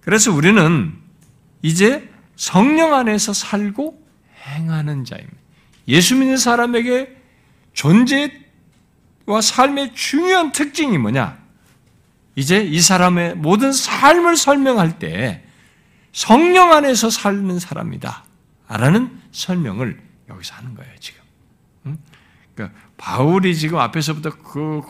그래서 0.00 0.32
우리는 0.32 1.01
이제 1.62 2.08
성령 2.36 2.94
안에서 2.94 3.32
살고 3.32 4.02
행하는 4.44 5.04
자입니다. 5.04 5.36
예수 5.88 6.16
믿는 6.16 6.36
사람에게 6.36 7.16
존재와 7.72 9.40
삶의 9.40 9.94
중요한 9.94 10.52
특징이 10.52 10.98
뭐냐? 10.98 11.40
이제 12.34 12.62
이 12.62 12.80
사람의 12.80 13.36
모든 13.36 13.72
삶을 13.72 14.36
설명할 14.36 14.98
때 14.98 15.44
성령 16.12 16.72
안에서 16.72 17.10
사는 17.10 17.58
사람이다. 17.58 18.24
라는 18.68 19.20
설명을 19.32 20.00
여기서 20.28 20.54
하는 20.54 20.74
거예요, 20.74 20.92
지금. 20.98 21.20
그러니까 22.54 22.78
바울이 23.02 23.56
지금 23.56 23.78
앞에서부터 23.78 24.30
그 24.30 24.80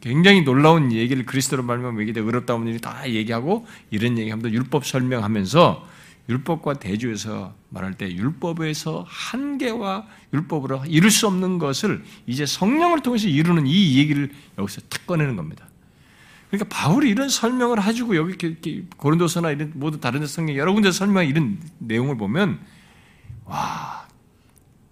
굉장히 0.00 0.40
놀라운 0.42 0.90
얘기를 0.90 1.26
그리스도로 1.26 1.62
말하면 1.62 2.00
얘기돼 2.00 2.22
어렵다는 2.22 2.66
일이 2.66 2.80
다 2.80 3.06
얘기하고 3.06 3.66
이런 3.90 4.16
얘기하면서 4.16 4.50
율법 4.50 4.86
설명하면서 4.86 5.86
율법과 6.30 6.74
대조해서 6.78 7.54
말할 7.68 7.92
때 7.92 8.10
율법에서 8.10 9.04
한계와 9.06 10.06
율법으로 10.32 10.84
이룰 10.86 11.10
수 11.10 11.26
없는 11.26 11.58
것을 11.58 12.02
이제 12.26 12.46
성령을 12.46 13.02
통해서 13.02 13.28
이루는 13.28 13.66
이 13.66 13.98
얘기를 13.98 14.30
여기서 14.56 14.80
탁 14.88 15.06
꺼내는 15.06 15.36
겁니다. 15.36 15.68
그러니까 16.48 16.74
바울이 16.74 17.10
이런 17.10 17.28
설명을 17.28 17.82
해주고 17.82 18.16
여기 18.16 18.86
고린도서나 18.96 19.50
이런 19.50 19.72
모든 19.74 20.00
다른 20.00 20.26
성경 20.26 20.56
여러 20.56 20.72
군데 20.72 20.90
설명 20.90 21.26
이런 21.26 21.60
내용을 21.80 22.16
보면 22.16 22.60
와 23.44 24.06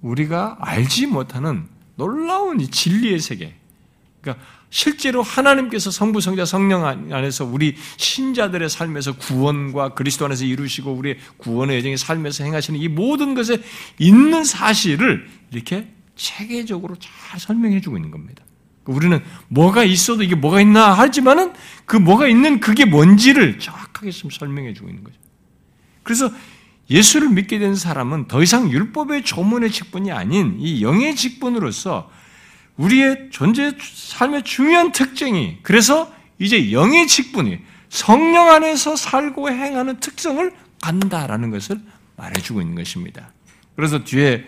우리가 0.03 0.59
알지 0.61 1.07
못하는 1.07 1.73
놀라운 1.97 2.61
이 2.61 2.69
진리의 2.69 3.19
세계. 3.21 3.55
그러니까 4.21 4.45
실제로 4.71 5.23
하나님께서 5.23 5.91
성부, 5.91 6.21
성자, 6.21 6.45
성령 6.45 6.85
안에서 6.85 7.45
우리 7.45 7.77
신자들의 7.97 8.69
삶에서 8.69 9.17
구원과 9.17 9.91
그리스도 9.91 10.25
안에서 10.25 10.45
이루시고 10.45 10.93
우리의 10.93 11.19
구원의 11.37 11.79
여정의 11.79 11.97
삶에서 11.97 12.43
행하시는 12.43 12.81
이 12.81 12.89
모든 12.89 13.35
것에 13.35 13.63
있는 13.99 14.43
사실을 14.43 15.29
이렇게 15.53 15.89
체계적으로 16.17 16.97
잘 16.97 17.39
설명해 17.39 17.81
주고 17.81 17.97
있는 17.97 18.11
겁니다. 18.11 18.45
우리는 18.87 19.23
뭐가 19.49 19.85
있어도 19.85 20.23
이게 20.23 20.35
뭐가 20.35 20.61
있나 20.61 20.93
하지만은 20.93 21.53
그 21.85 21.97
뭐가 21.97 22.27
있는 22.27 22.61
그게 22.61 22.85
뭔지를 22.85 23.59
정확하게 23.59 24.11
좀 24.11 24.31
설명해 24.31 24.75
주고 24.75 24.89
있는 24.89 25.05
거죠. 25.05 25.17
그래서 26.03 26.31
예수를 26.91 27.31
믿게 27.31 27.59
된 27.59 27.75
사람은 27.75 28.29
더 28.29 28.43
이상 28.43 28.71
율법의 28.71 29.25
조문의 29.25 29.71
직분이 29.71 30.13
아닌 30.13 30.57
이 30.59 30.83
영의 30.83 31.17
직분으로서 31.17 32.11
우리의 32.77 33.29
존재 33.31 33.73
삶의 33.81 34.43
중요한 34.43 34.93
특징이 34.93 35.59
그래서 35.63 36.13
이제 36.39 36.73
영의 36.73 37.07
직분이 37.07 37.61
성령 37.89 38.51
안에서 38.51 38.97
살고 38.97 39.51
행하는 39.51 40.01
특성을 40.01 40.53
간다라는 40.83 41.51
것을 41.51 41.81
말해주고 42.17 42.61
있는 42.61 42.75
것입니다. 42.75 43.31
그래서 43.77 44.05
뒤에 44.05 44.45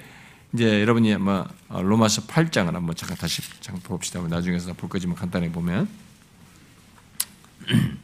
이제 0.52 0.80
여러분이 0.80 1.14
아마 1.14 1.46
로마서 1.68 2.22
8장을 2.22 2.72
한번 2.72 2.94
잠깐 2.96 3.16
다시 3.16 3.42
잠깐 3.60 3.82
봅시다. 3.82 4.20
나중에서 4.20 4.72
볼 4.74 4.88
거지만 4.88 5.16
간단히 5.16 5.50
보면 5.50 5.88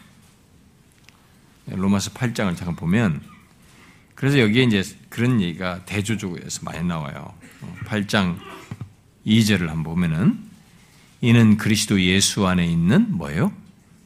로마서 1.66 2.11
8장을 2.11 2.57
잠깐 2.57 2.77
보면 2.77 3.32
그래서 4.22 4.38
여기에 4.38 4.62
이제 4.62 4.85
그런 5.08 5.40
얘기가 5.40 5.85
대조적으로서 5.85 6.61
많이 6.62 6.87
나와요. 6.87 7.35
8장 7.87 8.38
2절을 9.26 9.66
한번 9.66 9.82
보면은 9.82 10.38
이는 11.20 11.56
그리스도 11.56 12.00
예수 12.00 12.46
안에 12.46 12.64
있는 12.64 13.16
뭐예요? 13.16 13.52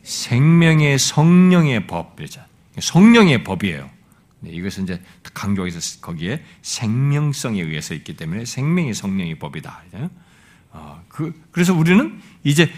생명의 0.04 0.98
성령의 0.98 1.86
법 1.86 2.16
그러죠. 2.16 2.40
성령의 2.80 3.44
법이에요. 3.44 3.90
네, 4.40 4.52
이것은 4.52 4.84
이제 4.84 5.02
강조해서 5.34 6.00
거기에 6.00 6.42
생명성에 6.62 7.60
의해서 7.60 7.92
있기 7.92 8.16
때문에 8.16 8.46
생명의 8.46 8.94
성령의 8.94 9.38
법이다. 9.38 9.82
어, 10.70 11.04
그, 11.08 11.38
그래서 11.50 11.74
우리는 11.74 12.18
이제 12.42 12.72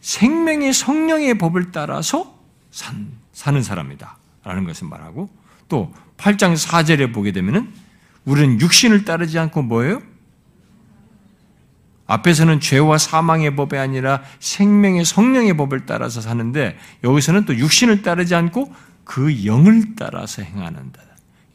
생명의 0.00 0.72
성령의 0.72 1.36
법을 1.36 1.70
따라서 1.70 2.42
산, 2.70 3.12
사는 3.34 3.62
사람이다. 3.62 4.16
라는 4.42 4.64
것을 4.64 4.88
말하고 4.88 5.28
또 5.68 5.92
8장 6.16 6.54
4절에 6.54 7.12
보게 7.12 7.32
되면은 7.32 7.72
우리는 8.24 8.60
육신을 8.60 9.04
따르지 9.04 9.38
않고 9.38 9.62
뭐예요? 9.62 10.02
앞에서는 12.06 12.60
죄와 12.60 12.96
사망의 12.98 13.54
법이 13.54 13.76
아니라 13.76 14.22
생명의 14.40 15.04
성령의 15.04 15.56
법을 15.56 15.84
따라서 15.84 16.20
사는데 16.20 16.78
여기서는 17.04 17.44
또 17.44 17.56
육신을 17.56 18.02
따르지 18.02 18.34
않고 18.34 18.72
그 19.04 19.44
영을 19.44 19.94
따라서 19.94 20.42
행하는다. 20.42 21.02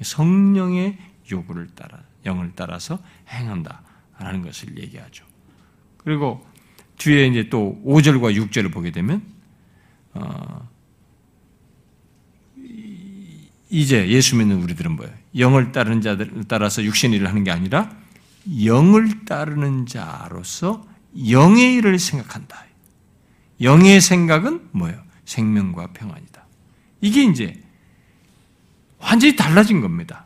성령의 0.02 0.98
요구를 1.32 1.70
따라 1.76 2.00
영을 2.26 2.52
따라서 2.56 3.00
행한다라는 3.30 4.44
것을 4.44 4.78
얘기하죠. 4.78 5.26
그리고 5.98 6.46
뒤에 6.98 7.28
이제 7.28 7.50
또 7.50 7.82
5절과 7.86 8.36
6절을 8.36 8.72
보게 8.72 8.92
되면 8.92 9.24
어, 10.14 10.70
이제 13.74 14.08
예수 14.10 14.36
믿는 14.36 14.62
우리들은 14.62 14.92
뭐예요? 14.96 15.12
영을 15.40 15.72
따르는 15.72 16.02
자들 16.02 16.44
따라서 16.48 16.84
육신의 16.84 17.18
일을 17.18 17.28
하는 17.28 17.44
게 17.44 17.50
아니라 17.50 17.90
영을 18.66 19.26
따르는 19.26 19.88
자로서 19.88 20.86
영의 21.28 21.76
일을 21.76 21.98
생각한다. 21.98 22.66
영의 23.62 24.00
생각은 24.00 24.70
뭐예요? 24.74 25.02
생명과 25.26 25.94
평안이다. 25.94 26.46
이게 27.02 27.24
이제 27.24 27.60
완전히 29.00 29.36
달라진 29.36 29.82
겁니다. 29.82 30.26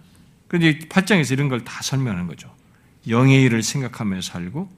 그런데 0.50 0.80
8장에서 0.80 1.32
이런 1.32 1.48
걸 1.48 1.64
다 1.64 1.82
설명하는 1.82 2.28
거죠. 2.28 2.54
영의 3.08 3.44
일을 3.44 3.64
생각하며 3.64 4.22
살고 4.22 4.70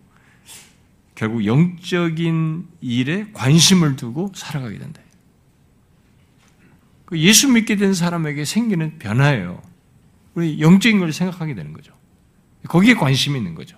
결국 1.15 1.43
영적인 1.43 2.67
일에 2.82 3.32
관심을 3.34 3.95
두고 3.95 4.32
살아가게 4.36 4.78
된다. 4.78 5.01
그 7.10 7.18
예수 7.18 7.49
믿게 7.51 7.76
된 7.76 7.95
사람에게 7.95 8.45
생기는 8.45 8.99
변화예요. 8.99 9.64
우리 10.36 10.62
영적인 10.62 10.99
걸 10.99 11.12
생각하게 11.12 11.55
되는 11.55 11.74
거죠. 11.74 11.91
거기에 12.68 12.93
관심이 12.93 13.36
있는 13.36 13.55
거죠. 13.55 13.76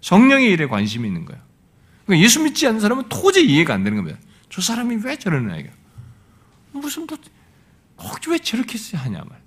성령의 0.00 0.50
일에 0.50 0.66
관심이 0.66 1.06
있는 1.06 1.24
거예요. 1.24 1.40
그러니까 2.04 2.24
예수 2.24 2.42
믿지 2.42 2.66
않는 2.66 2.80
사람은 2.80 3.04
도저히 3.08 3.46
이해가 3.46 3.72
안 3.72 3.84
되는 3.84 3.98
겁니다. 3.98 4.18
저 4.50 4.60
사람이 4.60 4.96
왜 5.04 5.16
저러나 5.16 5.58
이거. 5.58 5.70
무슨 6.72 7.06
뭐, 7.06 8.10
왜 8.28 8.38
저렇게 8.38 8.76
하냐 8.96 9.18
말. 9.18 9.40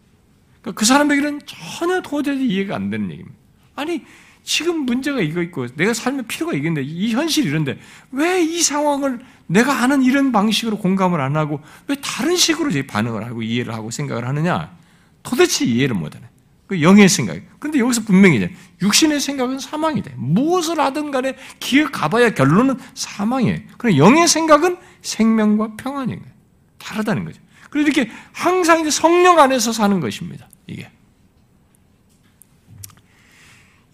그러니까 0.61 0.79
그 0.79 0.85
사람에게는 0.85 1.41
전혀 1.45 2.01
도저히 2.01 2.47
이해가 2.47 2.77
안 2.77 2.89
되는 2.89 3.11
얘기입니다. 3.11 3.37
아니 3.75 4.05
지금 4.45 4.85
문제가 4.85 5.19
이거 5.19 5.41
있고 5.41 5.67
내가 5.75 5.93
삶의 5.93 6.25
필요가 6.27 6.53
이건데 6.53 6.81
이 6.83 7.11
현실이 7.11 7.47
이런데 7.47 7.79
왜 8.11 8.45
이 8.45 8.61
상황을 8.61 9.19
내가 9.47 9.81
아는 9.81 10.03
이런 10.03 10.31
방식으로 10.31 10.77
공감을 10.77 11.19
안 11.19 11.35
하고 11.35 11.59
왜 11.87 11.95
다른 12.01 12.35
식으로 12.35 12.71
반응을 12.87 13.25
하고 13.25 13.41
이해를 13.41 13.73
하고 13.73 13.91
생각을 13.91 14.27
하느냐? 14.27 14.75
도대체 15.23 15.65
이해를 15.65 15.95
못하네. 15.95 16.25
그 16.67 16.81
영의 16.81 17.09
생각. 17.09 17.39
그런데 17.59 17.79
여기서 17.79 18.01
분명히 18.01 18.37
이제 18.37 18.53
육신의 18.81 19.19
생각은 19.19 19.59
사망이다. 19.59 20.11
무엇을 20.15 20.79
하든 20.79 21.11
간에 21.11 21.35
기어 21.59 21.89
가봐야 21.91 22.33
결론은 22.33 22.77
사망이에요. 22.93 23.59
그럼 23.77 23.97
영의 23.97 24.27
생각은 24.27 24.77
생명과 25.01 25.73
평안인 25.77 26.19
거예요. 26.19 26.33
다르다는 26.77 27.25
거죠. 27.25 27.39
그래서 27.69 27.89
이렇게 27.89 28.11
항상 28.31 28.81
이제 28.81 28.89
성령 28.89 29.39
안에서 29.39 29.73
사는 29.73 29.99
것입니다. 29.99 30.47
이게. 30.65 30.89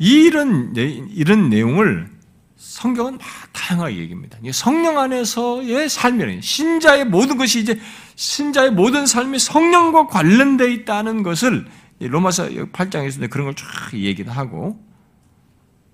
이런, 0.03 0.73
이런 0.75 1.49
내용을 1.51 2.09
성경은 2.57 3.19
막 3.19 3.21
다양하게 3.53 3.97
얘기합니다. 3.97 4.39
성령 4.51 4.97
안에서의 4.97 5.89
삶이라는 5.89 6.41
신자의 6.41 7.05
모든 7.05 7.37
것이 7.37 7.59
이제 7.59 7.79
신자의 8.15 8.71
모든 8.71 9.05
삶이 9.05 9.37
성령과 9.37 10.07
관련되어 10.07 10.67
있다는 10.69 11.21
것을 11.21 11.67
로마서 11.99 12.47
8장에서 12.49 13.29
그런 13.29 13.45
걸 13.45 13.55
쫙 13.55 13.93
얘기를 13.93 14.35
하고 14.35 14.83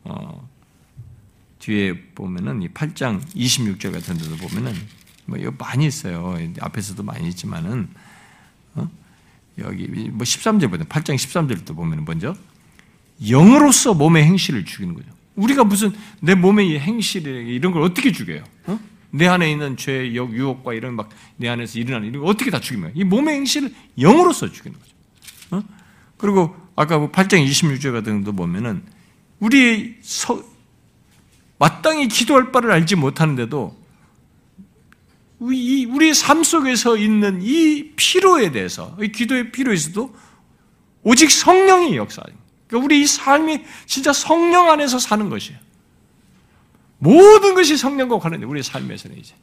어, 0.05 0.49
뒤에 1.59 1.99
보면은 2.15 2.61
이 2.61 2.69
8장 2.69 3.21
26절 3.35 3.91
같은 3.91 4.17
데도 4.17 4.37
보면은 4.37 4.73
뭐 5.25 5.37
이거 5.37 5.51
많이 5.57 5.85
있어요. 5.85 6.37
앞에서도 6.61 7.03
많이 7.03 7.27
있지만은 7.27 7.89
어? 8.75 8.89
여기 9.57 9.85
뭐 10.11 10.23
13절보다 10.23 10.87
8장 10.87 11.15
13절도 11.15 11.75
보면은 11.75 12.05
먼저 12.05 12.33
영으로서 13.25 13.93
몸의 13.93 14.23
행실을 14.23 14.65
죽이는 14.65 14.93
거죠. 14.93 15.07
우리가 15.35 15.63
무슨 15.63 15.93
내 16.19 16.35
몸의 16.35 16.79
행실 16.79 17.27
이런 17.27 17.71
걸 17.71 17.83
어떻게 17.83 18.11
죽여요? 18.11 18.43
어? 18.65 18.79
내 19.11 19.27
안에 19.27 19.51
있는 19.51 19.77
죄, 19.77 20.11
유혹과 20.11 20.73
이런 20.73 20.95
막 20.95 21.09
내 21.37 21.47
안에서 21.47 21.79
일어나는 21.79 22.09
이런 22.09 22.23
거 22.23 22.29
어떻게 22.29 22.51
다 22.51 22.59
죽이면 22.59 22.93
이 22.95 23.03
몸의 23.03 23.35
행실을 23.35 23.73
영으로서 23.99 24.51
죽이는 24.51 24.77
거죠. 24.77 24.91
어? 25.51 25.63
그리고 26.17 26.55
아까 26.75 26.99
8장 26.99 27.47
26절 27.47 27.93
같은 27.93 28.23
것도 28.23 28.35
보면은 28.35 28.83
우리 29.39 29.97
서, 30.01 30.43
마땅히 31.59 32.07
기도할 32.07 32.51
바를 32.51 32.71
알지 32.71 32.95
못하는데도 32.95 33.77
우리, 35.39 35.85
우리의 35.85 36.15
삶 36.15 36.43
속에서 36.43 36.97
있는 36.97 37.41
이 37.43 37.91
피로에 37.95 38.51
대해서, 38.51 38.97
이 38.99 39.11
기도의 39.11 39.51
피로에서도 39.51 40.15
오직 41.03 41.29
성령이 41.29 41.95
역사하는 41.95 42.35
그러니까 42.67 42.85
우리 42.85 43.01
이 43.01 43.07
삶이 43.07 43.63
진짜 43.85 44.13
성령 44.13 44.69
안에서 44.69 44.99
사는 44.99 45.29
것이에요. 45.29 45.59
모든 46.99 47.55
것이 47.55 47.77
성령과 47.77 48.19
관련돼 48.19 48.45
우리의 48.45 48.63
삶에서는 48.63 49.17
이제. 49.17 49.35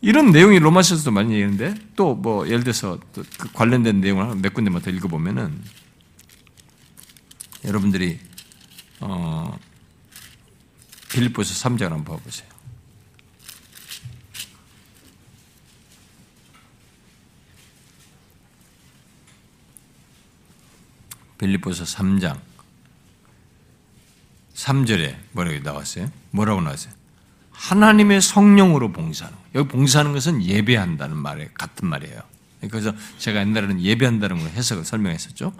이런 0.00 0.30
내용이 0.30 0.58
로마서에서도 0.60 1.10
많이 1.10 1.34
얘기하는데 1.34 1.74
또 1.96 2.14
뭐 2.14 2.46
예를 2.46 2.62
들어서 2.62 2.98
그 3.12 3.52
관련된 3.52 4.00
내용을 4.00 4.36
몇 4.36 4.54
군데만 4.54 4.80
더 4.82 4.90
읽어보면은 4.90 5.60
여러분들이 7.64 8.18
어 9.00 9.58
빌립보서 11.10 11.68
3장 11.68 11.90
한번 11.90 12.04
봐보세요. 12.16 12.48
빌립보서 21.38 21.84
3장 21.84 22.38
3절에 24.54 25.14
뭐라고 25.32 25.58
나왔어요? 25.60 26.10
뭐라고 26.30 26.60
나왔어요? 26.60 26.92
하나님의 27.52 28.20
성령으로 28.20 28.92
봉사하는 28.92 29.36
여기 29.54 29.68
봉사하는 29.68 30.12
것은 30.12 30.42
예배한다는 30.42 31.16
말에 31.16 31.50
같은 31.54 31.88
말이에요. 31.88 32.20
그래서 32.70 32.92
제가 33.18 33.40
옛날에는 33.40 33.80
예배한다는 33.80 34.38
걸 34.38 34.48
해석을 34.50 34.84
설명했었죠. 34.84 35.52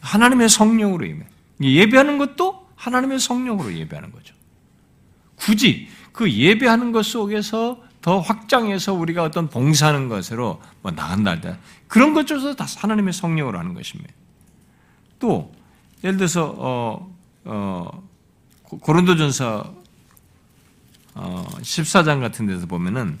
하나님의 0.00 0.48
성령으로 0.48 1.06
예배. 1.06 1.26
예배하는 1.60 2.18
것도 2.18 2.68
하나님의 2.76 3.18
성령으로 3.18 3.74
예배하는 3.74 4.12
거죠. 4.12 4.34
굳이 5.36 5.88
그 6.12 6.30
예배하는 6.30 6.92
것 6.92 7.04
속에서 7.04 7.82
더 8.00 8.20
확장해서 8.20 8.94
우리가 8.94 9.24
어떤 9.24 9.48
봉사하는 9.48 10.08
것으로 10.08 10.62
뭐 10.82 10.92
나간다 10.92 11.32
할 11.32 11.58
그런 11.88 12.14
것조차도 12.14 12.56
다 12.56 12.66
하나님의 12.78 13.12
성령으로 13.12 13.58
하는 13.58 13.74
것입니다. 13.74 14.12
또 15.18 15.54
예를 16.04 16.16
들어서 16.16 16.54
어, 16.56 17.16
어, 17.44 18.08
고린도전서 18.62 19.74
어, 21.14 21.46
14장 21.60 22.20
같은 22.20 22.46
데서 22.46 22.66
보면은 22.66 23.18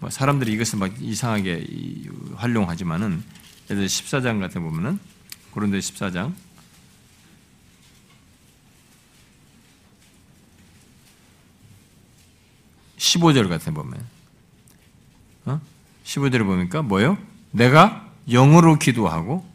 뭐 0.00 0.10
사람들이 0.10 0.52
이것을 0.52 0.78
막 0.78 0.92
이상하게 1.00 1.66
활용하지만은 2.36 3.22
예를 3.70 3.76
들어 3.76 3.86
14장 3.86 4.40
같은 4.40 4.60
데 4.60 4.60
보면은 4.60 4.98
고린도 5.52 5.78
14장 5.78 6.34
15절 12.98 13.48
같은 13.48 13.72
데 13.72 13.80
보면 13.80 14.06
어? 15.46 15.60
15절에 16.04 16.44
보니까 16.44 16.82
뭐요? 16.82 17.16
내가 17.50 18.10
영으로 18.28 18.78
기도하고 18.78 19.53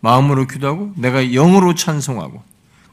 마음으로 0.00 0.46
기도하고 0.46 0.92
내가 0.96 1.22
영으로 1.22 1.74
찬송하고 1.74 2.42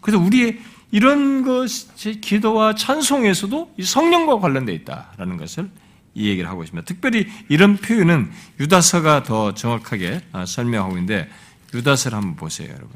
그래서 0.01 0.19
우리의 0.19 0.59
이런 0.91 1.43
것이 1.43 2.21
기도와 2.21 2.75
찬송에서도 2.75 3.75
성령과 3.83 4.39
관련되어 4.39 4.75
있다라는 4.75 5.37
것을 5.37 5.69
이 6.13 6.29
얘기를 6.29 6.49
하고 6.49 6.63
있습니다. 6.63 6.85
특별히 6.85 7.27
이런 7.49 7.75
표현은 7.75 8.31
유다서가 8.59 9.23
더 9.23 9.53
정확하게 9.53 10.21
아, 10.31 10.45
설명하고 10.45 10.93
있는데 10.93 11.29
유다서를 11.73 12.17
한번 12.17 12.35
보세요, 12.37 12.69
여러분. 12.69 12.91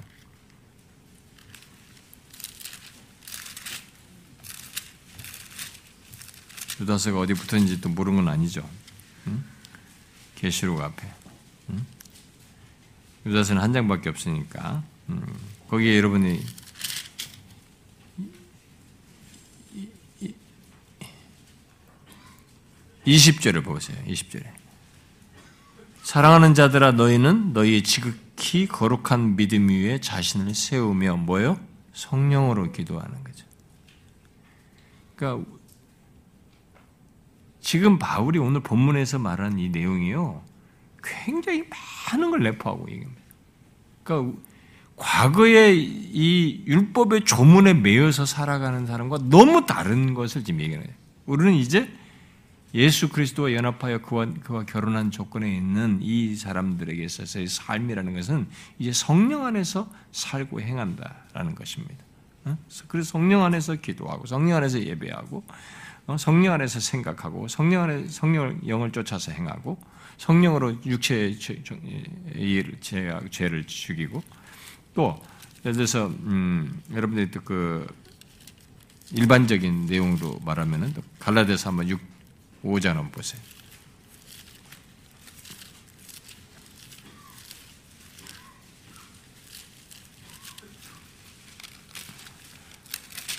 유다서가 6.80 7.20
어디 7.20 7.34
붙었는지 7.34 7.82
또 7.82 7.89
모르는 7.89 8.24
건 8.24 8.34
아니죠. 8.34 8.64
계시록 10.36 10.80
앞에. 10.80 11.18
유다서는 13.30 13.61
한 13.61 13.73
장밖에 13.73 14.09
없으니까 14.09 14.84
음, 15.09 15.21
거기에 15.69 15.97
여러분이 15.97 16.39
20절을 23.05 23.63
보세요. 23.63 23.97
20절에. 24.05 24.45
사랑하는 26.03 26.53
자들아 26.53 26.91
너희는 26.93 27.53
너희의 27.53 27.84
지극히 27.84 28.67
거룩한 28.67 29.36
믿음 29.36 29.69
위에 29.69 29.99
자신을 29.99 30.53
세우며 30.53 31.17
뭐요? 31.17 31.59
성령으로 31.93 32.71
기도하는 32.71 33.23
거죠. 33.23 33.45
그러니까 35.15 35.49
지금 37.61 37.99
바울이 37.99 38.39
오늘 38.39 38.61
본문에서 38.61 39.19
말한 39.19 39.59
이 39.59 39.69
내용이요. 39.69 40.43
굉장히 41.03 41.67
많은 42.11 42.32
걸 42.32 42.43
내포하고 42.43 42.89
얘기합니다. 42.89 43.18
그러니까 44.10 44.39
과거의 44.95 45.82
이 45.86 46.64
율법의 46.66 47.24
조문에 47.26 47.76
매여서 47.76 48.26
살아가는 48.26 48.86
사람과 48.88 49.20
너무 49.30 49.66
다른 49.66 50.16
것을 50.16 50.43
지금 50.43 50.62
얘기하는 50.62 50.88
거예요. 50.88 50.99
우리는 51.28 51.53
이제 51.53 51.89
예수 52.74 53.10
그리스도와 53.10 53.53
연합하여 53.53 53.99
그와, 54.01 54.28
그와 54.43 54.66
결혼한 54.66 55.12
조건에 55.12 55.55
있는 55.55 55.99
이 56.01 56.36
사람들에게 56.36 57.03
있어서의 57.03 57.47
삶이라는 57.47 58.14
것은 58.14 58.47
이제 58.78 58.91
성령 58.91 59.45
안에서 59.45 59.89
살고 60.12 60.62
행한다라는 60.62 61.55
것입니다. 61.55 62.03
어? 62.45 62.57
그래서 62.88 63.12
성령 63.12 63.43
안에서 63.43 63.76
기도하고 63.76 64.26
성령 64.26 64.57
안에서 64.57 64.82
예배하고 64.82 65.43
어? 66.07 66.18
성령 66.18 66.53
안에서 66.53 66.80
생각하고 66.80 67.47
성령 67.47 67.84
안에 67.84 68.07
성령 68.07 68.60
영을 68.68 68.91
쫓아서 68.91 69.32
행하고 69.32 69.80
성령으로 70.18 70.78
육체의 70.86 71.38
죄를 73.32 73.66
죽이고 73.66 74.24
또 74.93 75.22
예를 75.66 75.74
들어서 75.74 76.07
음, 76.07 76.82
여러분들이 76.91 77.32
그 77.43 77.88
일반적인 79.12 79.88
내용으로 79.88 80.39
말하면은 80.43 80.93
갈라디아서 81.20 81.70
한번 81.70 81.89
6 81.89 81.99
5장 82.64 82.88
한번 82.88 83.12
보세요. 83.12 83.41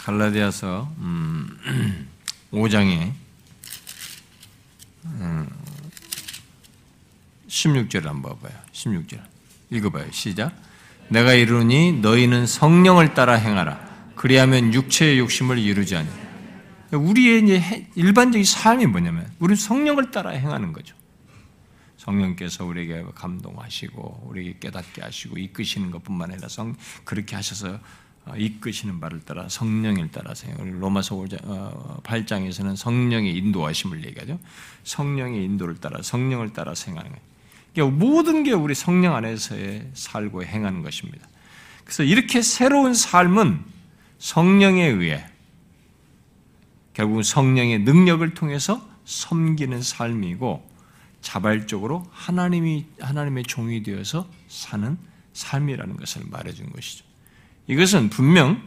갈라디아서 0.02 0.92
음, 0.98 2.08
5장에 2.52 3.12
음, 5.04 5.48
16절 7.50 8.04
한번 8.04 8.32
봐봐요. 8.38 8.58
16절 8.72 9.20
읽어봐요. 9.70 10.10
시작. 10.12 10.52
내가 11.08 11.34
이르니 11.34 11.92
너희는 12.00 12.46
성령을 12.46 13.14
따라 13.14 13.34
행하라. 13.34 13.90
그리하면 14.14 14.72
육체의 14.72 15.18
욕심을 15.18 15.58
이루지 15.58 15.96
않니. 15.96 16.08
우리의 16.92 17.44
이제 17.44 17.88
일반적인 17.94 18.44
삶이 18.44 18.86
뭐냐면 18.86 19.30
우리는 19.38 19.56
성령을 19.56 20.10
따라 20.10 20.30
행하는 20.30 20.72
거죠. 20.72 20.94
성령께서 21.96 22.64
우리에게 22.64 23.04
감동하시고 23.14 24.26
우리에게 24.28 24.58
깨닫게 24.60 25.02
하시고 25.02 25.38
이끄시는 25.38 25.90
것뿐만 25.90 26.32
아니라 26.32 26.48
성 26.48 26.74
그렇게 27.04 27.36
하셔서 27.36 27.78
어, 28.26 28.34
이끄시는 28.36 29.00
바를 29.00 29.20
따라 29.20 29.48
성령을 29.48 30.10
따라서 30.12 30.46
로마서 30.58 31.16
8장에서는 32.02 32.72
어, 32.72 32.76
성령의 32.76 33.36
인도하심을 33.36 34.04
얘기하죠. 34.06 34.38
성령의 34.84 35.44
인도를 35.44 35.76
따라 35.76 36.02
성령을 36.02 36.52
따라 36.52 36.74
행하는 36.86 37.10
거예요. 37.10 37.30
모든 37.78 38.42
게 38.42 38.52
우리 38.52 38.74
성령 38.74 39.14
안에서의 39.14 39.90
살고 39.94 40.44
행하는 40.44 40.82
것입니다. 40.82 41.28
그래서 41.84 42.02
이렇게 42.02 42.42
새로운 42.42 42.94
삶은 42.94 43.60
성령에 44.18 44.86
의해 44.86 45.26
결국 46.92 47.22
성령의 47.22 47.80
능력을 47.80 48.34
통해서 48.34 48.86
섬기는 49.04 49.80
삶이고 49.82 50.68
자발적으로 51.20 52.06
하나님이 52.10 52.86
하나님의 53.00 53.44
종이 53.44 53.82
되어서 53.82 54.28
사는 54.48 54.98
삶이라는 55.32 55.96
것을 55.96 56.22
말해준 56.30 56.70
것이죠. 56.72 57.04
이것은 57.66 58.10
분명 58.10 58.62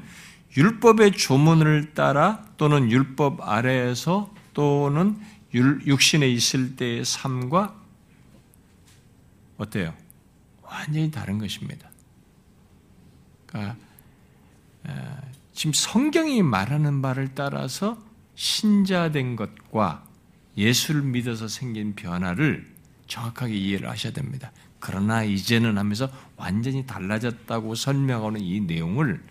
율법의 0.56 1.14
조문을 1.14 1.94
따라 1.94 2.46
또는 2.58 2.92
율법 2.92 3.42
아래에서 3.42 4.34
또는 4.54 5.20
육신에 5.54 6.28
있을 6.30 6.76
때의 6.76 7.06
삶과 7.06 7.83
어때요? 9.58 9.94
완전히 10.62 11.12
다른 11.12 11.38
것입니다. 11.38 11.90
그러니까 13.46 13.78
지금 15.54 15.74
성경이 15.74 16.42
말하는 16.42 17.02
바를 17.02 17.36
따라서 17.36 17.98
신자된 18.36 19.36
것과 19.36 20.06
예수를 20.58 21.04
믿어서 21.04 21.48
생긴 21.48 21.96
변화를 21.96 22.72
정확하게 23.08 23.56
이해를 23.56 23.90
하셔야 23.90 24.14
됩니다. 24.14 24.52
그러나 24.80 25.24
이제는 25.24 25.78
하면서 25.78 26.12
완전히 26.36 26.86
달라졌다고 26.86 27.76
설명하는 27.76 28.42
이 28.42 28.60
내용을 28.62 29.24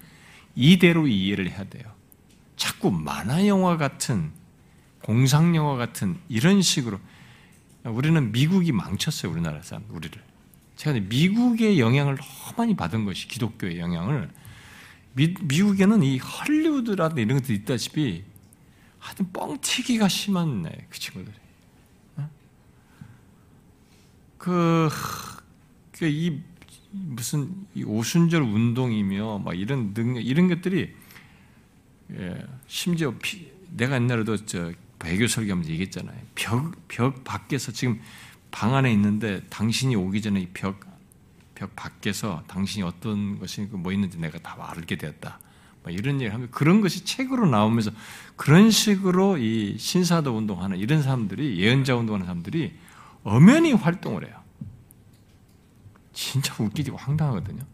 이대로 0.54 1.06
이해를 1.06 1.50
해야 1.50 1.64
돼요. 1.64 1.84
자꾸 2.56 2.90
만화 2.90 3.46
영화 3.46 3.76
같은 3.76 4.30
공상 5.02 5.56
영화 5.56 5.76
같은 5.76 6.16
이런 6.28 6.62
식으로 6.62 7.00
우리는 7.84 8.32
미국이 8.32 8.72
망쳤어요 8.72 9.32
우리나라 9.32 9.62
사람 9.62 9.84
우리를. 9.90 10.20
제가 10.76 10.98
미국의 11.00 11.80
영향을 11.80 12.16
너무 12.16 12.54
많이 12.56 12.76
받은 12.76 13.04
것이 13.04 13.28
기독교의 13.28 13.78
영향을 13.78 14.30
미, 15.14 15.34
미국에는 15.42 16.02
이 16.02 16.18
헐리우드라든 16.18 17.18
이런 17.18 17.40
것도 17.40 17.52
있다시피 17.52 18.24
하여튼 18.98 19.32
뻥튀기가 19.32 20.08
심한 20.08 20.62
그 20.88 20.98
친구들이. 20.98 21.34
어? 22.16 22.30
그, 24.38 24.88
그, 25.90 26.06
이, 26.06 26.40
무슨, 26.92 27.66
이 27.74 27.82
오순절 27.82 28.42
운동이며, 28.42 29.40
막 29.40 29.58
이런 29.58 29.92
능력, 29.92 30.20
이런 30.20 30.46
것들이, 30.48 30.94
예, 32.12 32.46
심지어 32.68 33.12
피, 33.20 33.50
내가 33.70 33.96
옛날에도 33.96 34.36
저, 34.46 34.72
배교 35.02 35.26
설교하면서 35.26 35.70
얘기했잖아요. 35.72 36.16
벽, 36.36 36.72
벽 36.86 37.24
밖에서 37.24 37.72
지금 37.72 38.00
방 38.52 38.76
안에 38.76 38.92
있는데 38.92 39.42
당신이 39.50 39.96
오기 39.96 40.22
전에 40.22 40.40
이 40.40 40.48
벽, 40.54 40.78
벽 41.56 41.74
밖에서 41.74 42.44
당신이 42.46 42.84
어떤 42.84 43.40
것이 43.40 43.62
뭐 43.72 43.92
있는지 43.92 44.18
내가 44.18 44.38
다 44.38 44.56
알게 44.58 44.96
되었다. 44.96 45.40
뭐 45.82 45.92
이런 45.92 46.16
얘기를 46.16 46.32
하면 46.32 46.48
그런 46.52 46.80
것이 46.80 47.04
책으로 47.04 47.48
나오면서 47.48 47.90
그런 48.36 48.70
식으로 48.70 49.38
이 49.38 49.76
신사도 49.76 50.36
운동하는 50.36 50.78
이런 50.78 51.02
사람들이 51.02 51.58
예언자 51.58 51.96
운동하는 51.96 52.24
사람들이 52.24 52.72
엄연히 53.24 53.72
활동을 53.72 54.28
해요. 54.28 54.36
진짜 56.12 56.54
웃기지 56.60 56.92
황당하거든요. 56.92 57.64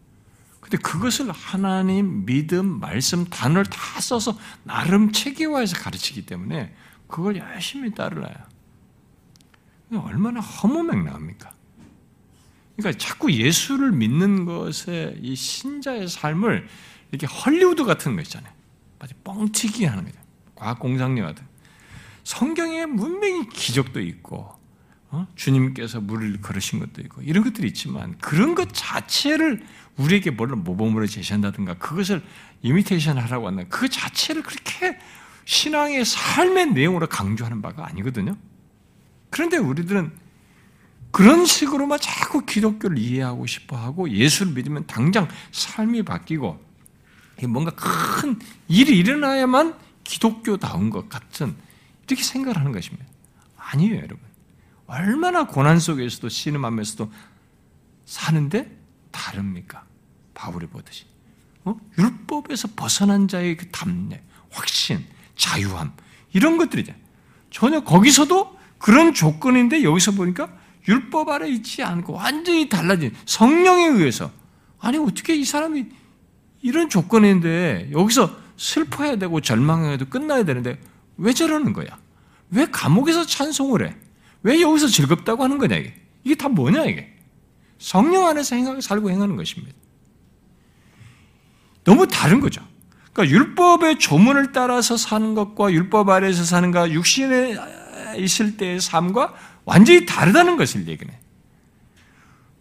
근데 0.61 0.77
그것을 0.77 1.31
하나님, 1.31 2.25
믿음, 2.25 2.79
말씀, 2.79 3.25
단어를 3.25 3.65
다 3.65 4.01
써서 4.01 4.35
나름 4.63 5.11
체계화해서 5.11 5.77
가르치기 5.77 6.25
때문에 6.25 6.73
그걸 7.09 7.37
열심히 7.37 7.93
따르라요. 7.93 8.35
얼마나 9.91 10.39
허무맹랑합니까? 10.39 11.51
그러니까 12.77 12.97
자꾸 12.97 13.33
예수를 13.33 13.91
믿는 13.91 14.45
것에 14.45 15.17
이 15.21 15.35
신자의 15.35 16.07
삶을 16.07 16.67
이렇게 17.11 17.27
헐리우드 17.27 17.83
같은 17.83 18.15
거 18.15 18.21
있잖아요. 18.21 18.53
마치 18.99 19.15
뻥튀기 19.23 19.85
하는 19.85 20.05
거죠. 20.05 20.17
과학 20.55 20.79
공상력 20.79 21.25
같은. 21.25 21.45
성경에 22.23 22.85
분명히 22.85 23.49
기적도 23.49 23.99
있고, 24.01 24.53
어? 25.09 25.27
주님께서 25.35 25.99
물을 26.01 26.39
걸으신 26.39 26.79
것도 26.79 27.01
있고, 27.01 27.21
이런 27.23 27.43
것들이 27.43 27.67
있지만, 27.69 28.17
그런 28.19 28.53
것 28.53 28.69
자체를 28.71 29.65
우리에게 29.97 30.29
뭘로 30.31 30.55
모범으로 30.57 31.07
제시한다든가, 31.07 31.79
그것을 31.79 32.23
이미테이션 32.61 33.17
하라고 33.17 33.47
한다. 33.47 33.63
그 33.67 33.89
자체를 33.89 34.43
그렇게 34.43 34.99
신앙의 35.49 36.05
삶의 36.05 36.73
내용으로 36.73 37.07
강조하는 37.07 37.63
바가 37.63 37.87
아니거든요. 37.87 38.37
그런데 39.31 39.57
우리들은 39.57 40.11
그런 41.09 41.43
식으로만 41.43 41.99
자꾸 41.99 42.45
기독교를 42.45 42.99
이해하고 42.99 43.47
싶어 43.47 43.75
하고 43.75 44.07
예수를 44.11 44.53
믿으면 44.53 44.85
당장 44.85 45.27
삶이 45.51 46.03
바뀌고 46.03 46.63
뭔가 47.47 47.71
큰 47.71 48.39
일이 48.67 48.95
일어나야만 48.99 49.75
기독교다운 50.03 50.91
것 50.91 51.09
같은 51.09 51.55
이렇게 52.07 52.23
생각을 52.23 52.55
하는 52.55 52.71
것입니다. 52.71 53.03
아니에요, 53.57 53.95
여러분. 53.95 54.19
얼마나 54.85 55.47
고난 55.47 55.79
속에서도 55.79 56.29
신음하면서도 56.29 57.11
사는데 58.05 58.77
다릅니까? 59.09 59.83
바울이 60.35 60.67
보듯이. 60.67 61.05
어? 61.65 61.75
율법에서 61.97 62.69
벗어난 62.75 63.27
자의 63.27 63.57
그 63.57 63.69
담례, 63.69 64.21
확신, 64.51 65.03
자유함, 65.39 65.93
이런 66.33 66.57
것들이죠. 66.57 66.93
전혀 67.49 67.79
거기서도 67.79 68.55
그런 68.77 69.13
조건인데 69.13 69.83
여기서 69.83 70.11
보니까 70.11 70.53
율법 70.87 71.29
아래 71.29 71.49
있지 71.49 71.81
않고 71.81 72.13
완전히 72.13 72.69
달라진 72.69 73.13
성령에 73.25 73.87
의해서 73.87 74.31
아니 74.79 74.97
어떻게 74.97 75.35
이 75.35 75.43
사람이 75.43 75.87
이런 76.61 76.89
조건인데 76.89 77.89
여기서 77.91 78.37
슬퍼해야 78.57 79.15
되고 79.15 79.39
절망해야 79.41 79.97
되고 79.97 80.09
끝나야 80.09 80.43
되는데 80.43 80.79
왜 81.17 81.33
저러는 81.33 81.73
거야? 81.73 81.97
왜 82.51 82.65
감옥에서 82.65 83.25
찬송을 83.25 83.87
해? 83.87 83.95
왜 84.43 84.61
여기서 84.61 84.87
즐겁다고 84.87 85.43
하는 85.43 85.57
거냐 85.57 85.77
이게? 85.77 85.93
이게 86.23 86.35
다 86.35 86.49
뭐냐 86.49 86.85
이게? 86.85 87.15
성령 87.77 88.25
안에서 88.27 88.55
행하고 88.55 88.81
살고 88.81 89.09
행하는 89.09 89.35
것입니다. 89.35 89.75
너무 91.83 92.07
다른 92.07 92.39
거죠. 92.39 92.61
그러니까 93.13 93.35
율법의 93.35 93.99
조문을 93.99 94.51
따라서 94.51 94.97
사는 94.97 95.33
것과 95.35 95.71
율법 95.71 96.09
아래에서 96.09 96.43
사는 96.43 96.71
것, 96.71 96.89
육신에 96.89 97.55
있을 98.17 98.57
때의 98.57 98.79
삶과 98.79 99.33
완전히 99.65 100.05
다르다는 100.05 100.57
것을 100.57 100.87
얘기해. 100.87 101.19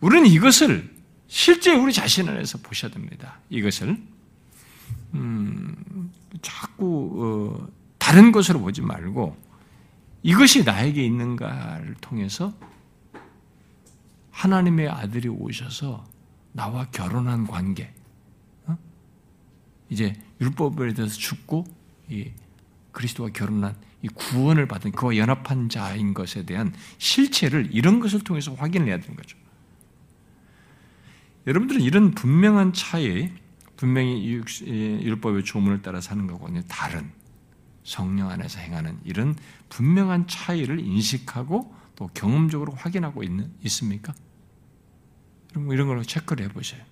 우리는 0.00 0.26
이것을 0.26 0.94
실제 1.26 1.74
우리 1.74 1.92
자신 1.92 2.28
안에서 2.28 2.58
보셔야 2.58 2.90
됩니다. 2.90 3.40
이것을 3.50 3.96
음, 5.14 6.10
자꾸 6.42 7.58
어, 7.60 7.68
다른 7.98 8.32
것으로 8.32 8.60
보지 8.60 8.82
말고 8.82 9.36
이것이 10.22 10.64
나에게 10.64 11.04
있는가를 11.04 11.94
통해서 12.00 12.52
하나님의 14.30 14.88
아들이 14.88 15.28
오셔서 15.28 16.06
나와 16.52 16.86
결혼한 16.90 17.46
관계, 17.46 17.84
어? 17.84 17.97
이제 19.90 20.14
율법에 20.40 20.92
대해서 20.94 21.16
죽고 21.16 21.64
이 22.08 22.30
그리스도와 22.92 23.30
결혼한 23.30 23.76
이 24.02 24.08
구원을 24.08 24.66
받은 24.68 24.92
그와 24.92 25.16
연합한 25.16 25.68
자인 25.68 26.14
것에 26.14 26.44
대한 26.44 26.72
실체를 26.98 27.68
이런 27.72 28.00
것을 28.00 28.20
통해서 28.20 28.54
확인을 28.54 28.88
해야 28.88 28.98
되는 28.98 29.16
거죠. 29.16 29.36
여러분들은 31.46 31.80
이런 31.80 32.10
분명한 32.12 32.74
차이, 32.74 33.30
분명히 33.76 34.24
율법의 34.26 35.44
조문을 35.44 35.82
따라 35.82 36.00
사는 36.00 36.26
것과는 36.26 36.64
다른 36.68 37.10
성령 37.84 38.28
안에서 38.28 38.60
행하는 38.60 38.98
이런 39.04 39.34
분명한 39.70 40.26
차이를 40.26 40.80
인식하고 40.80 41.74
또 41.96 42.08
경험적으로 42.12 42.72
확인하고 42.74 43.22
있는, 43.22 43.50
있습니까? 43.64 44.14
이런 45.54 45.88
걸로 45.88 46.02
체크를 46.02 46.44
해보세요. 46.44 46.84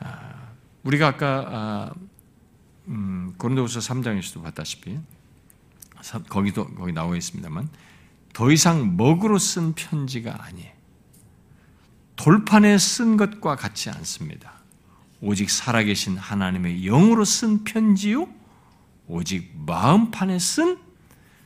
아, 0.00 0.48
우리가 0.82 1.08
아까 1.08 1.46
아, 1.48 1.94
음, 2.88 3.34
고린도후서 3.38 3.80
3장에서도 3.80 4.42
봤다시피 4.42 4.98
거기도 6.28 6.66
거기 6.66 6.92
나와 6.92 7.16
있습니다만 7.16 7.68
더 8.32 8.50
이상 8.50 8.96
먹으로 8.96 9.38
쓴 9.38 9.72
편지가 9.72 10.44
아니에요. 10.44 10.70
돌판에 12.16 12.78
쓴 12.78 13.16
것과 13.16 13.56
같지 13.56 13.90
않습니다. 13.90 14.52
오직 15.20 15.50
살아계신 15.50 16.16
하나님의 16.16 16.82
영으로 16.82 17.24
쓴 17.24 17.64
편지요, 17.64 18.28
오직 19.08 19.52
마음판에 19.66 20.38
쓴 20.38 20.78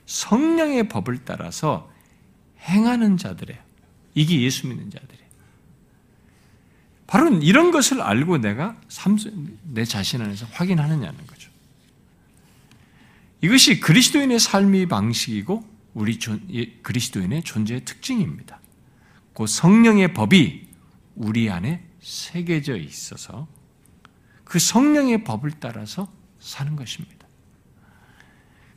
성령의 0.07 0.89
법을 0.89 1.25
따라서 1.25 1.91
행하는 2.61 3.17
자들이에요. 3.17 3.61
이게 4.15 4.41
예수 4.43 4.67
믿는 4.67 4.91
자들이에요. 4.91 5.20
바로 7.11 7.29
이런 7.41 7.73
것을 7.73 8.01
알고 8.01 8.39
내가 8.39 8.77
내 9.65 9.85
자신 9.85 10.23
안에서 10.23 10.47
확인하느냐는 10.53 11.27
거죠. 11.27 11.51
이것이 13.41 13.81
그리스도인의 13.81 14.39
삶의 14.39 14.87
방식이고 14.87 15.69
우리 15.95 16.21
그리스도인의 16.83 17.43
존재의 17.43 17.85
특징입니다. 17.85 18.61
그 19.35 19.49
성령의 19.49 20.15
법이 20.15 20.69
우리 21.17 21.51
안에 21.51 21.85
새겨져 22.01 22.77
있어서 22.77 23.49
그 24.45 24.61
성령의 24.61 25.25
법을 25.25 25.55
따라서 25.59 26.13
사는 26.39 26.77
것입니다. 26.77 27.27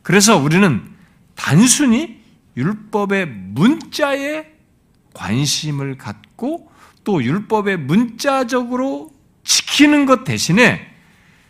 그래서 0.02 0.38
우리는 0.38 0.92
단순히 1.36 2.20
율법의 2.58 3.28
문자에 3.28 4.54
관심을 5.14 6.00
갖고 6.00 6.73
또 7.04 7.24
율법의 7.24 7.78
문자적으로 7.78 9.12
지키는 9.44 10.06
것 10.06 10.24
대신에 10.24 10.88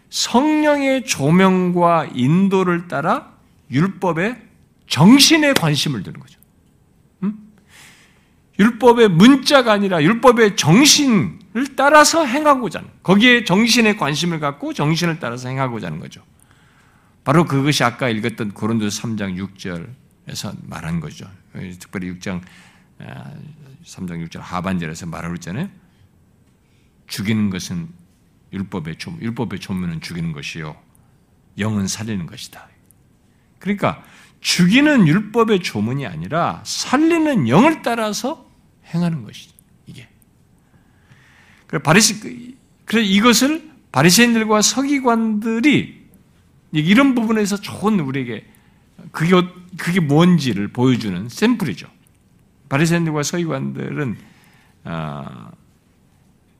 성령의 0.09 1.05
조명과 1.05 2.09
인도를 2.13 2.87
따라 2.87 3.33
율법의 3.71 4.41
정신에 4.87 5.53
관심을 5.53 6.03
두는 6.03 6.19
거죠. 6.19 6.39
율법의 8.59 9.09
문자가 9.09 9.71
아니라 9.71 10.03
율법의 10.03 10.55
정신을 10.55 11.75
따라서 11.75 12.23
행하고자 12.23 12.79
하는, 12.79 12.91
거기에 13.01 13.43
정신에 13.45 13.95
관심을 13.95 14.39
갖고 14.39 14.73
정신을 14.73 15.19
따라서 15.19 15.49
행하고자 15.49 15.87
하는 15.87 15.99
거죠. 15.99 16.21
바로 17.23 17.45
그것이 17.45 17.83
아까 17.83 18.09
읽었던 18.09 18.53
고린도 18.53 18.87
3장 18.87 19.37
6절에서 19.57 20.55
말한 20.67 20.99
거죠. 20.99 21.25
특별히 21.79 22.13
6장 22.13 22.41
3장 23.85 24.27
6절 24.27 24.39
하반절에서 24.39 25.05
말하고 25.05 25.35
있잖아요. 25.35 25.69
죽이는 27.07 27.49
것은 27.49 27.89
율법의 28.51 28.97
조 28.97 29.15
율법의 29.19 29.59
조문은 29.59 30.01
죽이는 30.01 30.31
것이요. 30.31 30.75
영은 31.57 31.87
살리는 31.87 32.25
것이다. 32.25 32.67
그러니까 33.59 34.03
죽이는 34.41 35.07
율법의 35.07 35.61
조문이 35.61 36.05
아니라 36.05 36.61
살리는 36.65 37.47
영을 37.47 37.81
따라서 37.81 38.49
행하는 38.93 39.23
것이지 39.23 39.53
이게. 39.87 40.07
그래 41.67 41.81
바리시 41.81 42.57
그래 42.85 43.01
이것을 43.01 43.71
바리새인들과 43.91 44.61
서기관들이 44.61 46.03
이런 46.73 47.15
부분에서 47.15 47.57
좋은 47.57 47.99
우리에게 47.99 48.45
그게 49.11 49.31
그게 49.77 49.99
뭔지를 49.99 50.67
보여주는 50.67 51.29
샘플이죠. 51.29 51.87
바리새인들과 52.73 53.21
서기관들은 53.21 54.17
아, 54.85 55.51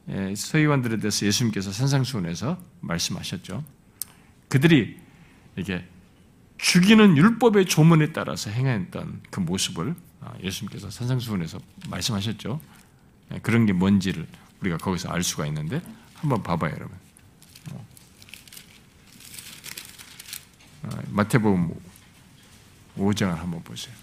예, 0.10 0.36
서기관들에 0.36 0.98
대해서 0.98 1.26
예수님께서 1.26 1.72
산상수훈에서 1.72 2.60
말씀하셨죠. 2.82 3.64
그들이 4.48 5.00
이게 5.56 5.84
죽이는 6.60 7.18
율법의 7.18 7.66
조문에 7.66 8.14
따라서 8.14 8.52
행했던 8.52 9.22
그 9.32 9.40
모습을 9.40 9.96
아, 10.22 10.34
예수님께서 10.44 10.92
산상수훈에서 10.92 11.58
말씀하셨죠. 11.90 12.62
예, 13.34 13.40
그런 13.40 13.66
게 13.66 13.74
뭔지를 13.74 14.28
우리가 14.62 14.78
거기서 14.78 15.10
알 15.10 15.24
수가 15.24 15.48
있는데 15.48 15.82
한번 16.14 16.44
봐봐요, 16.44 16.74
여러분. 16.76 16.96
어. 17.72 17.86
아, 20.84 21.02
마태복음 21.10 21.74
5장을 23.00 23.34
한번 23.34 23.64
보세요. 23.64 24.03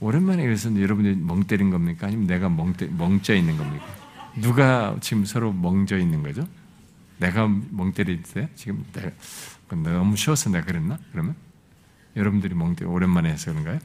오랜만에 0.00 0.42
그래서 0.42 0.68
여러분들이 0.80 1.16
멍 1.16 1.44
때린 1.44 1.70
겁니까? 1.70 2.06
아니면 2.06 2.26
내가 2.26 2.48
멍, 2.48 2.72
때, 2.74 2.86
멍져 2.86 3.34
있는 3.34 3.56
겁니까? 3.56 3.86
누가 4.36 4.96
지금 5.00 5.24
서로 5.24 5.52
멍져 5.52 5.98
있는 5.98 6.22
거죠? 6.22 6.46
내가 7.18 7.48
멍 7.70 7.92
때리세요? 7.92 8.48
지금 8.54 8.84
내가 8.92 9.10
너무 9.70 10.16
쉬워서 10.16 10.50
내가 10.50 10.66
그랬나? 10.66 10.98
그러면 11.12 11.34
여러분들이 12.14 12.54
멍 12.54 12.76
때리 12.76 12.88
오랜만에 12.88 13.30
해서 13.30 13.50
그런가요? 13.50 13.78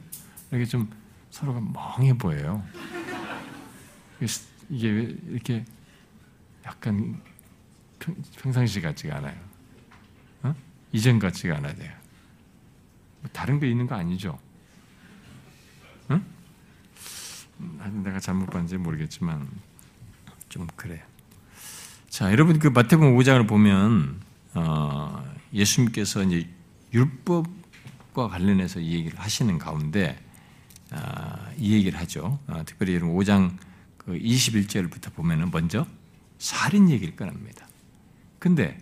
이렇게 0.50 0.66
좀 0.66 0.90
서로가 1.30 1.60
멍해 1.60 2.18
보여요. 2.18 2.62
이게 4.68 5.16
이렇게 5.28 5.64
약간 6.66 7.20
평상시 8.38 8.80
같지가 8.80 9.16
않아요. 9.16 9.36
어? 10.42 10.54
이전 10.92 11.18
같지가 11.18 11.56
않아야 11.56 11.74
돼요. 11.74 11.92
뭐 13.20 13.30
다른 13.32 13.58
게 13.58 13.70
있는 13.70 13.86
거 13.86 13.94
아니죠? 13.94 14.38
응? 16.10 16.24
내가 18.02 18.20
잘못 18.20 18.46
봤는지 18.46 18.76
모르겠지만 18.76 19.48
좀 20.48 20.66
그래요. 20.76 21.02
자, 22.08 22.30
여러분 22.30 22.58
그 22.58 22.68
마태복음 22.68 23.16
5장을 23.16 23.48
보면 23.48 24.20
어, 24.54 25.24
예수님께서 25.52 26.24
이제 26.24 26.48
율법과 26.92 28.28
관련해서 28.28 28.80
이 28.80 28.92
얘기를 28.92 29.18
하시는 29.18 29.56
가운데 29.58 30.18
어, 30.90 30.98
이 31.56 31.72
얘기를 31.72 31.98
하죠. 32.00 32.38
어, 32.46 32.62
특별히 32.66 32.94
여러분 32.94 33.16
5장 33.16 33.56
그 33.96 34.12
21절부터 34.12 35.14
보면은 35.14 35.50
먼저 35.50 35.86
살인 36.38 36.90
얘기를 36.90 37.16
꺼냅니다. 37.16 37.66
근데 38.38 38.78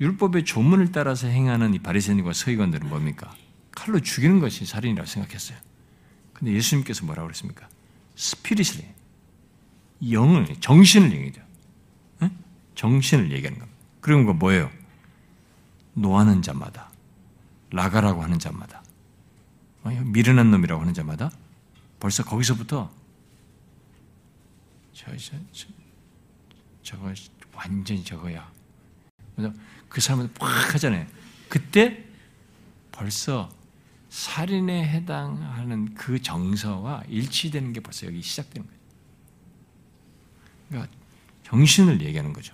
율법의 0.00 0.44
조문을 0.44 0.92
따라서 0.92 1.26
행하는 1.26 1.74
이 1.74 1.78
바리새인과 1.80 2.32
서기관들은 2.32 2.88
뭡니까? 2.88 3.34
칼로 3.72 3.98
죽이는 4.00 4.38
것이 4.38 4.66
살인이라고 4.66 5.08
생각했어요. 5.08 5.58
근데 6.32 6.52
예수님께서 6.52 7.04
뭐라고 7.06 7.26
그랬습니까? 7.26 7.68
스피릿을 8.18 8.84
영을 10.10 10.46
정신을 10.60 11.12
얘기죠. 11.12 11.40
네? 12.18 12.30
정신을 12.74 13.30
얘기하는 13.30 13.60
겁니다. 13.60 13.78
그런 14.00 14.26
거 14.26 14.32
뭐예요? 14.34 14.70
노하는 15.94 16.42
자마다 16.42 16.90
라가라고 17.70 18.22
하는 18.22 18.38
자마다 18.38 18.82
미련한 19.84 20.50
놈이라고 20.50 20.80
하는 20.80 20.94
자마다 20.94 21.30
벌써 22.00 22.24
거기서부터 22.24 22.90
저, 24.92 25.16
저, 25.16 25.36
저 25.52 25.68
저거 26.82 27.12
완전히 27.54 28.02
저거야. 28.02 28.50
그 29.88 30.00
사람은 30.00 30.32
팍 30.34 30.74
하잖아요. 30.74 31.06
그때 31.48 32.04
벌써 32.90 33.48
살인에 34.18 34.88
해당하는 34.88 35.94
그 35.94 36.20
정서와 36.20 37.04
일치되는 37.08 37.72
게 37.72 37.78
벌써 37.78 38.04
여기 38.08 38.20
시작되는 38.20 38.66
거예요. 38.66 38.80
그러니까 40.68 40.96
정신을 41.44 42.02
얘기하는 42.02 42.32
거죠. 42.32 42.52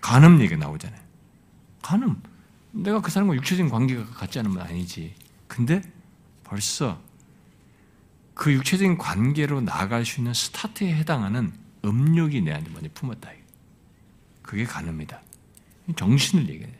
간음 0.00 0.40
얘기가 0.40 0.56
나오잖아요. 0.56 1.00
간음. 1.80 2.20
내가 2.72 3.00
그 3.00 3.12
사람과 3.12 3.36
육체적인 3.36 3.70
관계가 3.70 4.04
같지 4.06 4.40
않으면 4.40 4.60
아니지. 4.62 5.14
근데 5.46 5.80
벌써 6.42 7.00
그 8.34 8.52
육체적인 8.52 8.98
관계로 8.98 9.60
나아갈 9.60 10.04
수 10.04 10.18
있는 10.18 10.34
스타트에 10.34 10.92
해당하는 10.92 11.52
음욕이 11.84 12.40
내 12.40 12.50
안에 12.50 12.68
먼저 12.70 12.88
품었다. 12.94 13.30
그게 14.42 14.64
간음이다. 14.64 15.22
정신을 15.94 16.48
얘기해요. 16.48 16.74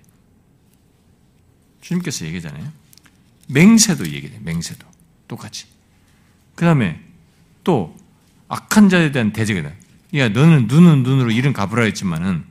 주님께서 1.81 2.27
얘기잖아요. 2.27 2.82
맹세도 3.49 4.07
얘기해. 4.09 4.39
맹세도. 4.41 4.87
똑같이. 5.29 5.67
그 6.55 6.65
다음에 6.65 7.01
또 7.65 7.97
악한 8.49 8.89
자에 8.89 9.13
대한 9.13 9.33
대적이다. 9.33 9.71
야, 10.17 10.29
너는 10.29 10.67
눈은 10.67 11.03
눈으로 11.03 11.31
이른 11.31 11.53
갚으라 11.53 11.85
했지만은 11.85 12.45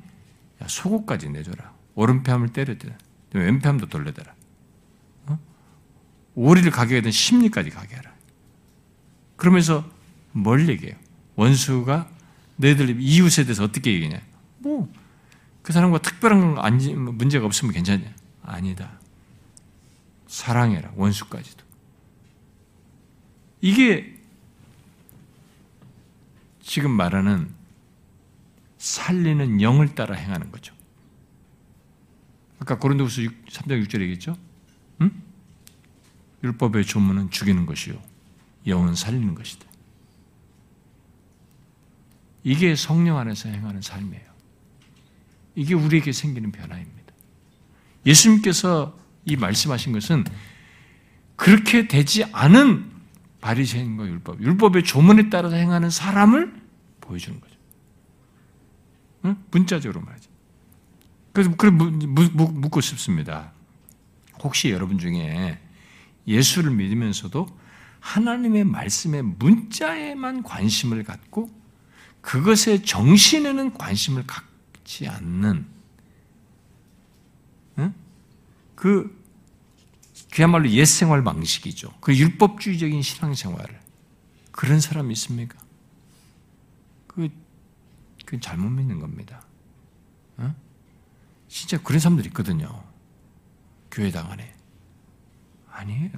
야, 0.61 0.67
속옷까지 0.67 1.29
내줘라. 1.29 1.71
오른뺨을 1.95 2.53
때려대라. 2.53 2.95
왼뺨도 3.33 3.87
돌려대라. 3.87 4.33
어? 5.27 5.39
오리를 6.35 6.69
가게 6.71 6.95
하든 6.95 7.11
심리까지 7.11 7.69
가게 7.69 7.95
하라. 7.95 8.11
그러면서 9.35 9.89
뭘 10.31 10.67
얘기해요? 10.69 10.95
원수가 11.35 12.09
너희들 12.57 12.99
이웃에 12.99 13.43
대해서 13.43 13.63
어떻게 13.63 13.93
얘기냐? 13.93 14.19
뭐, 14.59 14.91
그 15.61 15.73
사람과 15.73 15.99
특별한 15.99 16.95
문제가 17.17 17.45
없으면 17.45 17.73
괜찮냐? 17.73 18.13
아니다. 18.43 18.99
사랑해라. 20.31 20.93
원수까지도. 20.95 21.61
이게 23.59 24.17
지금 26.61 26.91
말하는 26.91 27.53
살리는 28.77 29.61
영을 29.61 29.93
따라 29.93 30.15
행하는 30.15 30.49
거죠. 30.49 30.73
아까 32.59 32.79
고린도후서 32.79 33.23
3장 33.23 33.85
6절에 33.85 34.01
얘기했죠? 34.03 34.37
응? 35.01 35.11
율법의 36.43 36.85
조문은 36.85 37.29
죽이는 37.29 37.65
것이요. 37.65 38.01
영은 38.67 38.95
살리는 38.95 39.35
것이다. 39.35 39.65
이게 42.45 42.75
성령 42.77 43.17
안에서 43.17 43.49
행하는 43.49 43.81
삶이에요. 43.81 44.31
이게 45.55 45.73
우리에게 45.73 46.13
생기는 46.13 46.53
변화입니다. 46.53 47.13
예수님께서 48.05 48.97
이 49.25 49.35
말씀하신 49.35 49.93
것은 49.93 50.25
그렇게 51.35 51.87
되지 51.87 52.23
않은 52.31 52.91
바리새인과 53.41 54.05
율법, 54.05 54.41
율법의 54.41 54.83
조문에 54.83 55.29
따라서 55.29 55.55
행하는 55.55 55.89
사람을 55.89 56.53
보여주는 57.01 57.39
거죠. 57.39 57.55
응? 59.25 59.35
문자적으로 59.51 60.01
말하죠. 60.01 60.29
그래서 61.33 61.55
그래 61.55 61.71
묻고 61.71 62.81
싶습니다. 62.81 63.51
혹시 64.43 64.69
여러분 64.71 64.97
중에 64.97 65.59
예수를 66.27 66.71
믿으면서도 66.71 67.47
하나님의 67.99 68.63
말씀의 68.65 69.21
문자에만 69.21 70.43
관심을 70.43 71.03
갖고 71.03 71.49
그것의 72.21 72.83
정신에는 72.85 73.73
관심을 73.73 74.25
갖지 74.27 75.07
않는 75.07 75.65
응? 77.79 77.93
그 78.81 79.15
그야말로 80.31 80.67
옛 80.71 80.85
생활 80.85 81.23
방식이죠. 81.23 81.93
그 82.01 82.17
율법주의적인 82.17 83.03
신앙생활을 83.03 83.79
그런 84.51 84.79
사람이 84.79 85.13
있습니까? 85.13 85.59
그, 87.05 87.29
그 88.25 88.39
잘못 88.39 88.71
믿는 88.71 88.99
겁니다. 88.99 89.45
어? 90.37 90.55
진짜 91.47 91.79
그런 91.83 91.99
사람들 91.99 92.25
있거든요. 92.27 92.83
교회당 93.91 94.31
안에. 94.31 94.51
아니에요. 95.69 96.09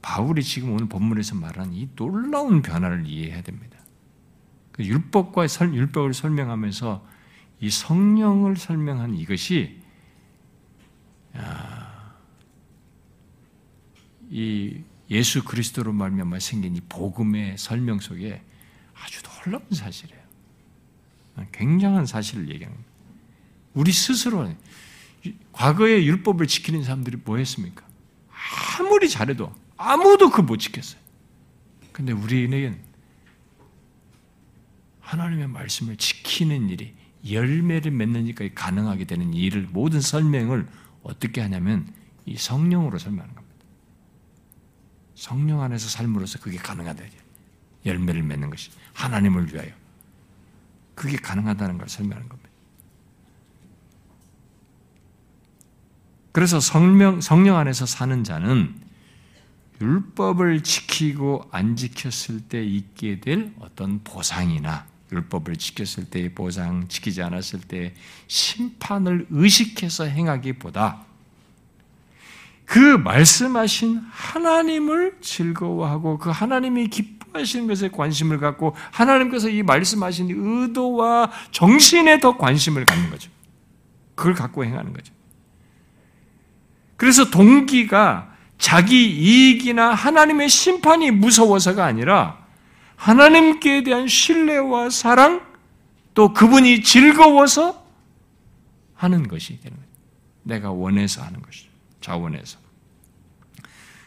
바울이 0.00 0.44
지금 0.44 0.74
오늘 0.74 0.88
본문에서 0.88 1.34
말한 1.34 1.72
이 1.72 1.88
놀라운 1.96 2.62
변화를 2.62 3.04
이해해야 3.08 3.42
됩니다. 3.42 3.80
그 4.70 4.84
율법과 4.84 5.48
설, 5.48 5.74
율법을 5.74 6.14
설명하면서 6.14 7.04
이 7.58 7.68
성령을 7.68 8.56
설명한 8.56 9.16
이것이 9.16 9.81
이 14.30 14.82
예수 15.10 15.44
그리스도로 15.44 15.92
말미암아 15.92 16.38
생긴 16.40 16.76
이 16.76 16.80
복음의 16.88 17.58
설명 17.58 18.00
속에 18.00 18.42
아주 18.94 19.22
놀라운 19.22 19.64
사실이에요. 19.70 20.22
굉장한 21.52 22.06
사실을 22.06 22.48
얘기합니다. 22.50 22.84
우리 23.74 23.92
스스로 23.92 24.50
과거의 25.52 26.06
율법을 26.06 26.46
지키는 26.46 26.82
사람들이 26.82 27.18
뭐 27.24 27.36
했습니까? 27.38 27.86
아무리 28.78 29.08
잘해도 29.08 29.52
아무도 29.76 30.30
그 30.30 30.42
못 30.42 30.56
지켰어요. 30.58 31.00
근데 31.92 32.12
우리에겐 32.12 32.80
하나님의 35.00 35.48
말씀을 35.48 35.96
지키는 35.96 36.70
일이 36.70 36.94
열매를 37.30 37.90
맺는지까지 37.92 38.54
가능하게 38.54 39.04
되는 39.04 39.34
일을 39.34 39.68
모든 39.70 40.00
설명을 40.00 40.66
어떻게 41.02 41.40
하냐면 41.40 41.92
이 42.26 42.36
성령으로 42.36 42.98
설명하는 42.98 43.34
겁니다. 43.34 43.52
성령 45.14 45.60
안에서 45.62 45.88
삶으로써 45.88 46.38
그게 46.38 46.56
가능하다. 46.58 47.04
열매를 47.84 48.22
맺는 48.22 48.50
것이 48.50 48.70
하나님을 48.94 49.52
위하여 49.52 49.70
그게 50.94 51.16
가능하다는 51.16 51.78
걸 51.78 51.88
설명하는 51.88 52.28
겁니다. 52.28 52.50
그래서 56.32 56.60
성령, 56.60 57.20
성령 57.20 57.56
안에서 57.56 57.86
사는 57.86 58.24
자는 58.24 58.80
율법을 59.80 60.62
지키고 60.62 61.48
안 61.50 61.76
지켰을 61.76 62.48
때 62.48 62.64
있게 62.64 63.20
될 63.20 63.52
어떤 63.58 64.02
보상이나 64.04 64.86
율법을 65.12 65.56
지켰을 65.56 66.06
때의 66.10 66.30
보상, 66.30 66.88
지키지 66.88 67.22
않았을 67.22 67.60
때 67.60 67.94
심판을 68.26 69.26
의식해서 69.30 70.04
행하기보다 70.04 71.04
그 72.64 72.78
말씀하신 72.78 74.00
하나님을 74.10 75.18
즐거워하고 75.20 76.18
그 76.18 76.30
하나님이 76.30 76.88
기뻐하시는 76.88 77.66
것에 77.66 77.90
관심을 77.90 78.38
갖고 78.38 78.74
하나님께서 78.90 79.50
이 79.50 79.62
말씀하신 79.62 80.28
의도와 80.30 81.30
정신에 81.50 82.20
더 82.20 82.38
관심을 82.38 82.86
갖는 82.86 83.10
거죠. 83.10 83.30
그걸 84.14 84.34
갖고 84.34 84.64
행하는 84.64 84.92
거죠. 84.92 85.12
그래서 86.96 87.30
동기가 87.30 88.32
자기 88.58 89.10
이익이나 89.10 89.92
하나님의 89.92 90.48
심판이 90.48 91.10
무서워서가 91.10 91.84
아니라 91.84 92.41
하나님께 93.02 93.82
대한 93.82 94.06
신뢰와 94.06 94.88
사랑 94.88 95.44
또 96.14 96.32
그분이 96.32 96.84
즐거워서 96.84 97.84
하는 98.94 99.26
것이 99.26 99.60
되는 99.60 99.76
거예요. 99.76 99.90
내가 100.44 100.70
원해서 100.70 101.20
하는 101.20 101.42
것이죠. 101.42 101.68
자원해서. 102.00 102.58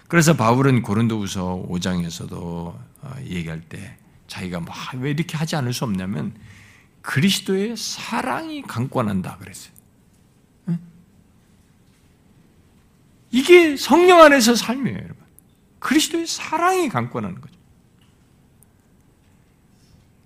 그래서 0.08 0.38
바울은 0.38 0.82
고린도후서 0.82 1.66
5장에서도 1.68 2.34
어, 2.34 3.16
얘기할 3.26 3.60
때 3.60 3.98
자기가 4.28 4.62
뭐왜 4.62 5.12
이렇게 5.12 5.36
하지 5.36 5.58
않을 5.58 5.74
수 5.74 5.84
없냐면 5.84 6.34
그리스도의 7.02 7.76
사랑이 7.76 8.62
강권한다 8.62 9.38
그랬어요. 9.40 9.76
이게 13.32 13.76
성령 13.76 14.22
안에서 14.22 14.56
삶이에요, 14.56 14.96
여러분. 14.96 15.18
그리스도의 15.80 16.28
사랑이 16.28 16.88
강권하는 16.88 17.42
거죠. 17.42 17.55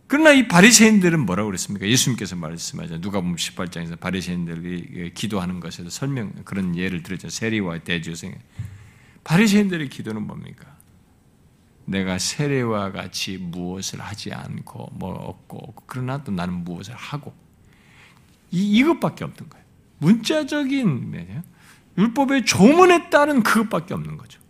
그러나 0.10 0.32
이 0.32 0.48
바리새인들은 0.48 1.24
뭐라고 1.24 1.50
그랬습니까? 1.50 1.88
예수님께서 1.88 2.36
말씀하죠. 2.36 3.00
누가 3.00 3.22
보면 3.22 3.36
18장에서 3.36 4.00
바리새인들이 4.00 5.12
기도하는 5.14 5.60
것에 5.60 5.84
서 5.84 5.90
설명 5.92 6.32
그런 6.46 6.76
예를 6.76 7.04
들었죠. 7.04 7.30
세리와 7.30 7.78
대주생. 7.80 8.36
바리새인들의 9.24 9.88
기도는 9.90 10.26
뭡니까? 10.26 10.76
내가 11.86 12.18
세례와 12.18 12.92
같이 12.92 13.38
무엇을 13.38 14.02
하지 14.02 14.34
않고 14.34 14.90
뭐 14.94 15.12
없고 15.12 15.76
그러나 15.86 16.24
또 16.24 16.32
나는 16.32 16.64
무엇을 16.64 16.96
하고 16.96 17.36
이 18.50 18.80
이것밖에 18.80 19.24
없던 19.24 19.48
거예요. 19.48 19.66
문자적인 20.00 21.44
율법의 22.00 22.46
조문에 22.46 23.12
따른 23.12 23.44
그것밖에 23.44 23.94
없는 23.94 24.18
거죠. 24.18 24.42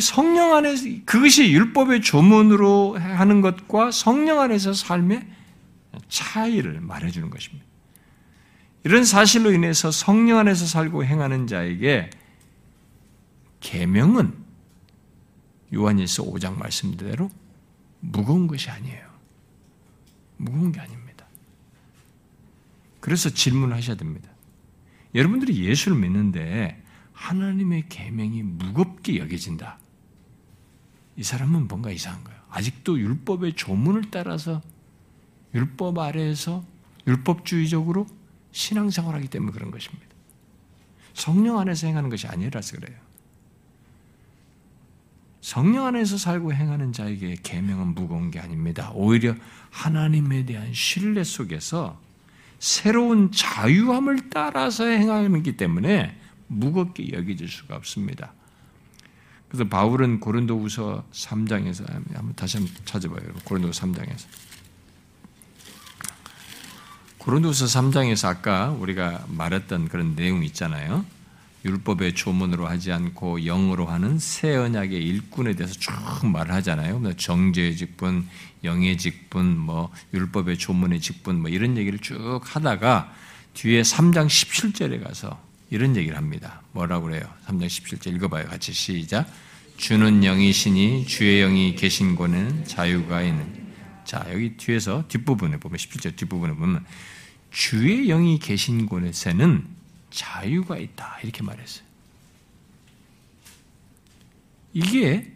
성령 0.00 0.54
안에서 0.54 0.84
그것이 1.04 1.52
율법의 1.52 2.02
조문으로 2.02 2.98
하는 2.98 3.40
것과 3.40 3.90
성령 3.90 4.40
안에서 4.40 4.72
삶의 4.72 5.26
차이를 6.08 6.80
말해주는 6.80 7.30
것입니다. 7.30 7.64
이런 8.84 9.04
사실로 9.04 9.52
인해서 9.52 9.90
성령 9.90 10.38
안에서 10.38 10.66
살고 10.66 11.04
행하는 11.04 11.46
자에게 11.46 12.10
계명은 13.60 14.32
요한일서 15.74 16.24
5장 16.24 16.58
말씀대로 16.58 17.30
무거운 18.00 18.46
것이 18.46 18.70
아니에요. 18.70 19.04
무거운 20.36 20.70
게 20.70 20.80
아닙니다. 20.80 21.26
그래서 23.00 23.30
질문하셔야 23.30 23.96
됩니다. 23.96 24.30
여러분들이 25.14 25.64
예수를 25.64 25.96
믿는데 25.98 26.82
하나님의 27.12 27.88
계명이 27.88 28.42
무겁게 28.42 29.18
여겨진다. 29.18 29.78
이 31.16 31.22
사람은 31.22 31.68
뭔가 31.68 31.90
이상한 31.90 32.22
거예요. 32.24 32.38
아직도 32.50 32.98
율법의 32.98 33.54
조문을 33.54 34.10
따라서 34.10 34.62
율법 35.54 35.98
아래에서 35.98 36.64
율법주의적으로 37.06 38.06
신앙생활하기 38.52 39.28
때문에 39.28 39.52
그런 39.52 39.70
것입니다. 39.70 40.06
성령 41.14 41.58
안에서 41.58 41.86
행하는 41.86 42.10
것이 42.10 42.26
아니라서 42.26 42.76
그래요. 42.76 42.98
성령 45.40 45.86
안에서 45.86 46.18
살고 46.18 46.52
행하는 46.52 46.92
자에게 46.92 47.36
계명은 47.42 47.94
무거운 47.94 48.30
게 48.30 48.40
아닙니다. 48.40 48.90
오히려 48.94 49.34
하나님에 49.70 50.44
대한 50.44 50.74
신뢰 50.74 51.22
속에서 51.22 52.00
새로운 52.58 53.30
자유함을 53.30 54.30
따라서 54.30 54.84
행하기 54.84 55.56
때문에 55.56 56.18
무겁게 56.48 57.12
여겨질 57.12 57.48
수가 57.48 57.76
없습니다. 57.76 58.34
그래서 59.48 59.68
바울은 59.68 60.20
고린도후서 60.20 61.04
3장에서 61.12 61.88
한번 61.88 62.34
다시 62.34 62.58
한번 62.58 62.74
찾아봐요. 62.84 63.20
고린도후서 63.44 63.86
3장에서. 63.86 64.26
고린도후서 67.18 67.66
3장에서 67.66 68.28
아까 68.28 68.70
우리가 68.70 69.24
말했던 69.28 69.88
그런 69.88 70.14
내용 70.14 70.44
있잖아요. 70.44 71.04
율법의 71.64 72.14
조문으로 72.14 72.68
하지 72.68 72.92
않고 72.92 73.40
영으로 73.40 73.86
하는 73.86 74.18
새 74.20 74.54
언약의 74.54 75.02
일꾼에 75.04 75.54
대해서 75.54 75.74
쭉 75.74 75.92
말을 76.24 76.54
하잖아요. 76.54 77.00
뭐 77.00 77.12
정죄의 77.12 77.76
직분, 77.76 78.28
영의 78.62 78.96
직분, 78.96 79.58
뭐 79.58 79.90
율법의 80.14 80.58
조문의 80.58 81.00
직분, 81.00 81.40
뭐 81.40 81.50
이런 81.50 81.76
얘기를 81.76 81.98
쭉 81.98 82.40
하다가 82.44 83.12
뒤에 83.54 83.82
3장 83.82 84.26
17절에 84.28 85.02
가서 85.02 85.40
이런 85.70 85.96
얘기를 85.96 86.16
합니다. 86.16 86.62
뭐라고 86.72 87.06
그래요? 87.06 87.28
3장 87.46 87.66
17절 87.66 88.14
읽어봐요. 88.16 88.46
같이 88.46 88.72
시작. 88.72 89.26
주는 89.76 90.22
영이시니 90.24 91.06
주의 91.06 91.40
영이 91.40 91.74
계신 91.74 92.14
곳은 92.14 92.64
자유가 92.64 93.22
있는. 93.22 93.66
자, 94.04 94.24
여기 94.30 94.56
뒤에서 94.56 95.04
뒷부분에 95.08 95.58
보면 95.58 95.76
17절 95.76 96.16
뒷부분에 96.16 96.54
보면 96.54 96.84
주의 97.50 98.06
영이 98.06 98.38
계신 98.38 98.86
곳에는 98.86 99.66
자유가 100.10 100.78
있다. 100.78 101.18
이렇게 101.22 101.42
말했어요. 101.42 101.84
이게 104.72 105.32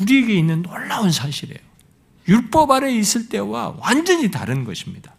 우리에게 0.00 0.34
있는 0.34 0.62
놀라운 0.62 1.12
사실이에요. 1.12 1.58
율법 2.28 2.70
아래 2.70 2.92
있을 2.94 3.28
때와 3.28 3.76
완전히 3.78 4.30
다른 4.30 4.64
것입니다. 4.64 5.14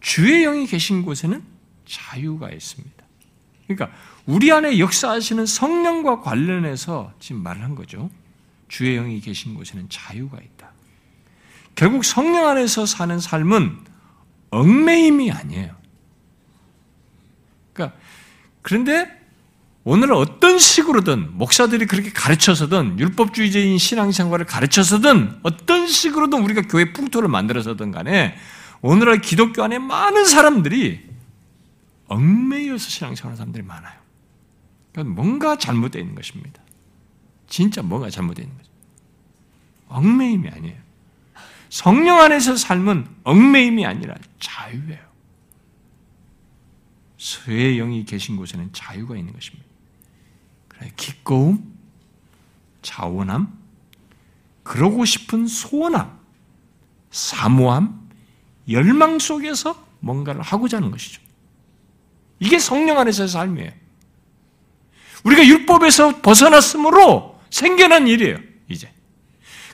주의 0.00 0.42
영이 0.42 0.66
계신 0.66 1.02
곳에는 1.02 1.53
자유가 1.86 2.50
있습니다. 2.50 3.04
그러니까 3.66 3.96
우리 4.26 4.52
안에 4.52 4.78
역사하시는 4.78 5.46
성령과 5.46 6.20
관련해서 6.20 7.12
지금 7.20 7.42
말한 7.42 7.74
거죠. 7.74 8.10
주의 8.68 8.96
영이 8.96 9.20
계신 9.20 9.54
곳에는 9.54 9.88
자유가 9.88 10.38
있다. 10.38 10.70
결국 11.74 12.04
성령 12.04 12.46
안에서 12.48 12.86
사는 12.86 13.18
삶은 13.18 13.78
얽매임이 14.50 15.30
아니에요. 15.30 15.74
그러니까 17.72 17.98
그런데 18.62 19.24
오늘 19.82 20.12
어떤 20.12 20.58
식으로든 20.58 21.36
목사들이 21.36 21.86
그렇게 21.86 22.10
가르쳐서든 22.10 22.98
율법주의적인 22.98 23.76
신앙생활을 23.76 24.46
가르쳐서든 24.46 25.40
어떤 25.42 25.86
식으로든 25.86 26.42
우리가 26.42 26.62
교회 26.62 26.92
풍토를 26.92 27.28
만들어서든 27.28 27.90
간에 27.90 28.34
오늘날 28.80 29.20
기독교 29.20 29.62
안에 29.62 29.78
많은 29.78 30.24
사람들이 30.24 31.13
얽매여서 32.14 32.88
신앙생활하는 32.88 33.36
사람들이 33.36 33.62
많아요. 33.64 33.98
그러니까 34.92 35.14
뭔가 35.14 35.56
잘못되어 35.58 36.00
있는 36.00 36.14
것입니다. 36.14 36.62
진짜 37.48 37.82
뭔가 37.82 38.10
잘못되어 38.10 38.44
있는 38.44 38.56
거죠. 38.56 38.70
얽매임이 39.88 40.48
아니에요. 40.48 40.76
성령 41.68 42.20
안에서 42.20 42.56
삶은 42.56 43.08
얽매임이 43.24 43.84
아니라 43.84 44.14
자유예요. 44.38 45.04
수의 47.16 47.78
영이 47.78 48.04
계신 48.04 48.36
곳에는 48.36 48.72
자유가 48.72 49.16
있는 49.16 49.32
것입니다. 49.32 49.66
그래, 50.68 50.92
기꺼움, 50.96 51.74
자원함, 52.82 53.58
그러고 54.62 55.04
싶은 55.04 55.46
소원함, 55.46 56.18
사모함, 57.10 58.08
열망 58.68 59.18
속에서 59.18 59.84
뭔가를 60.00 60.42
하고자 60.42 60.76
하는 60.76 60.90
것이죠. 60.90 61.23
이게 62.44 62.58
성령 62.58 62.98
안에서의 62.98 63.28
삶이에요. 63.30 63.70
우리가 65.24 65.46
율법에서 65.46 66.20
벗어났으므로 66.20 67.40
생겨난 67.48 68.06
일이에요. 68.06 68.36
이제 68.68 68.92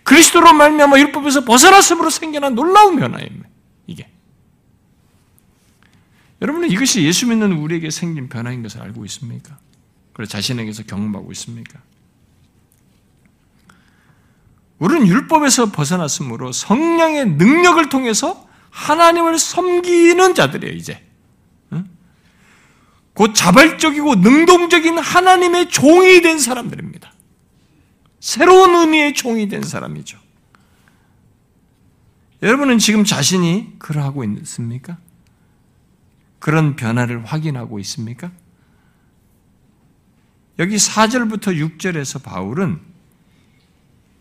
그리스도로 0.05 0.53
말미암아 0.53 1.01
율법에서 1.01 1.45
벗어났으므로 1.45 2.11
생겨난 2.11 2.55
놀라운 2.55 2.97
변화입니다. 2.97 3.49
이게 3.89 4.09
여러분은 6.41 6.71
이것이 6.71 7.03
예수 7.03 7.27
믿는 7.27 7.53
우리에게 7.53 7.91
생긴 7.91 8.29
변화인 8.29 8.63
것을 8.63 8.81
알고 8.83 9.05
있습니까? 9.07 9.59
그리고 10.13 10.29
자신에게서 10.29 10.85
경험하고 10.85 11.33
있습니까? 11.33 11.81
우리는 14.79 15.09
율법에서 15.09 15.73
벗어났으므로 15.73 16.53
성령의 16.53 17.31
능력을 17.31 17.89
통해서 17.89 18.49
하나님을 18.71 19.41
섬기는 19.41 20.35
자들이에요, 20.37 20.75
이제. 20.75 21.10
곧 23.21 23.35
자발적이고 23.35 24.15
능동적인 24.15 24.97
하나님의 24.97 25.69
종이 25.69 26.23
된 26.23 26.39
사람들입니다. 26.39 27.13
새로운 28.19 28.75
의미의 28.75 29.13
종이 29.13 29.47
된 29.47 29.63
사람이죠. 29.63 30.19
여러분은 32.41 32.79
지금 32.79 33.05
자신이 33.05 33.75
그러하고 33.79 34.25
있습니까? 34.25 34.97
그런 36.39 36.77
변화를 36.77 37.27
확인하고 37.27 37.79
있습니까? 37.81 38.33
여기 40.59 40.77
4절부터 40.77 41.79
6절에서 41.79 42.23
바울은 42.23 42.81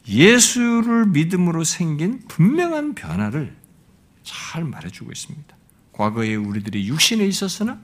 예수를 0.09 1.05
믿음으로 1.05 1.63
생긴 1.63 2.21
분명한 2.27 2.95
변화를 2.95 3.55
잘 4.23 4.65
말해주고 4.65 5.09
있습니다. 5.09 5.55
과거에 5.93 6.35
우리들이 6.35 6.85
육신에 6.89 7.25
있었으나 7.25 7.79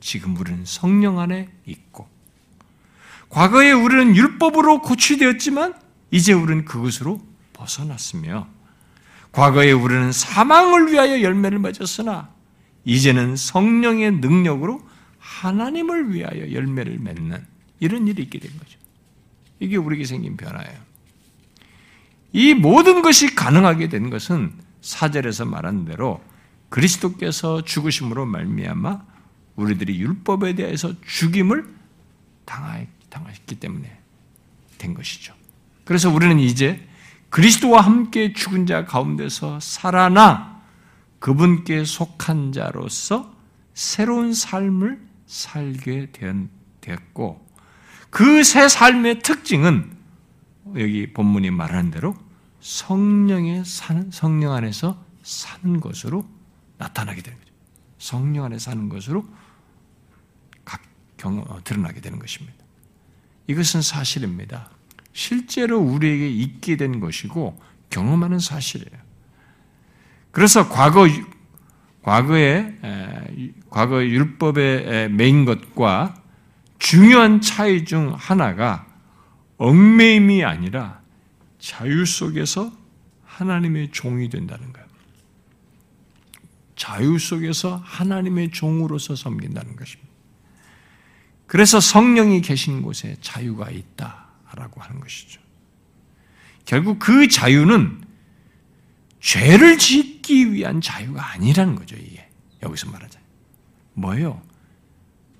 지금 0.00 0.36
우리는 0.36 0.64
성령 0.64 1.18
안에 1.18 1.48
있고, 1.66 2.08
과거에 3.28 3.72
우리는 3.72 4.16
율법으로 4.16 4.82
고취되었지만 4.82 5.74
이제 6.10 6.32
우리는 6.32 6.64
그것으로 6.64 7.20
벗어났으며, 7.52 8.48
과거에 9.32 9.72
우리는 9.72 10.10
사망을 10.12 10.90
위하여 10.90 11.22
열매를 11.22 11.58
맺었으나 11.58 12.30
이제는 12.84 13.36
성령의 13.36 14.12
능력으로 14.12 14.80
하나님을 15.18 16.14
위하여 16.14 16.52
열매를 16.52 16.98
맺는 16.98 17.44
이런 17.80 18.08
일이 18.08 18.22
있게 18.22 18.38
된 18.38 18.50
거죠. 18.58 18.78
이게 19.60 19.76
우리에게 19.76 20.04
생긴 20.04 20.36
변화예요. 20.36 20.78
이 22.32 22.54
모든 22.54 23.02
것이 23.02 23.34
가능하게 23.34 23.88
된 23.88 24.10
것은 24.10 24.52
사절에서 24.80 25.44
말한 25.44 25.84
대로 25.84 26.22
그리스도께서 26.68 27.62
죽으심으로 27.62 28.26
말미암아 28.26 29.02
우리들이 29.58 30.00
율법에 30.00 30.54
대해서 30.54 30.94
죽임을 31.06 31.68
당했기 32.46 33.56
때문에 33.56 33.98
된 34.78 34.94
것이죠. 34.94 35.34
그래서 35.84 36.10
우리는 36.10 36.38
이제 36.38 36.86
그리스도와 37.30 37.80
함께 37.82 38.32
죽은 38.32 38.66
자 38.66 38.84
가운데서 38.84 39.60
살아나 39.60 40.62
그분께 41.18 41.84
속한 41.84 42.52
자로서 42.52 43.34
새로운 43.74 44.32
삶을 44.32 45.00
살게 45.26 46.12
되었고 46.80 47.46
그 48.10 48.42
새 48.42 48.68
삶의 48.68 49.20
특징은 49.20 49.90
여기 50.76 51.12
본문이 51.12 51.50
말하는 51.50 51.90
대로 51.90 52.14
성령에 52.60 53.64
사는 53.64 54.10
성령 54.10 54.52
안에서 54.52 55.02
사는 55.22 55.80
것으로 55.80 56.26
나타나게 56.78 57.22
되는 57.22 57.38
거죠. 57.38 57.52
성령 57.98 58.44
안에 58.44 58.58
사는 58.58 58.88
것으로 58.88 59.26
경, 61.18 61.44
어, 61.48 61.58
드러나게 61.62 62.00
되는 62.00 62.18
것입니다. 62.18 62.56
이것은 63.46 63.82
사실입니다. 63.82 64.70
실제로 65.12 65.78
우리에게 65.78 66.28
있게 66.28 66.76
된 66.76 67.00
것이고 67.00 67.60
경험하는 67.90 68.38
사실이에요. 68.38 68.98
그래서 70.30 70.68
과거 70.68 71.06
과거에 72.02 72.78
과거 73.68 74.02
율법에 74.04 75.08
매인 75.08 75.44
것과 75.44 76.14
중요한 76.78 77.40
차이 77.40 77.84
중 77.84 78.14
하나가 78.16 78.86
얽매임이 79.56 80.44
아니라 80.44 81.00
자유 81.58 82.06
속에서 82.06 82.72
하나님의 83.24 83.90
종이 83.90 84.28
된다는 84.28 84.72
거예요. 84.72 84.88
자유 86.76 87.18
속에서 87.18 87.82
하나님의 87.84 88.52
종으로서 88.52 89.16
섬긴다는 89.16 89.74
것입니다. 89.76 90.07
그래서 91.48 91.80
성령이 91.80 92.42
계신 92.42 92.82
곳에 92.82 93.16
자유가 93.22 93.70
있다라고 93.70 94.80
하는 94.80 95.00
것이죠. 95.00 95.40
결국 96.66 96.98
그 96.98 97.26
자유는 97.26 98.02
죄를 99.20 99.78
짓기 99.78 100.52
위한 100.52 100.82
자유가 100.82 101.32
아니라는 101.32 101.74
거죠, 101.74 101.96
이게. 101.96 102.28
여기서 102.62 102.90
말하자. 102.90 103.18
뭐예요? 103.94 104.42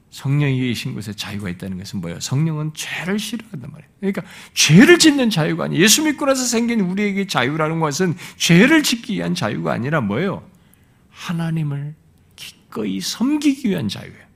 성령이 0.09 0.59
계신 0.68 0.94
곳에 0.94 1.12
자유가 1.12 1.50
있다는 1.50 1.76
것은 1.76 2.00
뭐예요? 2.00 2.18
성령은 2.20 2.72
죄를 2.72 3.18
싫어한단 3.18 3.70
말이에요. 3.70 3.90
그러니까 4.00 4.22
죄를 4.54 4.98
짓는 4.98 5.28
자유가 5.28 5.64
아니에요. 5.64 5.84
예수 5.84 6.02
믿고 6.02 6.24
나서 6.24 6.42
생긴 6.42 6.80
우리에게 6.80 7.26
자유라는 7.26 7.80
것은 7.80 8.16
죄를 8.38 8.82
짓기 8.82 9.16
위한 9.16 9.34
자유가 9.34 9.74
아니라 9.74 10.00
뭐예요? 10.00 10.48
하나님을 11.11 11.94
기꺼이 12.34 13.02
섬기기 13.02 13.68
위한 13.68 13.88
자유예요. 13.88 14.28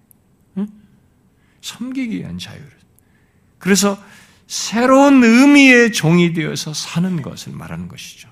응? 1.62 1.68
섬기기 1.68 2.18
위한 2.18 2.38
자유를. 2.38 2.70
그래서 3.58 4.02
새로운 4.46 5.22
의미의 5.22 5.92
종이 5.92 6.32
되어서 6.32 6.74
사는 6.74 7.22
것을 7.22 7.52
말하는 7.52 7.88
것이죠. 7.88 8.28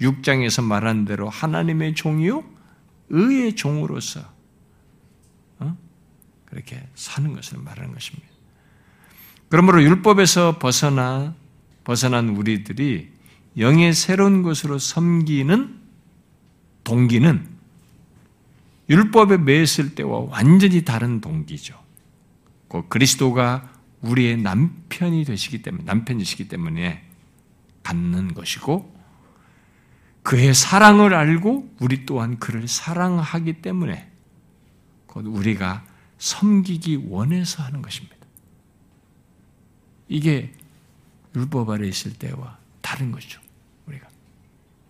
6장에서 0.00 0.64
말한 0.64 1.04
대로 1.04 1.28
하나님의 1.28 1.94
종이요 1.94 2.42
의의 3.10 3.54
종으로서 3.54 4.20
어? 5.58 5.76
그렇게 6.46 6.88
사는 6.94 7.32
것을 7.32 7.58
말하는 7.58 7.92
것입니다. 7.92 8.26
그러므로 9.48 9.82
율법에서 9.82 10.58
벗어나 10.58 11.34
벗어난 11.84 12.30
우리들이 12.30 13.12
영의 13.58 13.92
새로운 13.92 14.42
것으로 14.42 14.78
섬기는 14.78 15.80
동기는 16.82 17.46
율법에 18.90 19.38
매였을 19.38 19.94
때와 19.94 20.26
완전히 20.30 20.82
다른 20.84 21.20
동기죠. 21.20 21.83
그 22.82 22.88
그리스도가 22.88 23.70
우리의 24.00 24.36
남편이 24.38 25.24
되시기 25.24 25.62
때문에 25.62 25.84
남편이시기 25.84 26.48
때문에 26.48 27.08
갖는 27.84 28.34
것이고 28.34 28.92
그의 30.24 30.54
사랑을 30.54 31.14
알고 31.14 31.76
우리 31.78 32.04
또한 32.04 32.38
그를 32.40 32.66
사랑하기 32.66 33.62
때문에 33.62 34.10
곧 35.06 35.26
우리가 35.26 35.84
섬기기 36.18 37.06
원해서 37.08 37.62
하는 37.62 37.80
것입니다. 37.80 38.16
이게 40.08 40.52
율법 41.36 41.70
아래 41.70 41.86
있을 41.86 42.14
때와 42.14 42.58
다른 42.80 43.12
것이죠. 43.12 43.40
우리가 43.86 44.08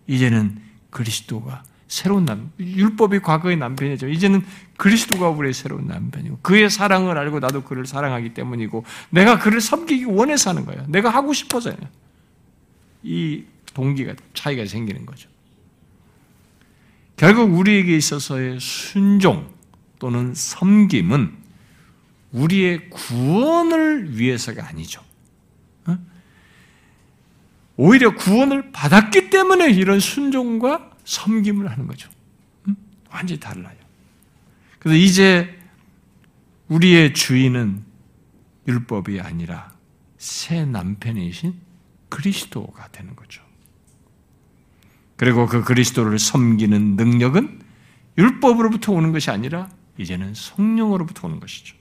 이제는 0.07 0.59
그리스도가 0.89 1.63
새로운 1.87 2.25
남, 2.25 2.51
율법이 2.59 3.19
과거의 3.19 3.57
남편이죠. 3.57 4.07
이제는 4.07 4.43
그리스도가 4.77 5.29
우리의 5.29 5.53
새로운 5.53 5.87
남편이고 5.87 6.39
그의 6.41 6.69
사랑을 6.69 7.17
알고 7.17 7.39
나도 7.39 7.63
그를 7.63 7.85
사랑하기 7.85 8.33
때문이고 8.33 8.83
내가 9.11 9.39
그를 9.39 9.61
섬기기 9.61 10.05
원해서 10.05 10.49
하는 10.49 10.65
거예요. 10.65 10.85
내가 10.87 11.09
하고 11.09 11.33
싶어서요. 11.33 11.75
이 13.03 13.43
동기가 13.73 14.15
차이가 14.33 14.65
생기는 14.65 15.05
거죠. 15.05 15.29
결국 17.17 17.53
우리에게 17.53 17.95
있어서의 17.95 18.59
순종 18.59 19.53
또는 19.99 20.33
섬김은 20.33 21.33
우리의 22.31 22.89
구원을 22.89 24.17
위해서가 24.17 24.67
아니죠. 24.67 25.01
오히려 27.77 28.15
구원을 28.15 28.71
받았기 28.71 29.29
때문에 29.29 29.69
이런 29.71 29.99
순종과 29.99 30.94
섬김을 31.05 31.71
하는 31.71 31.87
거죠. 31.87 32.09
완전히 33.09 33.39
달라요. 33.39 33.77
그래서 34.79 34.97
이제 34.97 35.57
우리의 36.67 37.13
주인은 37.13 37.83
율법이 38.67 39.21
아니라 39.21 39.73
새 40.17 40.65
남편이신 40.65 41.53
그리스도가 42.09 42.89
되는 42.89 43.15
거죠. 43.15 43.41
그리고 45.15 45.45
그 45.45 45.63
그리스도를 45.63 46.19
섬기는 46.19 46.95
능력은 46.95 47.61
율법으로부터 48.17 48.91
오는 48.91 49.11
것이 49.11 49.31
아니라 49.31 49.69
이제는 49.97 50.33
성령으로부터 50.33 51.27
오는 51.27 51.39
것이죠. 51.39 51.75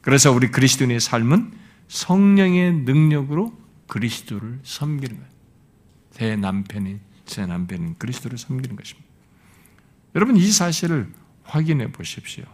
그래서 0.00 0.32
우리 0.32 0.50
그리스도인의 0.50 1.00
삶은 1.00 1.52
성령의 1.88 2.72
능력으로 2.84 3.58
그리스도를 3.88 4.60
섬기는 4.62 5.16
거예요. 5.16 5.32
제 6.12 6.36
남편인 6.36 7.00
제 7.28 7.46
남편인 7.46 7.94
그리스도를 7.98 8.38
섬기는 8.38 8.74
것입니다. 8.74 9.08
여러분 10.16 10.36
이 10.36 10.50
사실을 10.50 11.12
확인해 11.44 11.92
보십시오. 11.92 12.44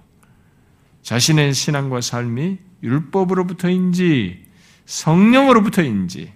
자신의 1.03 1.55
신앙과 1.55 2.01
삶이 2.03 2.59
율법으로부터인지 2.83 4.45
성령으로부터인지 4.85 6.33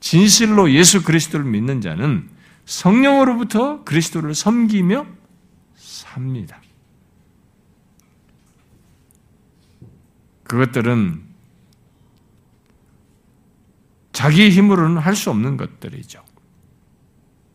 진실로 0.00 0.72
예수 0.72 1.04
그리스도를 1.04 1.44
믿는 1.46 1.80
자는 1.80 2.28
성령으로부터 2.64 3.84
그리스도를 3.84 4.34
섬기며 4.34 5.06
삽니다. 5.76 6.60
그것들은 10.44 11.22
자기 14.12 14.50
힘으로는 14.50 14.98
할 14.98 15.14
수 15.14 15.30
없는 15.30 15.56
것들이죠. 15.56 16.27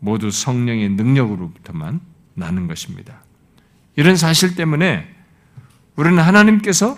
모두 0.04 0.32
성령의 0.32 0.90
능력으로부터만 0.90 2.02
나는 2.34 2.68
것입니다. 2.68 3.24
이런 3.96 4.18
사실 4.18 4.56
때문에 4.56 5.08
우리는 5.96 6.20
하나님께서 6.20 6.98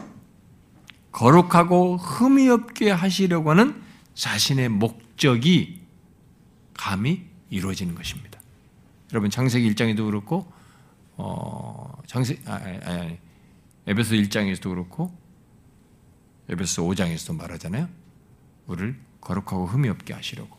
거룩하고 1.12 1.98
흠이 1.98 2.50
없게 2.50 2.90
하시려고 2.90 3.52
하는 3.52 3.80
자신의 4.16 4.70
목적이 4.70 5.82
감히 6.74 7.28
이루어지는 7.52 7.94
것입니다. 7.94 8.40
여러분 9.12 9.30
창세기 9.30 9.72
1장에도 9.76 10.06
그렇고 10.06 10.52
어, 11.16 12.02
창세 12.08 12.40
아, 12.48 12.56
아니, 12.56 13.20
에베소 13.86 14.16
1장에서도 14.16 14.64
그렇고 14.64 15.16
에베소 16.50 16.84
5장에서도 16.88 17.38
말하잖아요. 17.38 17.88
우리를 18.66 19.00
거룩하고 19.22 19.68
흠이 19.68 19.90
없게 19.90 20.14
하시려고. 20.16 20.58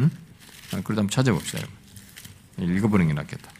응? 0.00 0.10
아, 0.72 0.80
그러다 0.82 1.00
한번 1.00 1.08
찾아봅시다. 1.08 1.58
여러분. 1.58 2.76
읽어보는 2.76 3.08
게 3.08 3.14
낫겠다. 3.14 3.50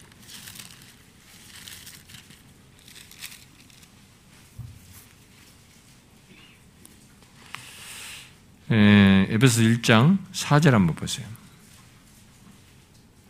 에베소 8.71 9.63
1장 9.63 10.19
4절 10.33 10.73
한번 10.73 10.95
보세요. 10.95 11.27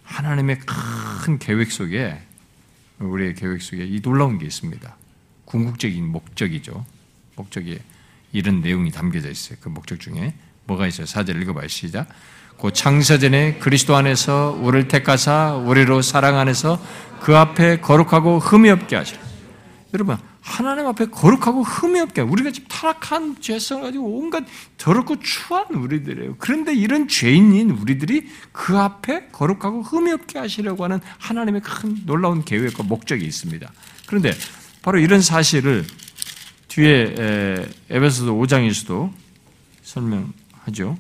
하나님의 0.05 0.59
큰 1.24 1.39
계획 1.39 1.70
속에 1.70 2.20
우리의 2.99 3.35
계획 3.35 3.62
속에 3.62 3.87
이 3.87 4.01
놀라운 4.01 4.39
게 4.39 4.47
있습니다. 4.47 4.97
궁극적인 5.45 6.07
목적이죠. 6.07 6.85
목적이 7.37 7.81
이런 8.33 8.61
내용이 8.61 8.91
담겨져 8.91 9.31
있어요. 9.31 9.59
그 9.61 9.68
목적 9.68 10.01
중에 10.01 10.35
뭐가 10.64 10.87
있어요? 10.87 11.07
사절 11.07 11.41
읽어봐요. 11.43 11.68
시작. 11.68 12.09
그 12.61 12.73
창세전에 12.73 13.55
그리스도 13.55 13.97
안에서 13.97 14.59
우리를 14.61 14.89
택하사 14.89 15.55
우리로 15.55 16.03
사랑 16.03 16.39
안에서 16.39 16.81
그 17.21 17.37
앞에 17.37 17.81
거룩하고 17.81 18.39
흠이 18.39 18.69
없게 18.71 18.97
하시라. 18.97 19.21
여러분 19.95 20.17
하나님 20.41 20.87
앞에 20.87 21.07
거룩하고 21.07 21.63
흠이 21.63 22.01
없게 22.01 22.23
우리가 22.23 22.51
지금 22.51 22.69
타락한 22.69 23.37
죄성 23.41 23.83
가지고 23.83 24.19
온갖 24.19 24.45
더럽고 24.79 25.21
추한 25.21 25.67
우리들이에요. 25.75 26.37
그런데 26.39 26.75
이런 26.75 27.09
죄인인 27.09 27.71
우리들이 27.71 28.29
그 28.53 28.79
앞에 28.79 29.29
거룩하고 29.29 29.83
흠이 29.83 30.13
없게 30.13 30.39
하시려고 30.39 30.85
하는 30.85 31.01
하나님의 31.19 31.63
큰 31.63 31.97
놀라운 32.07 32.45
계획과 32.45 32.83
목적이 32.85 33.27
있습니다. 33.27 33.71
그런데 34.07 34.33
바로 34.83 34.99
이런 34.99 35.21
사실을 35.21 35.85
뒤에 36.69 37.15
에베소서 37.91 38.33
5장에서도 38.33 39.13
설명하죠. 39.83 40.97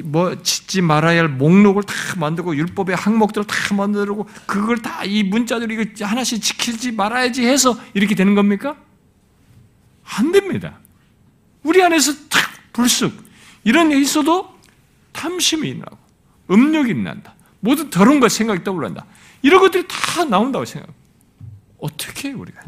뭐 0.05 0.41
짓지 0.41 0.81
말아야 0.81 1.19
할 1.19 1.27
목록을 1.27 1.83
다 1.83 1.93
만들고 2.17 2.55
율법의 2.55 2.95
항목들을 2.95 3.45
다 3.45 3.75
만들고 3.75 4.27
그걸 4.45 4.81
다 4.81 5.03
이 5.03 5.23
문자들 5.23 5.69
이거 5.71 6.05
하나씩 6.05 6.41
지키지 6.41 6.93
말아야지 6.93 7.45
해서 7.45 7.77
이렇게 7.93 8.15
되는 8.15 8.35
겁니까? 8.35 8.77
안 10.03 10.31
됩니다. 10.31 10.79
우리 11.63 11.83
안에서 11.83 12.13
탁 12.29 12.39
불쑥 12.71 13.13
이런 13.65 13.89
게 13.89 13.99
있어도 13.99 14.57
탐심이 15.11 15.75
나고 15.75 15.97
음욕이 16.51 16.93
난다. 16.95 17.35
모두 17.59 17.89
더러운 17.89 18.19
것 18.19 18.31
생각이 18.31 18.63
떠올란다. 18.63 19.05
이런 19.41 19.59
것들이 19.61 19.85
다 19.87 20.23
나온다고 20.23 20.63
생각합니다. 20.65 21.03
어떻게 21.79 22.31
우리가 22.31 22.61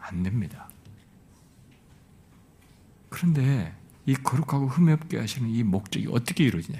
안 0.00 0.22
됩니다. 0.22 0.68
그런데 3.08 3.74
이 4.06 4.14
거룩하고 4.14 4.68
흠이 4.68 4.92
없게 4.92 5.18
하시는 5.18 5.50
이 5.50 5.62
목적이 5.62 6.06
어떻게 6.10 6.44
이루어지냐. 6.44 6.78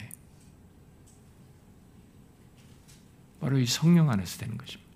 바로 3.40 3.58
이 3.58 3.66
성령 3.66 4.10
안에서 4.10 4.38
되는 4.38 4.56
것입니다. 4.56 4.86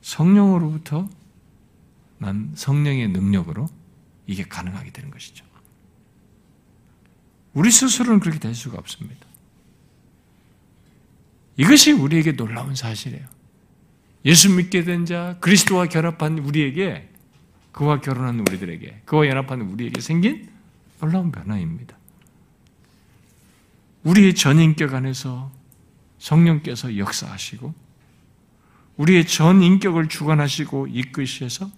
성령으로부터 0.00 1.08
난 2.18 2.52
성령의 2.54 3.08
능력으로 3.08 3.68
이게 4.26 4.42
가능하게 4.42 4.90
되는 4.90 5.10
것이죠. 5.10 5.44
우리 7.52 7.70
스스로는 7.70 8.20
그렇게 8.20 8.38
될 8.38 8.54
수가 8.54 8.78
없습니다. 8.78 9.26
이것이 11.56 11.92
우리에게 11.92 12.32
놀라운 12.32 12.74
사실이에요. 12.74 13.26
예수 14.24 14.50
믿게 14.50 14.84
된 14.84 15.06
자, 15.06 15.36
그리스도와 15.40 15.86
결합한 15.86 16.38
우리에게, 16.38 17.13
그와 17.74 18.00
결혼한 18.00 18.38
우리들에게, 18.40 19.02
그와 19.04 19.26
연합한 19.26 19.60
우리에게 19.62 20.00
생긴 20.00 20.48
놀라운 21.00 21.32
변화입니다. 21.32 21.98
우리의 24.04 24.36
전인격 24.36 24.94
안에서 24.94 25.50
성령께서 26.18 26.96
역사하시고, 26.96 27.74
우리의 28.96 29.26
전 29.26 29.60
인격을 29.60 30.08
주관하시고 30.08 30.86
이끄셔서 30.86 31.68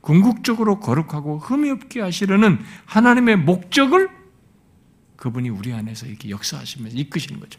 궁극적으로 0.00 0.78
거룩하고 0.78 1.38
흠이 1.40 1.70
없게 1.70 2.00
하시려는 2.00 2.60
하나님의 2.86 3.36
목적을 3.38 4.10
그분이 5.16 5.48
우리 5.48 5.72
안에서 5.72 6.06
이렇게 6.06 6.30
역사하시면서 6.30 6.96
이끄시는 6.96 7.40
거죠. 7.40 7.58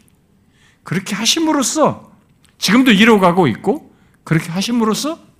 그렇게 0.84 1.14
하심으로써 1.14 2.10
지금도 2.56 2.92
이뤄가고 2.92 3.46
있고 3.48 3.94
그렇게 4.24 4.50
하심으로써 4.50 5.33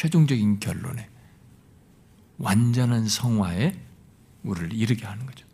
최종적인 0.00 0.60
결론에 0.60 1.10
완전한 2.38 3.06
성화에 3.06 3.78
우리를 4.44 4.72
이르게 4.72 5.04
하는 5.04 5.26
거죠. 5.26 5.46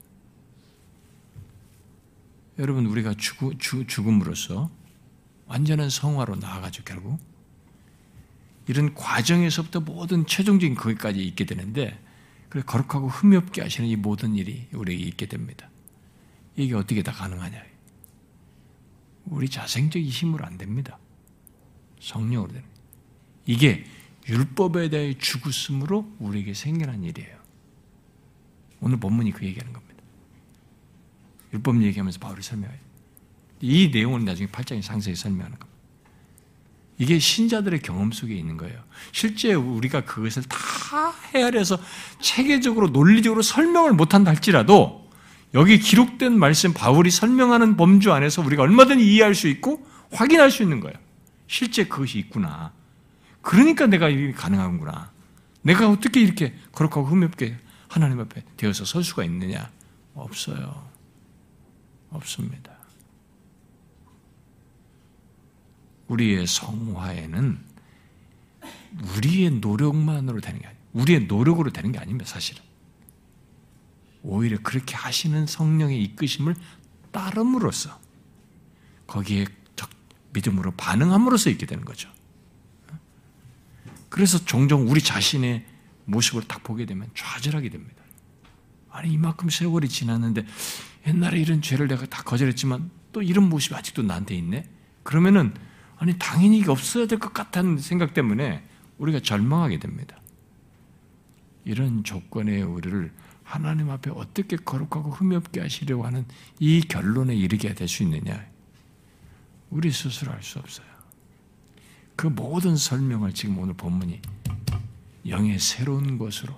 여러분 2.61 2.87
우리가 2.87 3.15
죽, 3.15 3.59
죽음으로써 3.59 4.71
완전한 5.47 5.91
성화로 5.91 6.37
나아가죠 6.37 6.85
결국 6.85 7.19
이런 8.69 8.95
과정에서부터 8.95 9.81
모든 9.81 10.25
최종적인 10.25 10.77
거기까지 10.77 11.27
있게 11.27 11.45
되는데 11.45 12.01
그래 12.49 12.63
거룩하고 12.65 13.09
흠이 13.09 13.35
없게 13.35 13.63
하시는 13.63 13.89
이 13.89 13.97
모든 13.97 14.37
일이 14.37 14.69
우리에게 14.73 15.03
있게 15.07 15.27
됩니다. 15.27 15.69
이게 16.55 16.73
어떻게 16.77 17.03
다 17.03 17.11
가능하냐? 17.11 17.65
우리 19.25 19.49
자생적인 19.49 20.09
힘으로 20.09 20.47
안 20.47 20.57
됩니다. 20.57 21.01
성령으로 21.99 22.53
되는. 22.53 22.65
이게 23.45 23.85
율법에 24.29 24.89
대해 24.89 25.15
죽었으므로 25.19 26.13
우리에게 26.19 26.55
생겨난 26.55 27.05
일이에요. 27.05 27.37
오늘 28.81 28.99
본문이 28.99 29.33
그 29.33 29.45
얘기하는 29.45 29.73
겁니다. 29.73 30.03
율법 31.53 31.83
얘기하면서 31.83 32.19
바울이 32.19 32.43
설명해요. 32.43 32.79
이 33.61 33.91
내용을 33.93 34.25
나중에 34.25 34.49
8장에 34.49 34.83
상세히 34.83 35.15
설명하는 35.15 35.59
겁니다. 35.59 35.77
이게 36.99 37.19
신자들의 37.19 37.83
경험 37.83 38.11
속에 38.11 38.35
있는 38.35 38.57
거예요. 38.57 38.83
실제 39.13 39.53
우리가 39.53 40.05
그것을 40.05 40.43
다 40.45 41.13
헤아려서 41.35 41.79
체계적으로 42.21 42.89
논리적으로 42.89 43.43
설명을 43.43 43.93
못한다 43.93 44.31
할지라도 44.31 45.07
여기 45.55 45.79
기록된 45.79 46.39
말씀 46.39 46.73
바울이 46.73 47.11
설명하는 47.11 47.77
범주 47.77 48.13
안에서 48.13 48.43
우리가 48.43 48.63
얼마든지 48.63 49.07
이해할 49.07 49.35
수 49.35 49.49
있고 49.49 49.87
확인할 50.11 50.51
수 50.51 50.63
있는 50.63 50.81
거예요. 50.81 50.97
실제 51.47 51.85
그것이 51.85 52.19
있구나. 52.19 52.73
그러니까 53.47 53.87
내가 53.87 54.09
이게 54.09 54.33
가능하구나. 54.33 55.13
내가 55.63 55.89
어떻게 55.89 56.21
이렇게 56.21 56.53
거룩하고 56.73 57.07
흠없게 57.07 57.57
하나님 57.87 58.19
앞에 58.19 58.43
되어서 58.57 58.85
설 58.85 59.05
수가 59.05 59.23
있느냐? 59.23 59.71
없어요. 60.15 60.91
없습니다. 62.11 62.73
우리의 66.09 66.49
성화에는 66.49 67.61
우리의 69.15 69.51
노력만으로 69.61 70.41
되는 70.41 70.61
게 70.61 70.67
아니에요. 70.67 70.83
우리의 70.95 71.27
노력으로 71.27 71.71
되는 71.71 71.93
게 71.93 72.01
아닙니다, 72.01 72.29
사실은. 72.29 72.65
오히려 74.25 74.59
그렇게 74.61 74.97
하시는 74.97 75.47
성령의 75.47 76.03
이끄심을 76.03 76.57
따름으로써 77.13 77.97
거기에 79.07 79.47
믿음으로 80.33 80.73
반응함으로써 80.73 81.51
있게 81.51 81.67
되는 81.67 81.85
거죠. 81.85 82.16
그래서 84.09 84.39
종종 84.45 84.89
우리 84.89 85.01
자신의 85.01 85.65
모습을 86.05 86.43
딱 86.45 86.63
보게 86.63 86.87
되면 86.87 87.09
좌절하게 87.15 87.69
됩니다. 87.71 88.03
아니 88.91 89.13
이만큼 89.13 89.51
세월이 89.51 89.89
지났는데 89.89 90.47
옛날에 91.07 91.39
이런 91.41 91.61
죄를 91.63 91.89
내가 91.89 92.07
다 92.07 92.23
거절했지만 92.23 92.91
또 93.13 93.23
이런 93.23 93.49
모습이 93.49 93.75
아직도 93.75 94.03
나한테 94.03 94.35
있네. 94.37 94.69
그러면은 95.03 95.55
아니 95.99 96.15
당연히 96.19 96.59
이게 96.59 96.71
없어야 96.71 97.07
될 97.07 97.19
것 97.19 97.33
같다는 97.33 97.79
생각 97.79 98.15
때문에 98.15 98.65
우리가 98.99 99.21
절망하게 99.21 99.79
됩니다. 99.79 100.17
이런 101.65 102.05
조건에 102.05 102.63
우리를 102.63 103.13
하나님 103.43 103.91
앞에 103.91 104.11
어떻게 104.11 104.57
거룩하고 104.57 105.11
흠이 105.11 105.37
없게 105.37 105.61
하시려고 105.61 106.05
하는 106.07 106.25
이 106.59 106.81
결론에 106.81 107.35
이르게 107.35 107.75
될 107.75 107.89
수 107.89 108.03
있느냐? 108.03 108.47
우리 109.71 109.91
스스로 109.91 110.33
알 110.33 110.43
수 110.43 110.59
없어요. 110.59 110.87
그 112.17 112.27
모든 112.27 112.77
설명을 112.77 113.35
지금 113.35 113.59
오늘 113.59 113.75
본문이 113.75 114.21
영의 115.29 115.59
새로운 115.59 116.19
것으로 116.19 116.55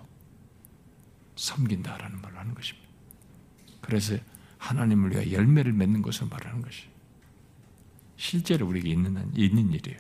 섬긴다라는 1.37 2.21
말을 2.23 2.39
하는 2.39 2.55
것입니다. 2.55 2.89
그래서 3.81 4.17
하나님을 4.59 5.13
위하여 5.13 5.31
열매를 5.31 5.73
맺는 5.73 6.03
것을 6.03 6.29
말하는 6.29 6.63
것이에요. 6.63 6.89
실제로 8.17 8.67
우리에게 8.67 8.91
있는, 8.91 9.31
있는 9.35 9.73
일이에요. 9.73 9.99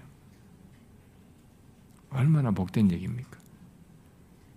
얼마나 2.10 2.50
복된 2.50 2.90
얘기입니까? 2.90 3.38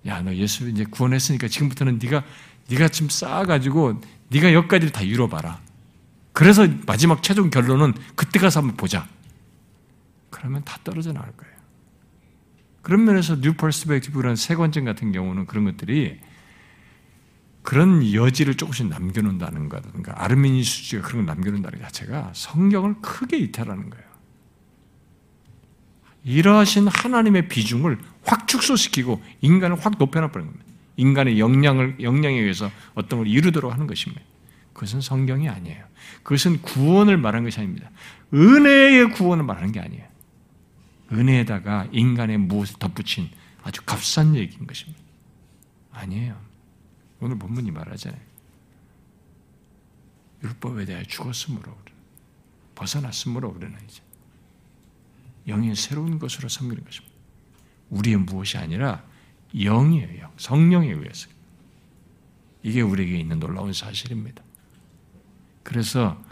야, 0.08 0.22
너 0.22 0.34
예수 0.34 0.68
이제 0.70 0.84
구원했으니까 0.84 1.48
지금부터는 1.48 2.00
네가 2.02 2.24
네가 2.70 2.90
좀 2.90 3.10
쌓아가지고 3.10 4.02
네가 4.30 4.54
여기까지 4.54 4.92
다 4.92 5.02
이뤄봐라. 5.02 5.62
그래서 6.34 6.68
마지막 6.88 7.22
최종 7.22 7.50
결론은 7.50 7.94
그때 8.16 8.40
가서 8.40 8.62
한번 8.62 8.78
보자. 8.78 9.08
그러면 10.42 10.64
다 10.66 10.80
떨어져 10.84 11.14
나올 11.14 11.32
거예요. 11.38 11.54
그런 12.82 13.06
면에서 13.06 13.40
New 13.40 13.54
Perspective라는 13.54 14.36
새 14.36 14.49
관점 14.49 14.86
같은 14.86 15.12
경우는 15.12 15.46
그런 15.46 15.66
것들이 15.66 16.20
그런 17.62 18.12
여지를 18.12 18.56
조금씩 18.56 18.88
남겨놓는다는 18.88 19.70
거든가 19.70 20.14
아르미니스주가 20.24 21.08
그런 21.08 21.26
걸 21.26 21.36
남겨놓는다는 21.36 21.80
자체가 21.80 22.32
성경을 22.34 22.96
크게 23.04 23.38
이탈하는 23.38 23.92
거예요. 23.92 24.06
이러하신 26.24 26.88
하나님의 26.88 27.48
비중을 27.48 28.00
확 28.24 28.48
축소시키고 28.48 29.22
인간을 29.42 29.80
확 29.80 30.00
높여놔버린 30.00 30.48
겁니다. 30.48 30.66
인간의 30.98 31.40
역량을, 31.40 31.98
역량에 32.02 32.40
의해서 32.40 32.72
어떤 32.96 33.20
걸 33.20 33.28
이루도록 33.28 33.72
하는 33.72 33.86
것입니다. 33.86 34.24
그것은 34.74 35.02
성경이 35.02 35.50
아니에요. 35.50 35.86
그것은 36.24 36.64
구원을 36.64 37.18
말하는 37.18 37.44
것이 37.44 37.60
아닙니다. 37.60 37.92
은혜의 38.34 39.12
구원을 39.12 39.44
말하는 39.44 39.72
게 39.72 39.80
아니에요. 39.80 40.11
은혜에다가 41.12 41.88
인간의 41.92 42.38
무엇을 42.38 42.80
덧붙인 42.80 43.30
아주 43.64 43.82
값싼 43.84 44.36
얘기인 44.36 44.66
것입니다. 44.66 45.00
아니에요. 45.92 46.40
오늘 47.20 47.38
본문이 47.38 47.72
말하잖아요. 47.72 48.22
율법에 50.44 50.86
대해 50.86 51.04
죽었으므로 51.04 51.78
벗어났으므로 52.76 53.50
우리는 53.50 53.78
이제 53.88 54.02
영의 55.48 55.76
새로운 55.76 56.18
것으로 56.18 56.50
섬기는 56.50 56.84
것입니다. 56.84 57.16
우리의 57.90 58.18
무엇이 58.18 58.58
아니라 58.58 59.04
영이에요. 59.54 60.32
성령에 60.38 60.92
의해서. 60.92 61.28
이게 62.64 62.82
우리에게 62.82 63.18
있는 63.18 63.40
놀라운 63.40 63.74
사실입니다. 63.74 64.44
그래서 65.64 66.24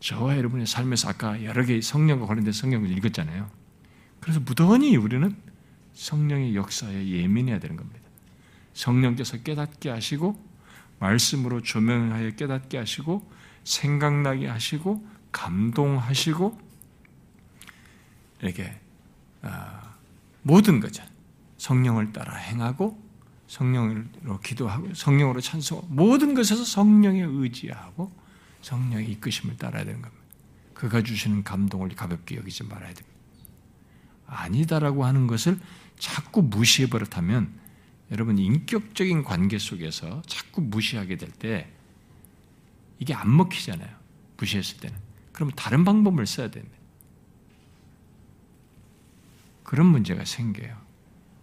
저와 0.00 0.36
여러분의 0.36 0.66
삶에서 0.66 1.08
아까 1.08 1.42
여러 1.44 1.64
개의 1.64 1.80
성령과 1.80 2.26
관련된 2.26 2.52
성경을 2.52 2.90
읽었잖아요. 2.98 3.50
그래서 4.26 4.40
무던히 4.40 4.96
우리는 4.96 5.36
성령의 5.94 6.56
역사에 6.56 7.06
예민해야 7.06 7.60
되는 7.60 7.76
겁니다. 7.76 8.00
성령께서 8.74 9.36
깨닫게 9.44 9.88
하시고 9.88 10.36
말씀으로 10.98 11.62
조명하여 11.62 12.32
깨닫게 12.32 12.76
하시고 12.76 13.30
생각나게 13.62 14.48
하시고 14.48 15.06
감동하시고 15.30 16.60
이렇게 18.42 18.80
아, 19.42 19.94
모든 20.42 20.80
거죠. 20.80 21.04
성령을 21.58 22.12
따라 22.12 22.34
행하고 22.34 23.00
성령으로 23.46 24.40
기도하고 24.42 24.92
성령으로 24.92 25.40
찬송 25.40 25.82
모든 25.86 26.34
것에서 26.34 26.64
성령에 26.64 27.22
의지하고 27.22 28.10
성령의 28.62 29.08
이끄심을 29.12 29.56
따라야 29.56 29.84
되는 29.84 30.02
겁니다. 30.02 30.24
그가 30.74 31.00
주시는 31.04 31.44
감동을 31.44 31.90
가볍게 31.90 32.34
여기지 32.34 32.64
말아야 32.64 32.92
됩니다. 32.92 33.15
아니다라고 34.26 35.04
하는 35.04 35.26
것을 35.26 35.58
자꾸 35.98 36.42
무시해 36.42 36.88
버릇하면 36.88 37.52
여러분 38.10 38.38
인격적인 38.38 39.24
관계 39.24 39.58
속에서 39.58 40.22
자꾸 40.26 40.60
무시하게 40.60 41.16
될 41.16 41.30
때 41.30 41.70
이게 42.98 43.14
안 43.14 43.34
먹히잖아요. 43.36 43.94
무시했을 44.38 44.78
때는. 44.78 44.96
그러면 45.32 45.54
다른 45.54 45.84
방법을 45.84 46.26
써야 46.26 46.50
됩니다. 46.50 46.76
그런 49.62 49.86
문제가 49.86 50.24
생겨요. 50.24 50.76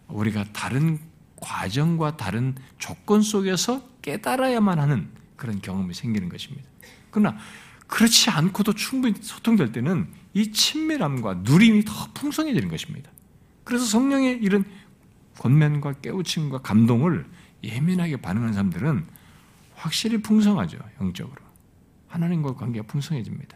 우리가 0.08 0.46
다른 0.54 1.00
과정과 1.38 2.18
다른 2.18 2.56
조건 2.78 3.22
속에서 3.22 3.88
깨달아야만 4.02 4.80
하는 4.80 5.10
그런 5.36 5.62
경험이 5.62 5.94
생기는 5.94 6.30
것입니다. 6.30 6.68
그러나 7.12 7.38
그렇지 7.94 8.32
않고도 8.32 8.74
충분히 8.74 9.14
소통될 9.22 9.72
때는 9.72 10.08
이 10.34 10.52
친밀함과 10.52 11.42
누림이 11.44 11.86
더 11.86 11.94
풍성해지는 12.16 12.68
것입니다. 12.68 13.12
그래서 13.64 13.86
성령의 13.86 14.40
이런 14.42 14.66
권면과 15.38 15.94
깨우침과 16.02 16.64
감동을 16.64 17.30
예민하게 17.64 18.18
반응하는 18.18 18.56
사람들은 18.56 19.06
확실히 19.76 20.24
풍성하죠, 20.24 20.80
영적으로. 21.00 21.40
하나님과 22.08 22.56
관계가 22.56 22.88
풍성해집니다. 22.88 23.56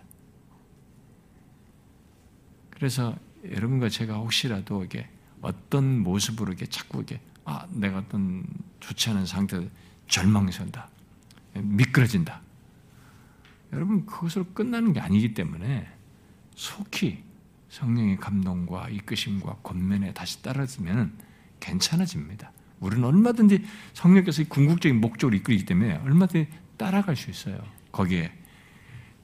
그래서 2.69 3.15
여러분과 3.43 3.89
제가 3.89 4.17
혹시라도 4.17 4.83
이게 4.83 5.09
어떤 5.41 6.01
모습으로 6.01 6.53
이게 6.53 6.67
자꾸 6.67 7.01
이게 7.01 7.19
아 7.43 7.65
내가 7.71 7.97
어떤 7.97 8.45
좋지 8.81 9.09
않은 9.09 9.25
상태 9.25 9.67
절망선다 10.07 10.89
미끄러진다. 11.55 12.46
여러분 13.73 14.05
그것으로 14.05 14.45
끝나는 14.53 14.93
게 14.93 14.99
아니기 14.99 15.33
때문에 15.33 15.87
속히 16.55 17.23
성령의 17.69 18.17
감동과 18.17 18.89
이끄심과 18.89 19.57
권면에 19.63 20.13
다시 20.13 20.41
따라지면 20.41 21.13
괜찮아집니다. 21.59 22.51
우리는 22.79 23.03
얼마든지 23.03 23.63
성령께서 23.93 24.43
궁극적인 24.47 25.01
목적으로 25.01 25.35
이끌기 25.35 25.65
때문에 25.65 25.95
얼마든지 26.03 26.47
따라갈 26.77 27.15
수 27.15 27.29
있어요. 27.29 27.59
거기에 27.91 28.31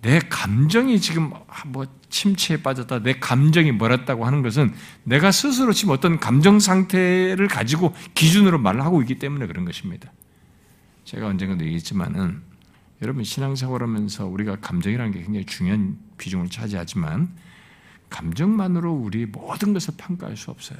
내 0.02 0.20
감정이 0.20 1.00
지금 1.00 1.32
뭐 1.68 1.86
침체에 2.10 2.62
빠졌다, 2.62 3.04
내 3.04 3.14
감정이 3.14 3.72
멀었다고 3.72 4.26
하는 4.26 4.42
것은 4.42 4.74
내가 5.04 5.32
스스로 5.32 5.72
지금 5.72 5.94
어떤 5.94 6.20
감정 6.20 6.60
상태를 6.60 7.48
가지고 7.48 7.96
기준으로 8.14 8.60
말하고 8.60 9.02
있기 9.02 9.20
때문에 9.20 9.48
그런 9.48 9.64
것입니다. 9.64 10.12
제가 11.06 11.28
언젠가도 11.28 11.64
얘기했지만은 11.64 12.42
여러분 13.02 13.24
신앙생활하면서 13.24 14.28
우리가 14.28 14.58
감정이라는 14.58 15.12
게 15.12 15.24
굉장히 15.24 15.46
중요한 15.46 15.98
비중을 16.18 16.50
차지하지만 16.50 17.36
감정만으로 18.10 18.94
우리 18.94 19.26
모든 19.26 19.74
것을 19.74 19.96
평가할 19.98 20.38
수 20.38 20.52
없어요. 20.52 20.80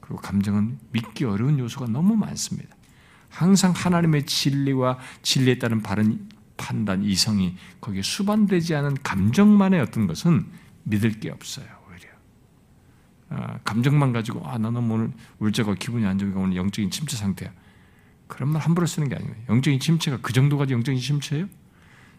그리고 0.00 0.16
감정은 0.20 0.78
믿기 0.90 1.24
어려운 1.24 1.58
요소가 1.58 1.86
너무 1.86 2.16
많습니다. 2.16 2.74
항상 3.28 3.72
하나님의 3.72 4.26
진리와 4.26 4.98
진리에 5.22 5.58
따른 5.58 5.82
바른 5.82 6.28
판단, 6.56 7.02
이성이 7.02 7.56
거기에 7.80 8.02
수반되지 8.02 8.74
않은 8.74 8.94
감정만의 9.02 9.80
어떤 9.80 10.06
것은 10.06 10.46
믿을 10.84 11.20
게 11.20 11.30
없어요. 11.30 11.66
오히려 11.88 12.08
아, 13.30 13.58
감정만 13.64 14.12
가지고 14.12 14.46
아 14.46 14.58
나는 14.58 14.90
오늘 14.90 15.12
울적고 15.38 15.74
기분이 15.74 16.04
안 16.06 16.18
좋으니까 16.18 16.40
오늘 16.40 16.56
영적인 16.56 16.90
침체 16.90 17.16
상태야. 17.16 17.52
그런 18.32 18.48
말 18.48 18.62
함부로 18.62 18.86
쓰는 18.86 19.10
게 19.10 19.14
아니에요. 19.14 19.34
영적인 19.50 19.78
침체가 19.78 20.18
그 20.22 20.32
정도까지 20.32 20.72
영적인 20.72 20.98
침체예요? 20.98 21.48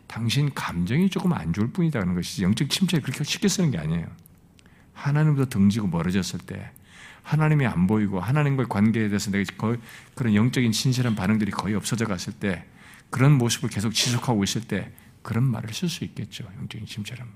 당신 0.05 0.53
감정이 0.53 1.09
조금 1.09 1.33
안 1.33 1.53
좋을 1.53 1.71
뿐이다는 1.71 2.13
것이지 2.13 2.43
영적 2.43 2.69
침체를 2.69 3.01
그렇게 3.01 3.23
쉽게 3.23 3.47
쓰는 3.47 3.71
게 3.71 3.79
아니에요. 3.79 4.05
하나님부터 4.93 5.49
등지고 5.49 5.87
멀어졌을 5.87 6.39
때 6.39 6.69
하나님이 7.23 7.65
안 7.65 7.87
보이고 7.87 8.19
하나님과의 8.19 8.69
관계에 8.69 9.07
대해서 9.07 9.31
내가 9.31 9.43
거의 9.57 9.79
그런 10.13 10.35
영적인 10.35 10.71
진실한 10.71 11.15
반응들이 11.15 11.49
거의 11.49 11.73
없어져 11.73 12.05
갔을 12.05 12.31
때 12.31 12.63
그런 13.09 13.31
모습을 13.39 13.69
계속 13.69 13.91
지속하고 13.91 14.43
있을 14.43 14.61
때 14.61 14.91
그런 15.23 15.43
말을 15.43 15.73
쓸 15.73 15.89
수 15.89 16.03
있겠죠. 16.03 16.43
영적인 16.59 16.85
침체란 16.85 17.25
말. 17.25 17.35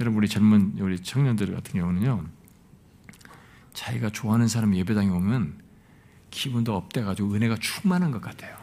여러분 0.00 0.18
우리 0.18 0.28
젊은 0.28 0.74
우리 0.80 1.02
청년들 1.02 1.54
같은 1.54 1.80
경우는요. 1.80 2.26
자기가 3.72 4.10
좋아하는 4.10 4.48
사람 4.48 4.76
예배당에 4.76 5.08
오면 5.08 5.65
기분도 6.36 6.76
업돼가지고 6.76 7.32
은혜가 7.32 7.56
충만한 7.60 8.10
것 8.10 8.20
같아요. 8.20 8.56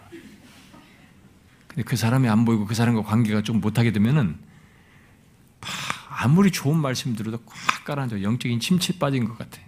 근데 1.68 1.82
그 1.84 1.96
사람이 1.96 2.30
안 2.30 2.46
보이고 2.46 2.66
그 2.66 2.76
사람과 2.76 3.02
관계가 3.02 3.42
좀 3.42 3.60
못하게 3.60 3.92
되면은 3.92 4.38
아무리 6.08 6.52
좋은 6.52 6.78
말씀 6.78 7.16
들어도 7.16 7.40
꽉 7.44 7.84
깔아앉아 7.86 8.22
영적인 8.22 8.60
침체 8.60 8.98
빠진 9.00 9.26
것 9.26 9.38
같아요. 9.38 9.66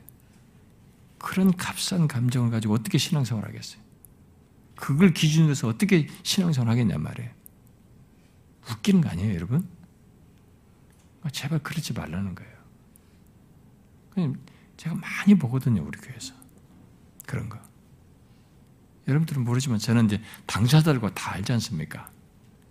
그런 1.18 1.52
값싼 1.58 2.08
감정을 2.08 2.52
가지고 2.52 2.76
어떻게 2.76 3.00
신앙생활 3.00 3.44
하겠어요? 3.46 3.82
그걸 4.76 5.12
기준으로 5.12 5.52
해서 5.52 5.68
어떻게 5.68 6.08
신앙생활 6.22 6.70
하겠냐 6.70 7.00
말이에요. 7.00 7.32
웃기는 8.70 9.02
거 9.02 9.10
아니에요, 9.10 9.34
여러분? 9.34 9.68
아, 11.24 11.30
제발 11.32 11.60
그러지 11.60 11.94
말라는 11.94 12.36
거예요. 12.36 12.54
그냥 14.12 14.36
제가 14.78 14.96
많이 14.96 15.34
보거든요, 15.34 15.84
우리 15.84 16.00
교회에서. 16.00 16.36
그런 17.26 17.50
거. 17.50 17.60
여러분들은 19.08 19.44
모르지만 19.44 19.80
저는 19.80 20.06
이제 20.06 20.22
당사자들과 20.48 21.14
다 21.14 21.34
알지 21.34 21.52
않습니까? 21.54 22.10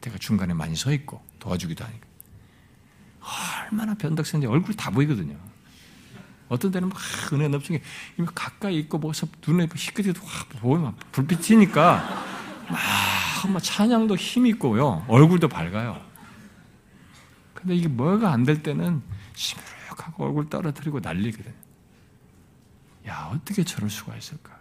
제가 0.01 0.19
중간에 0.19 0.53
많이 0.55 0.75
서 0.77 0.93
있고 0.93 1.25
도와주기도 1.39 1.85
하니까. 1.85 2.07
얼마나 3.71 3.95
변덕스러운지 3.95 4.47
얼굴 4.47 4.75
다 4.75 4.91
보이거든요. 4.91 5.37
어떤 6.49 6.71
때는 6.71 6.91
막 6.91 6.99
은혜 7.33 7.49
넘치게 7.49 7.83
가까이 8.35 8.79
있고 8.81 8.99
뭐서 8.99 9.27
눈에 9.47 9.67
희끗이도 9.75 10.21
확 10.25 10.49
보이면 10.61 10.95
불빛 11.13 11.41
튀니까 11.41 12.25
막, 12.69 13.51
막 13.51 13.63
찬양도 13.63 14.17
힘 14.17 14.47
있고요. 14.47 15.05
얼굴도 15.09 15.49
밝아요. 15.49 16.05
근데 17.55 17.75
이게 17.77 17.89
뭐가 17.89 18.31
안 18.33 18.45
될 18.45 18.63
때는 18.63 19.03
시무룩하고 19.35 20.25
얼굴 20.27 20.51
떨어뜨리고 20.51 21.01
난리거든. 21.01 21.55
야, 23.09 23.31
어떻게 23.33 23.65
저럴 23.65 23.89
수가 23.89 24.15
있을까? 24.17 24.55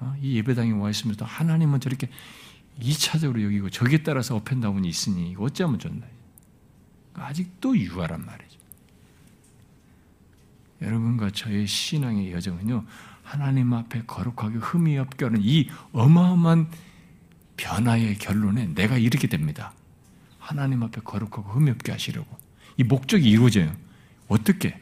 어? 0.00 0.14
이 0.20 0.36
예배당에 0.36 0.72
와 0.72 0.90
있으면서 0.90 1.24
하나님은 1.24 1.80
저렇게 1.80 2.08
2차적으로 2.80 3.42
여기고 3.44 3.70
저기에 3.70 4.02
따라서 4.02 4.36
어펜다운이 4.36 4.88
있으니 4.88 5.34
어쩌면 5.38 5.78
좋나. 5.78 6.06
아직도 7.14 7.76
유아란 7.78 8.24
말이죠. 8.24 8.58
여러분과 10.82 11.30
저의 11.30 11.66
신앙의 11.66 12.32
여정은요, 12.32 12.84
하나님 13.22 13.72
앞에 13.72 14.02
거룩하게 14.06 14.58
흠이 14.58 14.98
없게 14.98 15.24
하는 15.24 15.40
이 15.42 15.70
어마어마한 15.92 16.70
변화의 17.56 18.18
결론에 18.18 18.66
내가 18.74 18.98
이렇게 18.98 19.28
됩니다. 19.28 19.72
하나님 20.38 20.82
앞에 20.82 21.00
거룩하고 21.00 21.52
흠이 21.52 21.70
없게 21.70 21.92
하시려고. 21.92 22.36
이 22.76 22.82
목적이 22.82 23.30
이루어져요. 23.30 23.74
어떻게? 24.28 24.78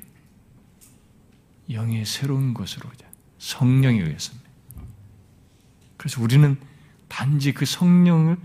영의 1.71 2.05
새로운 2.05 2.55
것으로 2.55 2.91
성령에 3.39 4.01
의해서입니다. 4.01 4.51
그래서 6.03 6.21
우리는 6.21 6.57
단지 7.07 7.53
그 7.53 7.65
성령을 7.65 8.37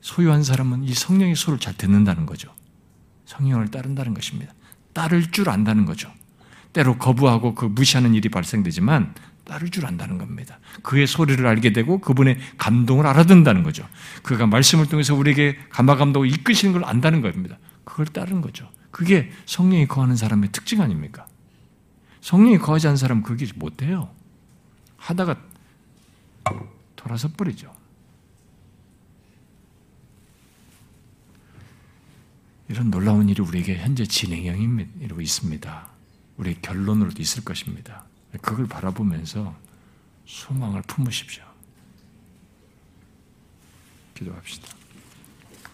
소유한 0.00 0.44
사람은 0.44 0.84
이 0.84 0.94
성령의 0.94 1.34
소를 1.34 1.58
잘 1.58 1.76
듣는다는 1.76 2.24
거죠. 2.24 2.54
성령을 3.26 3.72
따른다는 3.72 4.14
것입니다. 4.14 4.54
따를 4.92 5.28
줄 5.32 5.50
안다는 5.50 5.86
거죠. 5.86 6.08
때로 6.72 6.96
거부하고 6.96 7.56
그 7.56 7.64
무시하는 7.64 8.14
일이 8.14 8.28
발생되지만 8.28 9.12
따를 9.42 9.70
줄 9.70 9.86
안다는 9.86 10.18
겁니다. 10.18 10.60
그의 10.84 11.08
소리를 11.08 11.44
알게 11.44 11.72
되고 11.72 11.98
그분의 11.98 12.38
감동을 12.58 13.08
알아듣는다는 13.08 13.64
거죠. 13.64 13.88
그가 14.22 14.46
말씀을 14.46 14.86
통해서 14.86 15.16
우리에게 15.16 15.58
감화감동을 15.70 16.30
이끄시는 16.32 16.74
걸 16.74 16.84
안다는 16.84 17.22
겁니다. 17.22 17.58
그걸 17.82 18.06
따르는 18.06 18.40
거죠. 18.40 18.70
그게 18.92 19.32
성령이 19.46 19.88
거하는 19.88 20.14
사람의 20.14 20.52
특징 20.52 20.80
아닙니까? 20.80 21.26
성령이 22.20 22.58
거하지 22.58 22.86
않은 22.86 22.96
사람은 22.96 23.24
그게 23.24 23.48
못해요. 23.56 24.10
하다가 24.96 25.34
돌아서 27.04 27.28
버리죠. 27.28 27.70
이런 32.68 32.90
놀라운 32.90 33.28
일이 33.28 33.42
우리에게 33.42 33.76
현재 33.76 34.06
진행형이고 34.06 35.20
있습니다. 35.20 35.88
우리 36.38 36.60
결론으로도 36.62 37.20
있을 37.20 37.44
것입니다. 37.44 38.06
그걸 38.40 38.66
바라보면서 38.66 39.54
소망을 40.24 40.80
품으십시오. 40.82 41.44
기도합시다. 44.14 44.83